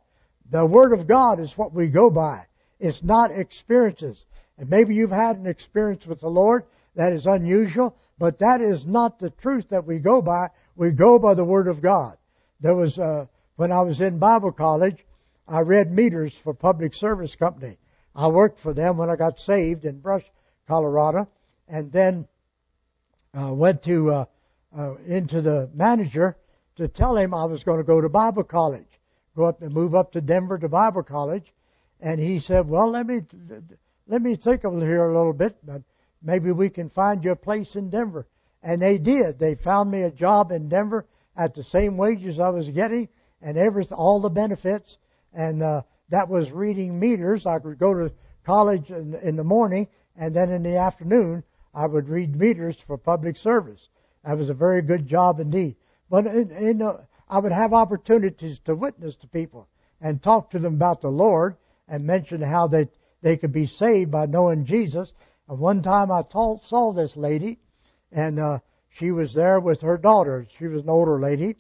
The 0.52 0.66
word 0.66 0.94
of 0.94 1.08
God 1.08 1.40
is 1.40 1.58
what 1.58 1.74
we 1.74 1.88
go 1.88 2.10
by. 2.10 2.46
It's 2.80 3.04
not 3.04 3.32
experiences. 3.32 4.26
And 4.58 4.70
maybe 4.70 4.96
you've 4.96 5.12
had 5.12 5.38
an 5.38 5.48
experience 5.48 6.06
with 6.06 6.20
the 6.20 6.30
Lord 6.30 6.66
that 6.96 7.14
is 7.14 7.26
unusual, 7.26 7.96
but 8.18 8.40
that 8.40 8.62
is 8.62 8.86
not 8.86 9.20
the 9.20 9.30
truth 9.30 9.70
that 9.70 9.86
we 9.86 10.00
go 10.00 10.22
by. 10.22 10.50
We 10.76 10.92
go 10.92 11.20
by 11.20 11.34
the 11.34 11.44
Word 11.44 11.68
of 11.68 11.82
God. 11.82 12.18
There 12.62 12.76
was, 12.76 12.98
uh, 12.98 13.26
when 13.56 13.72
I 13.72 13.82
was 13.82 14.02
in 14.02 14.20
Bible 14.20 14.52
college, 14.52 15.06
I 15.48 15.60
read 15.62 15.92
meters 15.92 16.38
for 16.38 16.54
Public 16.54 16.94
Service 16.94 17.36
Company. 17.36 17.78
I 18.16 18.28
worked 18.28 18.60
for 18.60 18.74
them 18.74 18.98
when 18.98 19.10
I 19.10 19.16
got 19.16 19.40
saved 19.40 19.86
in 19.86 20.00
Brush, 20.00 20.24
Colorado, 20.68 21.28
and 21.68 21.92
then 21.92 22.28
uh, 23.38 23.54
went 23.54 23.84
to 23.84 24.12
uh, 24.12 24.26
uh, 24.76 24.96
into 25.06 25.42
the 25.42 25.70
manager 25.74 26.38
to 26.78 26.88
tell 26.88 27.16
him 27.16 27.34
I 27.34 27.46
was 27.46 27.64
going 27.64 27.78
to 27.78 27.84
go 27.84 28.02
to 28.02 28.10
Bible 28.10 28.44
college, 28.44 29.00
go 29.36 29.46
up 29.46 29.62
and 29.62 29.74
move 29.74 29.94
up 29.96 30.12
to 30.14 30.22
Denver 30.22 30.58
to 30.58 30.70
Bible 30.70 31.04
college, 31.04 31.54
and 32.00 32.20
he 32.20 32.40
said, 32.40 32.68
"Well, 32.68 32.90
let 32.90 33.08
me 33.08 33.22
let 34.08 34.22
me 34.22 34.36
think 34.36 34.64
of 34.64 34.78
it 34.78 34.86
here 34.86 35.04
a 35.04 35.16
little 35.16 35.34
bit, 35.34 35.58
but 35.66 35.82
maybe 36.22 36.52
we 36.52 36.70
can 36.70 36.90
find 36.90 37.24
you 37.24 37.32
a 37.32 37.36
place 37.36 37.76
in 37.76 37.90
Denver." 37.90 38.28
And 38.64 38.82
they 38.82 38.98
did. 38.98 39.38
They 39.38 39.56
found 39.56 39.92
me 39.92 40.02
a 40.02 40.12
job 40.12 40.52
in 40.52 40.70
Denver 40.70 41.06
at 41.36 41.54
the 41.54 41.64
same 41.64 41.98
wages 41.98 42.40
I 42.40 42.50
was 42.50 42.70
getting 42.70 43.10
and 43.42 43.58
every 43.58 43.86
all 43.92 44.20
the 44.20 44.30
benefits. 44.30 44.98
And 45.34 45.62
uh, 45.62 45.84
that 46.10 46.30
was 46.30 46.52
reading 46.52 47.00
meters. 47.00 47.46
I 47.46 47.60
could 47.60 47.78
go 47.78 47.94
to 47.94 48.12
college 48.44 48.90
in, 48.90 49.16
in 49.16 49.36
the 49.36 49.44
morning, 49.44 49.88
and 50.18 50.36
then 50.36 50.50
in 50.52 50.64
the 50.64 50.78
afternoon 50.78 51.44
I 51.74 51.88
would 51.88 52.10
read 52.10 52.36
meters 52.36 52.80
for 52.80 52.98
public 52.98 53.38
service. 53.38 53.90
That 54.24 54.38
was 54.38 54.50
a 54.50 54.54
very 54.54 54.82
good 54.82 55.06
job 55.06 55.40
indeed. 55.40 55.76
But 56.10 56.26
in, 56.28 56.52
in, 56.52 56.82
uh, 56.82 57.02
I 57.28 57.40
would 57.40 57.52
have 57.52 57.74
opportunities 57.74 58.60
to 58.60 58.76
witness 58.76 59.16
to 59.18 59.28
people 59.28 59.68
and 60.00 60.22
talk 60.22 60.52
to 60.52 60.60
them 60.60 60.76
about 60.76 61.02
the 61.02 61.12
Lord 61.12 61.58
and 61.88 62.06
mention 62.06 62.42
how 62.42 62.68
they 62.68 62.90
they 63.22 63.38
could 63.38 63.52
be 63.52 63.66
saved 63.66 64.12
by 64.12 64.28
knowing 64.28 64.66
Jesus. 64.66 65.14
And 65.48 65.58
one 65.58 65.82
time 65.82 66.12
I 66.12 66.24
saw 66.30 66.92
this 66.92 67.18
lady, 67.18 67.60
and 68.12 68.40
uh, 68.40 68.60
she 68.90 69.10
was 69.10 69.34
there 69.34 69.60
with 69.60 69.82
her 69.82 69.98
daughter. 69.98 70.46
She 70.58 70.68
was 70.68 70.84
an 70.84 70.90
older 70.90 71.20
lady, 71.20 71.56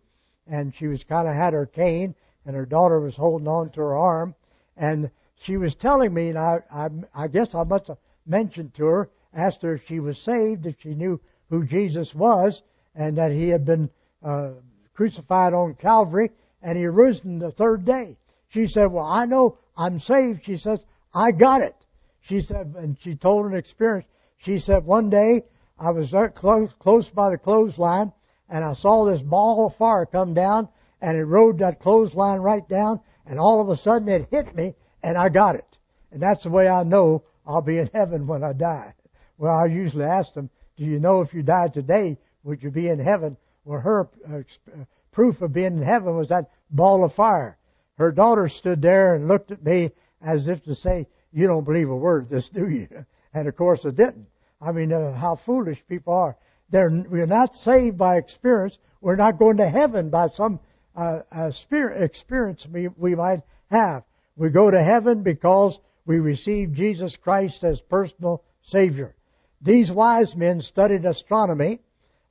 and 0.45 0.73
she 0.75 0.85
was 0.85 1.03
kind 1.03 1.27
of 1.27 1.33
had 1.33 1.53
her 1.53 1.65
cane, 1.65 2.13
and 2.45 2.55
her 2.55 2.67
daughter 2.67 2.99
was 2.99 3.15
holding 3.15 3.47
on 3.47 3.71
to 3.71 3.81
her 3.81 3.95
arm, 3.95 4.35
and 4.77 5.09
she 5.33 5.57
was 5.57 5.73
telling 5.73 6.13
me, 6.13 6.29
and 6.29 6.37
I 6.37 6.61
I, 6.71 6.89
I 7.15 7.27
guess 7.27 7.55
I 7.55 7.63
must 7.63 7.87
have 7.87 7.97
mentioned 8.27 8.75
to 8.75 8.85
her, 8.85 9.09
asked 9.33 9.63
her 9.63 9.73
if 9.73 9.87
she 9.87 9.99
was 9.99 10.19
saved, 10.19 10.67
if 10.67 10.79
she 10.79 10.93
knew 10.93 11.19
who 11.49 11.65
Jesus 11.65 12.13
was, 12.13 12.61
and 12.93 13.17
that 13.17 13.31
he 13.31 13.49
had 13.49 13.65
been 13.65 13.89
uh, 14.21 14.51
crucified 14.95 15.53
on 15.53 15.75
Calvary, 15.75 16.31
and 16.61 16.77
he 16.77 16.87
risen 16.87 17.37
the 17.37 17.51
third 17.51 17.85
day. 17.85 18.17
She 18.47 18.65
said, 18.65 18.91
"Well, 18.91 19.05
I 19.05 19.25
know 19.25 19.57
I'm 19.77 19.99
saved." 19.99 20.43
She 20.43 20.57
says, 20.57 20.85
"I 21.13 21.31
got 21.31 21.61
it." 21.61 21.75
She 22.21 22.41
said, 22.41 22.73
and 22.77 22.97
she 22.97 23.15
told 23.15 23.45
an 23.45 23.55
experience. 23.55 24.07
She 24.37 24.57
said, 24.57 24.85
"One 24.85 25.09
day 25.09 25.43
I 25.77 25.91
was 25.91 26.11
there 26.11 26.29
close, 26.29 26.71
close 26.79 27.09
by 27.09 27.29
the 27.29 27.37
clothesline, 27.37 28.13
and 28.49 28.63
I 28.63 28.73
saw 28.73 29.03
this 29.03 29.21
ball 29.21 29.65
of 29.65 29.75
fire 29.75 30.05
come 30.05 30.33
down, 30.33 30.69
and 31.01 31.17
it 31.17 31.25
rode 31.25 31.59
that 31.59 31.79
clothesline 31.79 32.39
right 32.39 32.67
down, 32.67 33.01
and 33.25 33.39
all 33.39 33.59
of 33.59 33.69
a 33.69 33.75
sudden 33.75 34.07
it 34.07 34.29
hit 34.31 34.55
me, 34.55 34.75
and 35.03 35.17
I 35.17 35.29
got 35.29 35.55
it. 35.55 35.77
And 36.11 36.21
that's 36.21 36.43
the 36.43 36.49
way 36.49 36.69
I 36.69 36.83
know 36.83 37.23
I'll 37.45 37.61
be 37.61 37.79
in 37.79 37.87
heaven 37.93 38.25
when 38.27 38.43
I 38.43 38.53
die. 38.53 38.93
Well, 39.37 39.55
I 39.55 39.65
usually 39.65 40.05
ask 40.05 40.33
them, 40.33 40.49
"Do 40.77 40.85
you 40.85 40.99
know 40.99 41.21
if 41.21 41.33
you 41.33 41.43
died 41.43 41.73
today, 41.73 42.17
would 42.43 42.63
you 42.63 42.71
be 42.71 42.87
in 42.87 42.99
heaven?" 42.99 43.35
Well, 43.65 43.81
her 43.81 44.09
uh, 44.29 44.37
uh, 44.37 44.85
proof 45.11 45.41
of 45.41 45.51
being 45.51 45.77
in 45.77 45.81
heaven 45.81 46.15
was 46.15 46.27
that 46.27 46.51
ball 46.69 47.03
of 47.03 47.13
fire. 47.13 47.57
Her 47.97 48.11
daughter 48.11 48.47
stood 48.47 48.81
there 48.81 49.15
and 49.15 49.27
looked 49.27 49.51
at 49.51 49.63
me 49.63 49.91
as 50.21 50.47
if 50.47 50.63
to 50.65 50.75
say, 50.75 51.07
"You 51.31 51.47
don't 51.47 51.63
believe 51.63 51.89
a 51.89 51.95
word 51.95 52.23
of 52.23 52.29
this, 52.29 52.49
do 52.49 52.69
you?" 52.69 52.87
And 53.33 53.49
of 53.49 53.55
course, 53.57 53.85
I 53.85 53.89
didn't. 53.89 54.27
I 54.61 54.71
mean, 54.71 54.93
uh, 54.93 55.11
how 55.11 55.35
foolish 55.35 55.85
people 55.87 56.13
are. 56.13 56.37
They're, 56.69 56.89
we're 56.89 57.25
not 57.25 57.55
saved 57.55 57.97
by 57.97 58.15
experience. 58.17 58.79
We're 59.01 59.17
not 59.17 59.37
going 59.37 59.57
to 59.57 59.67
heaven 59.67 60.09
by 60.09 60.27
some 60.27 60.59
uh, 60.95 61.21
uh, 61.31 61.51
spirit 61.51 62.01
experience 62.01 62.65
we, 62.65 62.87
we 62.87 63.13
might 63.13 63.41
have. 63.69 64.03
We 64.37 64.49
go 64.49 64.71
to 64.71 64.81
heaven 64.81 65.21
because 65.23 65.79
we 66.05 66.19
receive 66.19 66.71
Jesus 66.71 67.17
Christ 67.17 67.63
as 67.63 67.81
personal 67.81 68.43
Savior. 68.61 69.15
These 69.61 69.91
wise 69.91 70.35
men 70.35 70.61
studied 70.61 71.05
astronomy. 71.05 71.79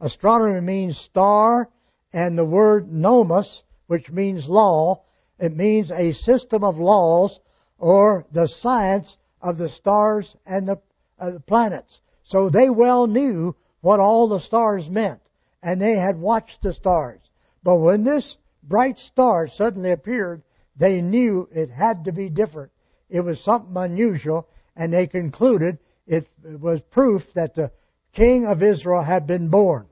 Astronomy 0.00 0.60
means 0.60 0.98
star, 0.98 1.70
and 2.12 2.36
the 2.36 2.44
word 2.44 2.92
nomos, 2.92 3.62
which 3.86 4.10
means 4.10 4.48
law, 4.48 5.02
it 5.38 5.54
means 5.54 5.90
a 5.90 6.12
system 6.12 6.64
of 6.64 6.78
laws 6.78 7.40
or 7.78 8.26
the 8.30 8.46
science 8.46 9.18
of 9.42 9.58
the 9.58 9.68
stars 9.68 10.36
and 10.46 10.68
the, 10.68 10.78
uh, 11.18 11.38
planets. 11.46 12.00
So 12.22 12.48
they 12.48 12.70
well 12.70 13.06
knew 13.06 13.54
what 13.80 14.00
all 14.00 14.28
the 14.28 14.40
stars 14.40 14.88
meant, 14.88 15.20
and 15.62 15.80
they 15.80 15.96
had 15.96 16.18
watched 16.18 16.62
the 16.62 16.72
stars. 16.72 17.20
But 17.62 17.76
when 17.76 18.04
this 18.04 18.38
bright 18.62 18.98
star 18.98 19.46
suddenly 19.46 19.90
appeared, 19.90 20.42
they 20.76 21.02
knew 21.02 21.48
it 21.52 21.70
had 21.70 22.04
to 22.06 22.12
be 22.12 22.28
different. 22.28 22.72
It 23.10 23.20
was 23.20 23.40
something 23.40 23.76
unusual, 23.76 24.48
and 24.74 24.92
they 24.92 25.06
concluded 25.06 25.78
it 26.06 26.28
was 26.42 26.80
proof 26.82 27.32
that 27.34 27.54
the 27.54 27.70
king 28.14 28.46
of 28.46 28.62
Israel 28.62 29.02
had 29.02 29.26
been 29.26 29.48
born. 29.48 29.86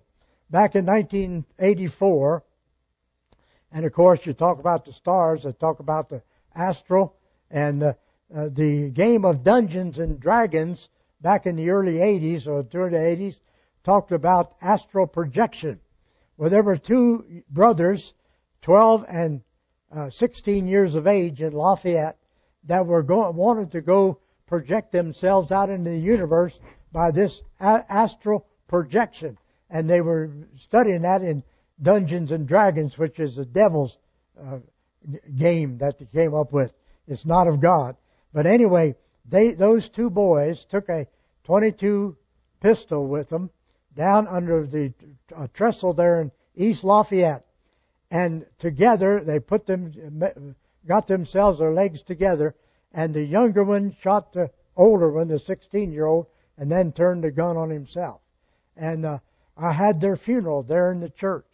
Back 0.48 0.76
in 0.76 0.86
1984, 0.86 2.44
and 3.72 3.84
of 3.84 3.92
course, 3.92 4.24
you 4.24 4.32
talk 4.32 4.58
about 4.58 4.84
the 4.84 4.92
stars, 4.92 5.44
I 5.44 5.52
talk 5.52 5.80
about 5.80 6.08
the 6.08 6.22
astral, 6.54 7.16
and 7.50 7.82
uh, 7.82 7.94
uh, 8.34 8.48
the 8.50 8.90
game 8.90 9.24
of 9.24 9.42
Dungeons 9.42 9.98
and 9.98 10.20
Dragons 10.20 10.88
back 11.20 11.46
in 11.46 11.56
the 11.56 11.70
early 11.70 11.94
80s 11.94 12.46
or 12.46 12.62
during 12.62 12.92
the 12.92 12.98
80s 12.98 13.38
talked 13.82 14.12
about 14.12 14.54
astral 14.60 15.06
projection. 15.06 15.80
Well, 16.36 16.50
there 16.50 16.62
were 16.62 16.76
two 16.76 17.42
brothers, 17.50 18.14
12 18.62 19.04
and 19.08 19.42
uh, 19.90 20.10
16 20.10 20.66
years 20.68 20.94
of 20.94 21.06
age 21.06 21.42
in 21.42 21.52
Lafayette, 21.52 22.18
that 22.64 22.86
were 22.86 23.02
going, 23.02 23.36
wanted 23.36 23.72
to 23.72 23.80
go 23.80 24.18
project 24.46 24.92
themselves 24.92 25.50
out 25.50 25.70
into 25.70 25.90
the 25.90 25.98
universe 25.98 26.58
by 26.92 27.10
this 27.10 27.42
astral 27.60 28.46
projection. 28.68 29.38
And 29.70 29.88
they 29.88 30.00
were 30.00 30.30
studying 30.56 31.02
that 31.02 31.22
in 31.22 31.42
Dungeons 31.80 32.32
and 32.32 32.46
Dragons, 32.46 32.98
which 32.98 33.18
is 33.18 33.36
the 33.36 33.44
devil's 33.44 33.98
uh, 34.40 34.58
game 35.34 35.78
that 35.78 35.98
they 35.98 36.06
came 36.06 36.34
up 36.34 36.52
with. 36.52 36.72
It's 37.08 37.26
not 37.26 37.48
of 37.48 37.60
God. 37.60 37.96
But 38.32 38.46
anyway, 38.46 38.94
they 39.28 39.52
those 39.52 39.88
two 39.88 40.10
boys 40.10 40.64
took 40.64 40.88
a 40.88 41.06
22 41.44 42.16
pistol 42.60 43.06
with 43.06 43.28
them 43.28 43.50
down 43.94 44.26
under 44.26 44.66
the 44.66 44.92
trestle 45.52 45.92
there 45.92 46.22
in 46.22 46.30
East 46.54 46.84
Lafayette, 46.84 47.44
and 48.10 48.46
together 48.58 49.20
they 49.20 49.40
put 49.40 49.66
them, 49.66 50.54
got 50.86 51.06
themselves 51.06 51.58
their 51.58 51.72
legs 51.72 52.02
together, 52.02 52.54
and 52.92 53.12
the 53.12 53.24
younger 53.24 53.64
one 53.64 53.94
shot 54.00 54.32
the 54.32 54.50
older 54.76 55.10
one, 55.10 55.28
the 55.28 55.38
16 55.38 55.92
year 55.92 56.06
old, 56.06 56.26
and 56.56 56.70
then 56.70 56.92
turned 56.92 57.24
the 57.24 57.30
gun 57.30 57.56
on 57.56 57.70
himself. 57.70 58.20
And 58.76 59.04
uh, 59.04 59.18
I 59.56 59.72
had 59.72 60.00
their 60.00 60.16
funeral 60.16 60.62
there 60.62 60.92
in 60.92 61.00
the 61.00 61.10
church 61.10 61.46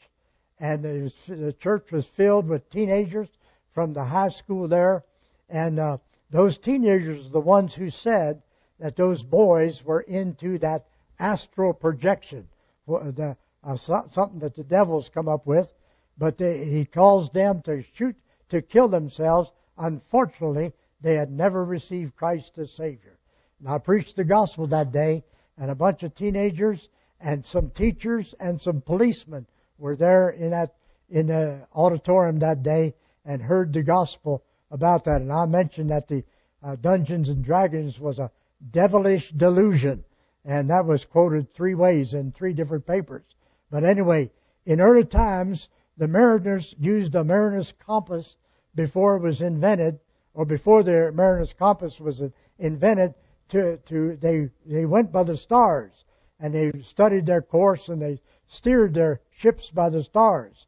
and 0.61 0.83
was, 0.83 1.15
the 1.27 1.53
church 1.53 1.93
was 1.93 2.07
filled 2.07 2.49
with 2.49 2.69
teenagers 2.71 3.29
from 3.73 3.93
the 3.93 4.05
high 4.05 4.29
school 4.29 4.67
there, 4.67 5.05
and 5.49 5.79
uh, 5.79 5.99
those 6.31 6.59
teenagers 6.59 7.27
are 7.27 7.31
the 7.31 7.41
ones 7.41 7.75
who 7.75 7.91
said 7.91 8.43
that 8.79 8.97
those 8.97 9.23
boys 9.23 9.85
were 9.85 10.01
into 10.01 10.59
that 10.59 10.87
astral 11.19 11.73
projection. 11.73 12.49
The, 12.87 13.37
uh, 13.63 13.77
something 13.77 14.39
that 14.41 14.57
the 14.57 14.65
devil's 14.65 15.09
come 15.09 15.29
up 15.29 15.47
with, 15.47 15.73
but 16.17 16.39
they, 16.39 16.65
he 16.65 16.85
calls 16.85 17.31
them 17.31 17.63
to 17.63 17.83
shoot, 17.83 18.17
to 18.49 18.63
kill 18.63 18.89
themselves. 18.89 19.53
Unfortunately, 19.77 20.73
they 21.01 21.15
had 21.15 21.31
never 21.31 21.65
received 21.65 22.17
Christ 22.17 22.59
as 22.59 22.73
Savior. 22.73 23.18
And 23.61 23.69
I 23.69 23.79
preached 23.79 24.17
the 24.17 24.25
gospel 24.25 24.67
that 24.69 24.93
day, 24.93 25.25
and 25.57 25.71
a 25.71 25.75
bunch 25.75 26.03
of 26.03 26.15
teenagers 26.15 26.89
and 27.21 27.45
some 27.45 27.71
teachers 27.71 28.35
and 28.39 28.61
some 28.61 28.81
policemen 28.81 29.47
were 29.79 29.97
there 29.97 30.31
in 30.31 30.51
that 30.51 30.75
in 31.11 31.27
the 31.27 31.67
auditorium 31.75 32.39
that 32.41 32.63
day 32.63 32.95
and 33.25 33.43
heard 33.43 33.73
the 33.73 33.83
gospel 33.83 34.45
about 34.71 35.05
that. 35.05 35.23
And 35.23 35.33
I 35.33 35.47
mentioned 35.47 35.91
that 35.91 36.07
the 36.07 36.25
uh, 36.63 36.77
Dungeons 36.77 37.29
and 37.29 37.43
Dragons 37.43 37.99
was 37.99 38.19
a 38.19 38.31
devilish 38.71 39.31
delusion, 39.31 40.05
and 40.45 40.71
that 40.71 40.85
was 40.85 41.05
quoted 41.05 41.53
three 41.53 41.75
ways 41.75 42.15
in 42.15 42.33
three 42.33 42.53
different 42.53 42.87
papers. 42.87 43.25
But 43.71 43.85
anyway, 43.85 44.31
in 44.67 44.81
early 44.81 45.05
times, 45.05 45.69
the 45.97 46.09
mariners 46.09 46.75
used 46.79 47.13
the 47.13 47.25
mariner's 47.25 47.73
compass 47.73 48.37
before 48.75 49.17
it 49.17 49.23
was 49.23 49.41
invented, 49.41 49.99
or 50.35 50.45
before 50.45 50.83
the 50.83 51.11
mariner's 51.13 51.53
compass 51.53 52.01
was 52.01 52.23
invented. 52.59 53.15
To, 53.49 53.79
to 53.79 54.17
they 54.17 54.51
they 54.67 54.85
went 54.85 55.11
by 55.11 55.23
the 55.23 55.37
stars, 55.37 56.05
and 56.39 56.55
they 56.55 56.71
studied 56.83 57.27
their 57.27 57.43
course, 57.43 57.89
and 57.89 58.01
they 58.01 58.21
steered 58.47 58.95
their 58.95 59.21
ships 59.31 59.71
by 59.71 59.89
the 59.89 60.03
stars. 60.03 60.67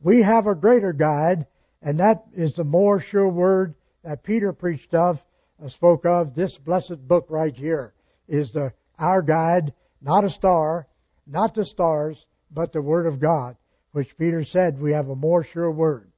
We 0.00 0.22
have 0.22 0.46
a 0.46 0.54
greater 0.54 0.92
guide, 0.92 1.46
and 1.82 2.00
that 2.00 2.24
is 2.34 2.54
the 2.54 2.64
more 2.64 3.00
sure 3.00 3.28
word 3.28 3.74
that 4.02 4.22
Peter 4.22 4.52
preached 4.52 4.94
of, 4.94 5.24
uh, 5.62 5.68
spoke 5.68 6.04
of. 6.04 6.34
This 6.34 6.58
blessed 6.58 7.06
book 7.06 7.26
right 7.28 7.54
here 7.54 7.94
is 8.28 8.50
the 8.50 8.72
our 8.98 9.22
guide, 9.22 9.72
not 10.00 10.24
a 10.24 10.30
star, 10.30 10.86
not 11.26 11.54
the 11.54 11.64
stars, 11.64 12.26
but 12.50 12.72
the 12.72 12.82
Word 12.82 13.06
of 13.06 13.20
God, 13.20 13.56
which 13.92 14.16
Peter 14.16 14.44
said 14.44 14.80
we 14.80 14.92
have 14.92 15.08
a 15.08 15.16
more 15.16 15.42
sure 15.42 15.70
word. 15.70 16.10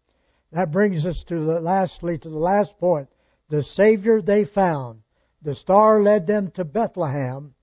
That 0.52 0.70
brings 0.70 1.06
us 1.06 1.22
to 1.24 1.38
the 1.38 1.60
lastly 1.60 2.18
to 2.18 2.28
the 2.28 2.38
last 2.38 2.78
point. 2.78 3.08
The 3.48 3.62
Savior 3.62 4.20
they 4.22 4.44
found. 4.44 5.02
The 5.40 5.54
star 5.54 6.02
led 6.02 6.26
them 6.26 6.50
to 6.52 6.64
Bethlehem, 6.64 7.54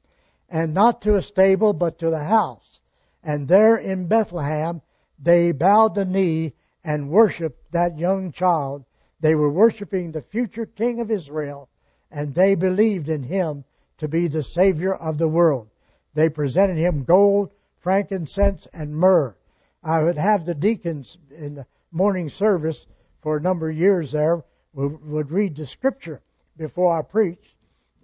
and 0.50 0.74
not 0.74 1.02
to 1.02 1.18
a 1.18 1.22
stable, 1.22 1.74
but 1.74 2.00
to 2.00 2.10
the 2.10 2.24
house. 2.24 2.80
And 3.22 3.48
there 3.48 3.76
in 3.76 4.08
Bethlehem 4.08 4.82
they 5.20 5.52
bowed 5.52 5.96
the 5.96 6.06
knee 6.06 6.54
and 6.84 7.10
worshiped 7.10 7.72
that 7.74 8.00
young 8.00 8.32
child. 8.32 8.86
They 9.20 9.36
were 9.36 9.52
worshiping 9.52 10.12
the 10.12 10.22
future 10.22 10.66
King 10.66 11.02
of 11.02 11.12
Israel, 11.12 11.68
and 12.10 12.34
they 12.34 12.56
believed 12.56 13.10
in 13.10 13.24
him 13.24 13.66
to 13.98 14.08
be 14.08 14.28
the 14.28 14.44
Savior 14.44 14.96
of 14.96 15.18
the 15.18 15.28
world. 15.28 15.70
They 16.14 16.30
presented 16.30 16.78
him 16.78 17.04
gold, 17.04 17.52
frankincense, 17.78 18.68
and 18.74 18.96
myrrh. 18.96 19.36
I 19.84 20.02
would 20.02 20.18
have 20.18 20.46
the 20.46 20.56
deacons 20.56 21.18
in 21.30 21.56
the 21.56 21.68
morning 21.92 22.30
service 22.30 22.88
for 23.20 23.38
a 23.38 23.42
number 23.42 23.70
of 23.70 23.78
years 23.78 24.14
there 24.14 24.44
would, 24.74 25.32
read 25.32 25.56
the 25.56 25.66
scripture 25.66 26.22
before 26.58 26.98
I 26.98 27.02
preached. 27.02 27.55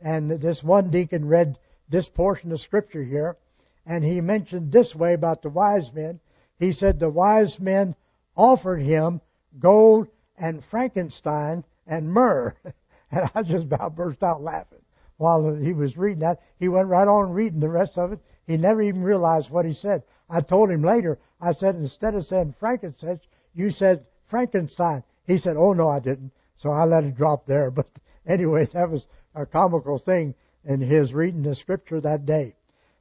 And 0.02 0.32
this 0.32 0.64
one 0.64 0.90
deacon 0.90 1.28
read 1.28 1.60
this 1.88 2.10
portion 2.10 2.52
of 2.52 2.60
scripture 2.60 3.04
here, 3.04 3.38
and 3.86 4.04
he 4.04 4.20
mentioned 4.22 4.72
this 4.72 4.96
way 4.96 5.14
about 5.14 5.42
the 5.42 5.50
wise 5.50 5.94
men. 5.94 6.20
He 6.58 6.72
said 6.72 7.00
the 7.00 7.10
wise 7.10 7.60
men 7.60 7.96
offered 8.36 8.82
him 8.82 9.22
gold 9.60 10.08
and 10.38 10.64
frankenstein 10.64 11.64
and 11.86 12.12
myrrh. 12.12 12.56
And 13.14 13.30
I 13.36 13.44
just 13.44 13.66
about 13.66 13.98
burst 13.98 14.24
out 14.24 14.42
laughing 14.42 14.80
while 15.18 15.54
he 15.54 15.74
was 15.74 15.98
reading 15.98 16.20
that. 16.20 16.42
He 16.58 16.70
went 16.70 16.88
right 16.88 17.08
on 17.08 17.34
reading 17.34 17.60
the 17.60 17.68
rest 17.68 17.98
of 17.98 18.14
it. 18.14 18.20
He 18.48 18.56
never 18.56 18.82
even 18.82 19.04
realized 19.04 19.52
what 19.52 19.66
he 19.66 19.74
said. 19.74 20.04
I 20.30 20.40
told 20.40 20.72
him 20.72 20.82
later, 20.82 21.20
I 21.42 21.52
said, 21.52 21.76
instead 21.76 22.16
of 22.16 22.26
saying 22.26 22.54
frankincense, 22.54 23.28
you 23.54 23.70
said 23.70 24.06
Frankenstein. 24.24 25.04
He 25.28 25.38
said, 25.38 25.58
oh 25.58 25.74
no, 25.74 25.90
I 25.90 26.00
didn't. 26.00 26.32
So 26.56 26.70
I 26.70 26.86
let 26.86 27.04
it 27.04 27.16
drop 27.16 27.46
there. 27.46 27.70
But 27.76 27.90
anyway, 28.26 28.66
that 28.68 28.90
was 28.90 29.08
a 29.34 29.46
comical 29.46 29.98
thing 29.98 30.36
in 30.64 30.82
his 30.82 31.14
reading 31.14 31.44
the 31.44 31.56
scripture 31.56 32.02
that 32.02 32.26
day. 32.26 32.56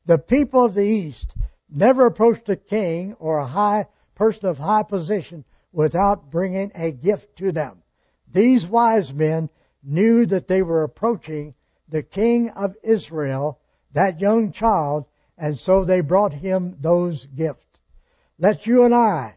The 0.07 0.18
people 0.18 0.64
of 0.64 0.74
the 0.74 0.85
East 0.85 1.35
never 1.68 2.07
approached 2.07 2.49
a 2.49 2.57
king 2.57 3.14
or 3.18 3.39
a 3.39 3.47
high 3.47 3.87
person 4.14 4.49
of 4.49 4.59
high 4.59 4.83
position 4.83 5.45
without 5.72 6.31
bringing 6.31 6.72
a 6.74 6.91
gift 6.91 7.37
to 7.37 7.53
them. 7.53 7.83
These 8.33 8.66
wise 8.66 9.12
men 9.12 9.51
knew 9.83 10.26
that 10.26 10.49
they 10.49 10.62
were 10.62 10.83
approaching 10.83 11.55
the 11.89 12.03
king 12.03 12.51
of 12.51 12.76
Israel, 12.83 13.61
that 13.93 14.20
young 14.20 14.53
child, 14.53 15.07
and 15.37 15.59
so 15.59 15.85
they 15.85 16.01
brought 16.01 16.33
him 16.33 16.76
those 16.81 17.26
gifts. 17.26 17.81
Let 18.39 18.66
you 18.66 18.85
and 18.85 18.95
I 18.95 19.37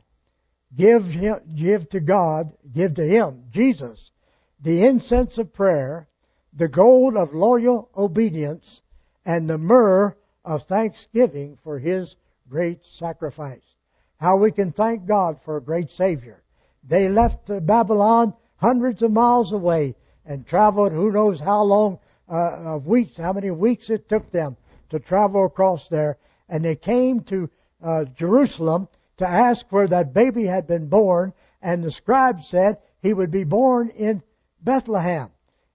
give 0.76 1.06
him, 1.06 1.40
give 1.56 1.90
to 1.90 2.00
God, 2.00 2.54
give 2.72 2.96
to 2.96 3.06
him, 3.06 3.46
Jesus, 3.50 4.12
the 4.60 4.86
incense 4.86 5.38
of 5.38 5.54
prayer, 5.54 6.08
the 6.56 6.68
gold 6.68 7.18
of 7.18 7.34
loyal 7.34 7.90
obedience, 7.98 8.82
and 9.26 9.50
the 9.50 9.58
myrrh 9.58 10.16
of 10.46 10.64
thanksgiving 10.64 11.56
for 11.56 11.80
his 11.80 12.16
great 12.50 12.86
sacrifice. 12.86 13.76
How 14.18 14.38
we 14.38 14.52
can 14.52 14.72
thank 14.72 15.06
God 15.06 15.42
for 15.42 15.58
a 15.58 15.62
great 15.62 15.90
Savior. 15.90 16.44
They 16.84 17.10
left 17.10 17.50
Babylon 17.66 18.34
hundreds 18.58 19.02
of 19.02 19.12
miles 19.12 19.54
away 19.54 19.96
and 20.26 20.46
traveled 20.46 20.92
who 20.92 21.12
knows 21.12 21.40
how 21.40 21.64
long 21.64 22.00
uh, 22.30 22.76
of 22.76 22.88
weeks, 22.88 23.18
how 23.18 23.34
many 23.34 23.52
weeks 23.52 23.90
it 23.90 24.08
took 24.08 24.32
them 24.32 24.56
to 24.90 25.00
travel 25.00 25.46
across 25.46 25.88
there. 25.88 26.18
And 26.48 26.64
they 26.64 26.76
came 26.76 27.22
to 27.22 27.50
uh, 27.82 28.06
Jerusalem 28.06 28.88
to 29.18 29.28
ask 29.28 29.66
where 29.70 29.88
that 29.88 30.14
baby 30.14 30.46
had 30.46 30.68
been 30.68 30.88
born. 30.88 31.34
And 31.62 31.84
the 31.84 31.92
scribe 31.92 32.42
said 32.42 32.78
he 33.02 33.14
would 33.14 33.32
be 33.32 33.44
born 33.44 33.90
in 33.90 34.22
Bethlehem. 34.62 35.33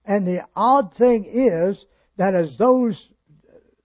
And 0.09 0.25
the 0.25 0.43
odd 0.55 0.91
thing 0.91 1.23
is 1.23 1.85
that 2.17 2.33
as 2.33 2.57
those 2.57 3.13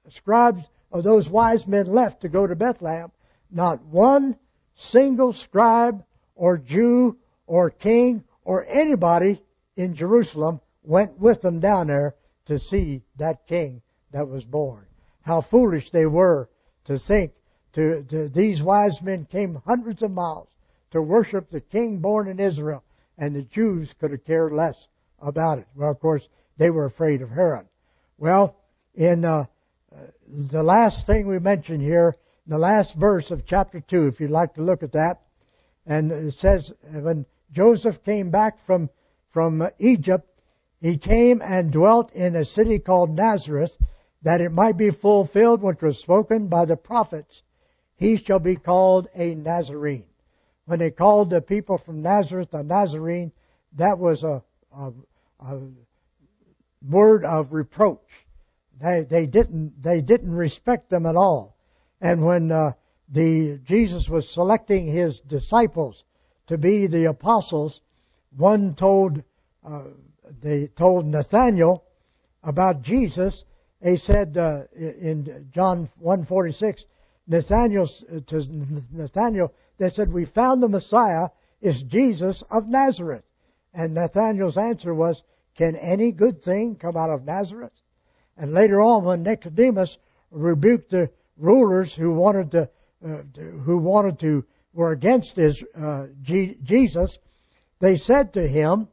scribes 0.08 0.62
or 0.90 1.02
those 1.02 1.28
wise 1.28 1.66
men 1.66 1.84
left 1.84 2.22
to 2.22 2.30
go 2.30 2.46
to 2.46 2.56
Bethlehem, 2.56 3.12
not 3.50 3.84
one 3.84 4.36
single 4.74 5.34
scribe 5.34 6.02
or 6.34 6.56
Jew 6.56 7.18
or 7.46 7.68
king 7.68 8.24
or 8.42 8.64
anybody 8.66 9.44
in 9.76 9.92
Jerusalem 9.92 10.62
went 10.82 11.20
with 11.20 11.42
them 11.42 11.60
down 11.60 11.88
there 11.88 12.14
to 12.46 12.58
see 12.58 13.02
that 13.16 13.46
king 13.46 13.82
that 14.10 14.26
was 14.26 14.46
born. 14.46 14.86
How 15.20 15.42
foolish 15.42 15.90
they 15.90 16.06
were 16.06 16.48
to 16.84 16.96
think 16.96 17.34
to, 17.74 18.02
to 18.04 18.30
these 18.30 18.62
wise 18.62 19.02
men 19.02 19.26
came 19.26 19.60
hundreds 19.66 20.02
of 20.02 20.10
miles 20.10 20.48
to 20.92 21.02
worship 21.02 21.50
the 21.50 21.60
king 21.60 21.98
born 21.98 22.28
in 22.28 22.40
Israel, 22.40 22.82
and 23.18 23.36
the 23.36 23.42
Jews 23.42 23.92
could 23.92 24.12
have 24.12 24.24
cared 24.24 24.54
less 24.54 24.88
about 25.24 25.58
it. 25.58 25.66
Well, 25.74 25.90
of 25.90 25.98
course, 25.98 26.28
they 26.56 26.70
were 26.70 26.84
afraid 26.84 27.22
of 27.22 27.30
Herod. 27.30 27.66
Well, 28.18 28.56
in 28.94 29.24
uh, 29.24 29.46
the 30.28 30.62
last 30.62 31.06
thing 31.06 31.26
we 31.26 31.38
mentioned 31.38 31.82
here, 31.82 32.16
the 32.46 32.58
last 32.58 32.94
verse 32.94 33.30
of 33.30 33.46
chapter 33.46 33.80
2, 33.80 34.06
if 34.06 34.20
you'd 34.20 34.30
like 34.30 34.54
to 34.54 34.62
look 34.62 34.82
at 34.82 34.92
that. 34.92 35.22
And 35.86 36.12
it 36.12 36.34
says, 36.34 36.72
when 36.82 37.26
Joseph 37.52 38.04
came 38.04 38.30
back 38.30 38.58
from, 38.58 38.90
from 39.30 39.68
Egypt, 39.78 40.28
he 40.80 40.98
came 40.98 41.40
and 41.42 41.72
dwelt 41.72 42.12
in 42.12 42.36
a 42.36 42.44
city 42.44 42.78
called 42.78 43.10
Nazareth, 43.10 43.76
that 44.22 44.40
it 44.40 44.52
might 44.52 44.76
be 44.76 44.90
fulfilled 44.90 45.62
which 45.62 45.82
was 45.82 45.98
spoken 45.98 46.48
by 46.48 46.64
the 46.64 46.76
prophets. 46.76 47.42
He 47.96 48.16
shall 48.16 48.38
be 48.38 48.56
called 48.56 49.08
a 49.14 49.34
Nazarene. 49.34 50.04
When 50.66 50.78
they 50.78 50.90
called 50.90 51.30
the 51.30 51.40
people 51.40 51.78
from 51.78 52.02
Nazareth 52.02 52.52
a 52.54 52.62
Nazarene, 52.62 53.32
that 53.76 53.98
was 53.98 54.24
a, 54.24 54.42
a, 54.76 54.92
a 55.40 55.60
word 56.82 57.24
of 57.24 57.52
reproach. 57.52 58.26
They, 58.80 59.04
they 59.04 59.26
didn't, 59.26 59.80
they 59.80 60.00
didn't 60.00 60.32
respect 60.32 60.90
them 60.90 61.06
at 61.06 61.16
all. 61.16 61.56
And 62.00 62.24
when 62.24 62.50
uh, 62.50 62.72
the 63.08 63.58
Jesus 63.58 64.08
was 64.08 64.28
selecting 64.28 64.86
his 64.86 65.20
disciples 65.20 66.04
to 66.48 66.58
be 66.58 66.86
the 66.86 67.06
apostles, 67.06 67.80
one 68.36 68.74
told 68.74 69.22
uh, 69.64 69.84
they 70.40 70.66
told 70.66 71.06
Nathaniel 71.06 71.84
about 72.42 72.82
Jesus. 72.82 73.44
They 73.80 73.96
said 73.96 74.36
uh, 74.36 74.64
in 74.74 75.48
John 75.52 75.88
1:46, 76.02 76.84
Nathaniel 77.26 77.86
to 77.86 78.46
Nathaniel 78.92 79.54
they 79.78 79.88
said 79.88 80.12
we 80.12 80.24
found 80.24 80.62
the 80.62 80.68
Messiah 80.68 81.30
is 81.60 81.82
Jesus 81.82 82.42
of 82.42 82.68
Nazareth. 82.68 83.24
And 83.74 83.92
Nathaniel's 83.92 84.56
answer 84.56 84.94
was, 84.94 85.24
Can 85.56 85.74
any 85.76 86.12
good 86.12 86.40
thing 86.42 86.76
come 86.76 86.96
out 86.96 87.10
of 87.10 87.24
Nazareth? 87.24 87.82
And 88.36 88.54
later 88.54 88.80
on, 88.80 89.04
when 89.04 89.24
Nicodemus 89.24 89.98
rebuked 90.30 90.90
the 90.90 91.10
rulers 91.36 91.92
who 91.92 92.12
wanted 92.12 92.52
to, 92.52 92.70
uh, 93.04 93.22
to 93.34 93.40
who 93.64 93.78
wanted 93.78 94.20
to 94.20 94.44
were 94.72 94.92
against 94.92 95.36
his 95.36 95.62
uh, 95.74 96.06
G- 96.22 96.56
Jesus, 96.62 97.18
they 97.80 97.96
said 97.96 98.32
to 98.34 98.46
him, 98.46 98.88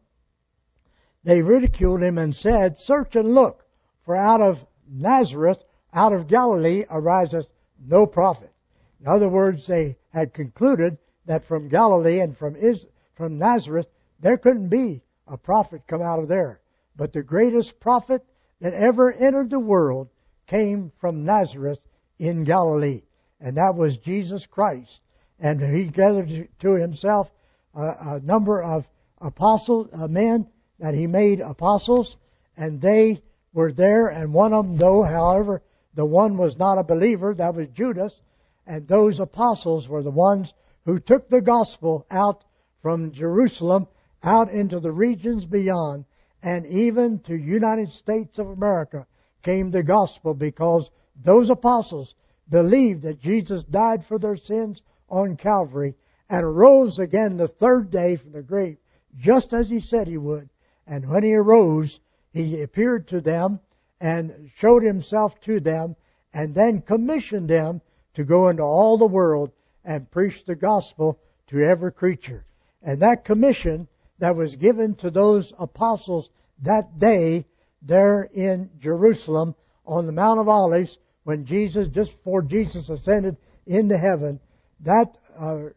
they 1.24 1.42
ridiculed 1.42 2.02
him 2.02 2.18
and 2.18 2.36
said, 2.36 2.80
"Search 2.80 3.16
and 3.16 3.36
look, 3.36 3.66
for 4.02 4.16
out 4.16 4.42
of 4.42 4.66
Nazareth, 4.88 5.64
out 5.94 6.14
of 6.14 6.28
Galilee, 6.28 6.86
ariseth 6.90 7.48
no 7.80 8.08
prophet." 8.08 8.52
In 9.00 9.08
other 9.08 9.30
words, 9.30 9.68
they 9.68 9.98
had 10.10 10.34
concluded 10.34 10.98
that 11.26 11.44
from 11.44 11.70
Galilee 11.70 12.20
and 12.20 12.36
from 12.36 12.56
Is- 12.56 12.88
from 13.14 13.38
Nazareth 13.38 13.88
there 14.22 14.38
couldn't 14.38 14.70
be 14.70 15.02
a 15.28 15.38
prophet 15.38 15.82
come 15.88 16.02
out 16.02 16.20
of 16.20 16.28
there. 16.28 16.62
But 16.96 17.14
the 17.14 17.24
greatest 17.24 17.80
prophet 17.80 18.24
that 18.60 18.74
ever 18.74 19.12
entered 19.12 19.50
the 19.50 19.60
world 19.60 20.10
came 20.46 20.92
from 20.98 21.24
Nazareth 21.24 21.86
in 22.20 22.44
Galilee, 22.44 23.02
and 23.40 23.58
that 23.58 23.76
was 23.76 23.98
Jesus 23.98 24.46
Christ. 24.46 25.02
And 25.40 25.60
he 25.60 25.86
gathered 25.86 26.50
to 26.60 26.72
himself 26.74 27.32
a, 27.74 27.96
a 28.02 28.20
number 28.20 28.62
of 28.62 28.88
apostles, 29.20 29.90
uh, 29.94 30.08
men 30.08 30.48
that 30.80 30.94
he 30.94 31.08
made 31.08 31.40
apostles, 31.40 32.18
and 32.56 32.80
they 32.80 33.22
were 33.54 33.72
there. 33.72 34.08
And 34.08 34.34
one 34.34 34.54
of 34.54 34.68
them, 34.68 34.78
though, 34.78 35.02
however, 35.02 35.64
the 35.94 36.06
one 36.06 36.38
was 36.38 36.58
not 36.58 36.78
a 36.78 36.84
believer, 36.84 37.34
that 37.34 37.56
was 37.56 37.68
Judas, 37.70 38.22
and 38.68 38.88
those 38.88 39.20
apostles 39.20 39.90
were 39.90 40.04
the 40.04 40.12
ones 40.12 40.54
who 40.86 41.00
took 41.00 41.30
the 41.30 41.42
gospel 41.42 42.06
out 42.12 42.44
from 42.82 43.12
Jerusalem 43.12 43.88
out 44.24 44.50
into 44.50 44.80
the 44.80 44.92
regions 44.92 45.46
beyond, 45.46 46.06
and 46.44 46.66
even 46.66 47.20
to 47.20 47.36
United 47.36 47.90
States 47.90 48.40
of 48.40 48.48
America 48.48 49.06
came 49.42 49.72
the 49.72 49.84
gospel 49.84 50.34
because 50.34 50.92
those 51.16 51.50
apostles 51.50 52.16
believed 52.50 53.04
that 53.04 53.20
Jesus 53.20 53.64
died 53.64 54.04
for 54.04 54.20
their 54.20 54.36
sins 54.36 54.82
on 55.10 55.38
Calvary 55.38 55.96
and 56.30 56.58
rose 56.58 57.00
again 57.00 57.38
the 57.38 57.48
third 57.48 57.90
day 57.90 58.16
from 58.16 58.32
the 58.32 58.42
grave, 58.42 58.78
just 59.18 59.54
as 59.54 59.70
he 59.70 59.80
said 59.80 60.08
he 60.08 60.18
would. 60.18 60.50
And 60.88 61.08
when 61.08 61.24
he 61.24 61.36
arose, 61.36 62.00
he 62.32 62.62
appeared 62.62 63.08
to 63.10 63.22
them 63.22 63.60
and 64.00 64.50
showed 64.56 64.84
himself 64.84 65.40
to 65.42 65.60
them 65.60 65.96
and 66.34 66.56
then 66.56 66.82
commissioned 66.82 67.50
them 67.50 67.82
to 68.14 68.24
go 68.24 68.50
into 68.50 68.64
all 68.64 68.98
the 68.98 69.06
world 69.06 69.52
and 69.84 70.10
preach 70.10 70.46
the 70.46 70.56
gospel 70.56 71.20
to 71.48 71.60
every 71.60 71.92
creature. 71.92 72.46
And 72.82 73.02
that 73.02 73.26
commission 73.26 73.88
that 74.22 74.36
was 74.36 74.56
given 74.56 74.94
to 74.94 75.10
those 75.10 75.52
apostles 75.58 76.30
that 76.62 77.00
day 77.00 77.44
there 77.82 78.30
in 78.32 78.70
Jerusalem 78.80 79.56
on 79.84 80.06
the 80.06 80.12
Mount 80.12 80.40
of 80.40 80.48
Olives 80.48 81.00
when 81.24 81.44
Jesus, 81.46 81.88
just 81.88 82.16
before 82.18 82.44
Jesus 82.44 82.90
ascended 82.90 83.36
into 83.66 83.98
heaven, 83.98 84.40
that 84.82 85.18
uh, 85.36 85.70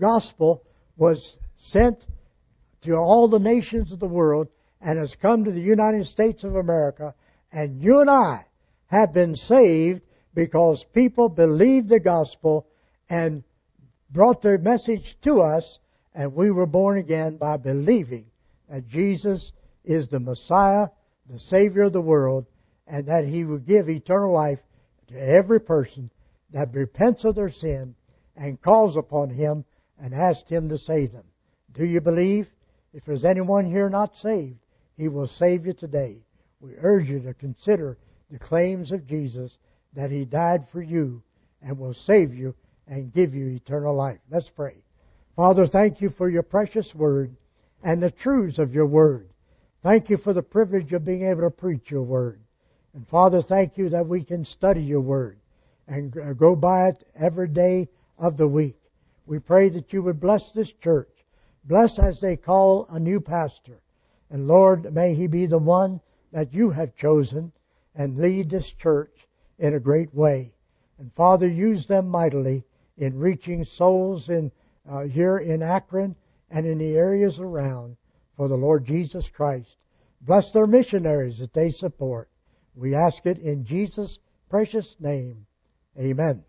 gospel 0.00 0.64
was 0.96 1.38
sent 1.58 2.04
to 2.80 2.94
all 2.94 3.28
the 3.28 3.38
nations 3.38 3.92
of 3.92 4.00
the 4.00 4.08
world 4.08 4.48
and 4.80 4.98
has 4.98 5.14
come 5.14 5.44
to 5.44 5.52
the 5.52 5.60
United 5.60 6.04
States 6.04 6.42
of 6.42 6.56
America. 6.56 7.14
And 7.52 7.80
you 7.80 8.00
and 8.00 8.10
I 8.10 8.46
have 8.86 9.12
been 9.12 9.36
saved 9.36 10.02
because 10.34 10.82
people 10.82 11.28
believed 11.28 11.88
the 11.88 12.00
gospel 12.00 12.66
and 13.08 13.44
brought 14.10 14.42
their 14.42 14.58
message 14.58 15.20
to 15.20 15.40
us, 15.40 15.78
and 16.14 16.34
we 16.34 16.50
were 16.50 16.66
born 16.66 16.98
again 16.98 17.36
by 17.36 17.56
believing 17.56 18.26
that 18.68 18.88
Jesus 18.88 19.52
is 19.84 20.08
the 20.08 20.20
Messiah, 20.20 20.88
the 21.28 21.38
Savior 21.38 21.82
of 21.82 21.92
the 21.92 22.00
world, 22.00 22.46
and 22.86 23.06
that 23.06 23.24
He 23.24 23.44
will 23.44 23.58
give 23.58 23.88
eternal 23.88 24.32
life 24.32 24.62
to 25.08 25.18
every 25.18 25.60
person 25.60 26.10
that 26.50 26.74
repents 26.74 27.24
of 27.24 27.34
their 27.34 27.48
sin 27.48 27.94
and 28.36 28.60
calls 28.60 28.96
upon 28.96 29.30
Him 29.30 29.64
and 29.98 30.14
asks 30.14 30.50
Him 30.50 30.68
to 30.68 30.78
save 30.78 31.12
them. 31.12 31.24
Do 31.72 31.84
you 31.84 32.00
believe? 32.00 32.50
If 32.92 33.04
there's 33.04 33.24
anyone 33.24 33.64
here 33.64 33.88
not 33.88 34.16
saved, 34.16 34.58
He 34.96 35.08
will 35.08 35.26
save 35.26 35.66
you 35.66 35.72
today. 35.72 36.18
We 36.60 36.74
urge 36.78 37.08
you 37.08 37.20
to 37.20 37.34
consider 37.34 37.96
the 38.30 38.38
claims 38.38 38.92
of 38.92 39.06
Jesus 39.06 39.58
that 39.94 40.10
He 40.10 40.24
died 40.24 40.68
for 40.68 40.82
you 40.82 41.22
and 41.62 41.78
will 41.78 41.94
save 41.94 42.34
you 42.34 42.54
and 42.86 43.12
give 43.12 43.34
you 43.34 43.48
eternal 43.48 43.94
life. 43.94 44.18
Let's 44.30 44.50
pray. 44.50 44.82
Father, 45.34 45.64
thank 45.64 46.02
you 46.02 46.10
for 46.10 46.28
your 46.28 46.42
precious 46.42 46.94
word 46.94 47.34
and 47.82 48.02
the 48.02 48.10
truths 48.10 48.58
of 48.58 48.74
your 48.74 48.86
word. 48.86 49.30
Thank 49.80 50.10
you 50.10 50.18
for 50.18 50.32
the 50.32 50.42
privilege 50.42 50.92
of 50.92 51.04
being 51.04 51.24
able 51.24 51.40
to 51.42 51.50
preach 51.50 51.90
your 51.90 52.02
word. 52.02 52.40
And 52.94 53.08
Father, 53.08 53.40
thank 53.40 53.78
you 53.78 53.88
that 53.88 54.06
we 54.06 54.22
can 54.22 54.44
study 54.44 54.82
your 54.82 55.00
word 55.00 55.38
and 55.88 56.12
go 56.36 56.54
by 56.54 56.88
it 56.88 57.06
every 57.16 57.48
day 57.48 57.88
of 58.18 58.36
the 58.36 58.46
week. 58.46 58.78
We 59.24 59.38
pray 59.38 59.70
that 59.70 59.92
you 59.92 60.02
would 60.02 60.20
bless 60.20 60.52
this 60.52 60.72
church. 60.72 61.08
Bless 61.64 61.98
as 61.98 62.20
they 62.20 62.36
call 62.36 62.86
a 62.90 63.00
new 63.00 63.20
pastor. 63.20 63.80
And 64.30 64.46
Lord, 64.46 64.92
may 64.92 65.14
he 65.14 65.26
be 65.26 65.46
the 65.46 65.58
one 65.58 66.00
that 66.32 66.52
you 66.52 66.70
have 66.70 66.94
chosen 66.94 67.52
and 67.94 68.18
lead 68.18 68.50
this 68.50 68.70
church 68.70 69.26
in 69.58 69.74
a 69.74 69.80
great 69.80 70.14
way. 70.14 70.52
And 70.98 71.12
Father, 71.14 71.48
use 71.48 71.86
them 71.86 72.08
mightily 72.08 72.64
in 72.98 73.18
reaching 73.18 73.64
souls 73.64 74.28
in 74.28 74.52
uh, 74.88 75.04
here 75.04 75.38
in 75.38 75.62
Akron 75.62 76.16
and 76.50 76.66
in 76.66 76.78
the 76.78 76.96
areas 76.96 77.38
around 77.38 77.96
for 78.36 78.48
the 78.48 78.56
Lord 78.56 78.84
Jesus 78.84 79.28
Christ. 79.28 79.78
Bless 80.20 80.50
their 80.52 80.66
missionaries 80.66 81.38
that 81.38 81.52
they 81.52 81.70
support. 81.70 82.28
We 82.74 82.94
ask 82.94 83.26
it 83.26 83.38
in 83.38 83.64
Jesus' 83.64 84.18
precious 84.48 84.98
name. 85.00 85.46
Amen. 85.98 86.44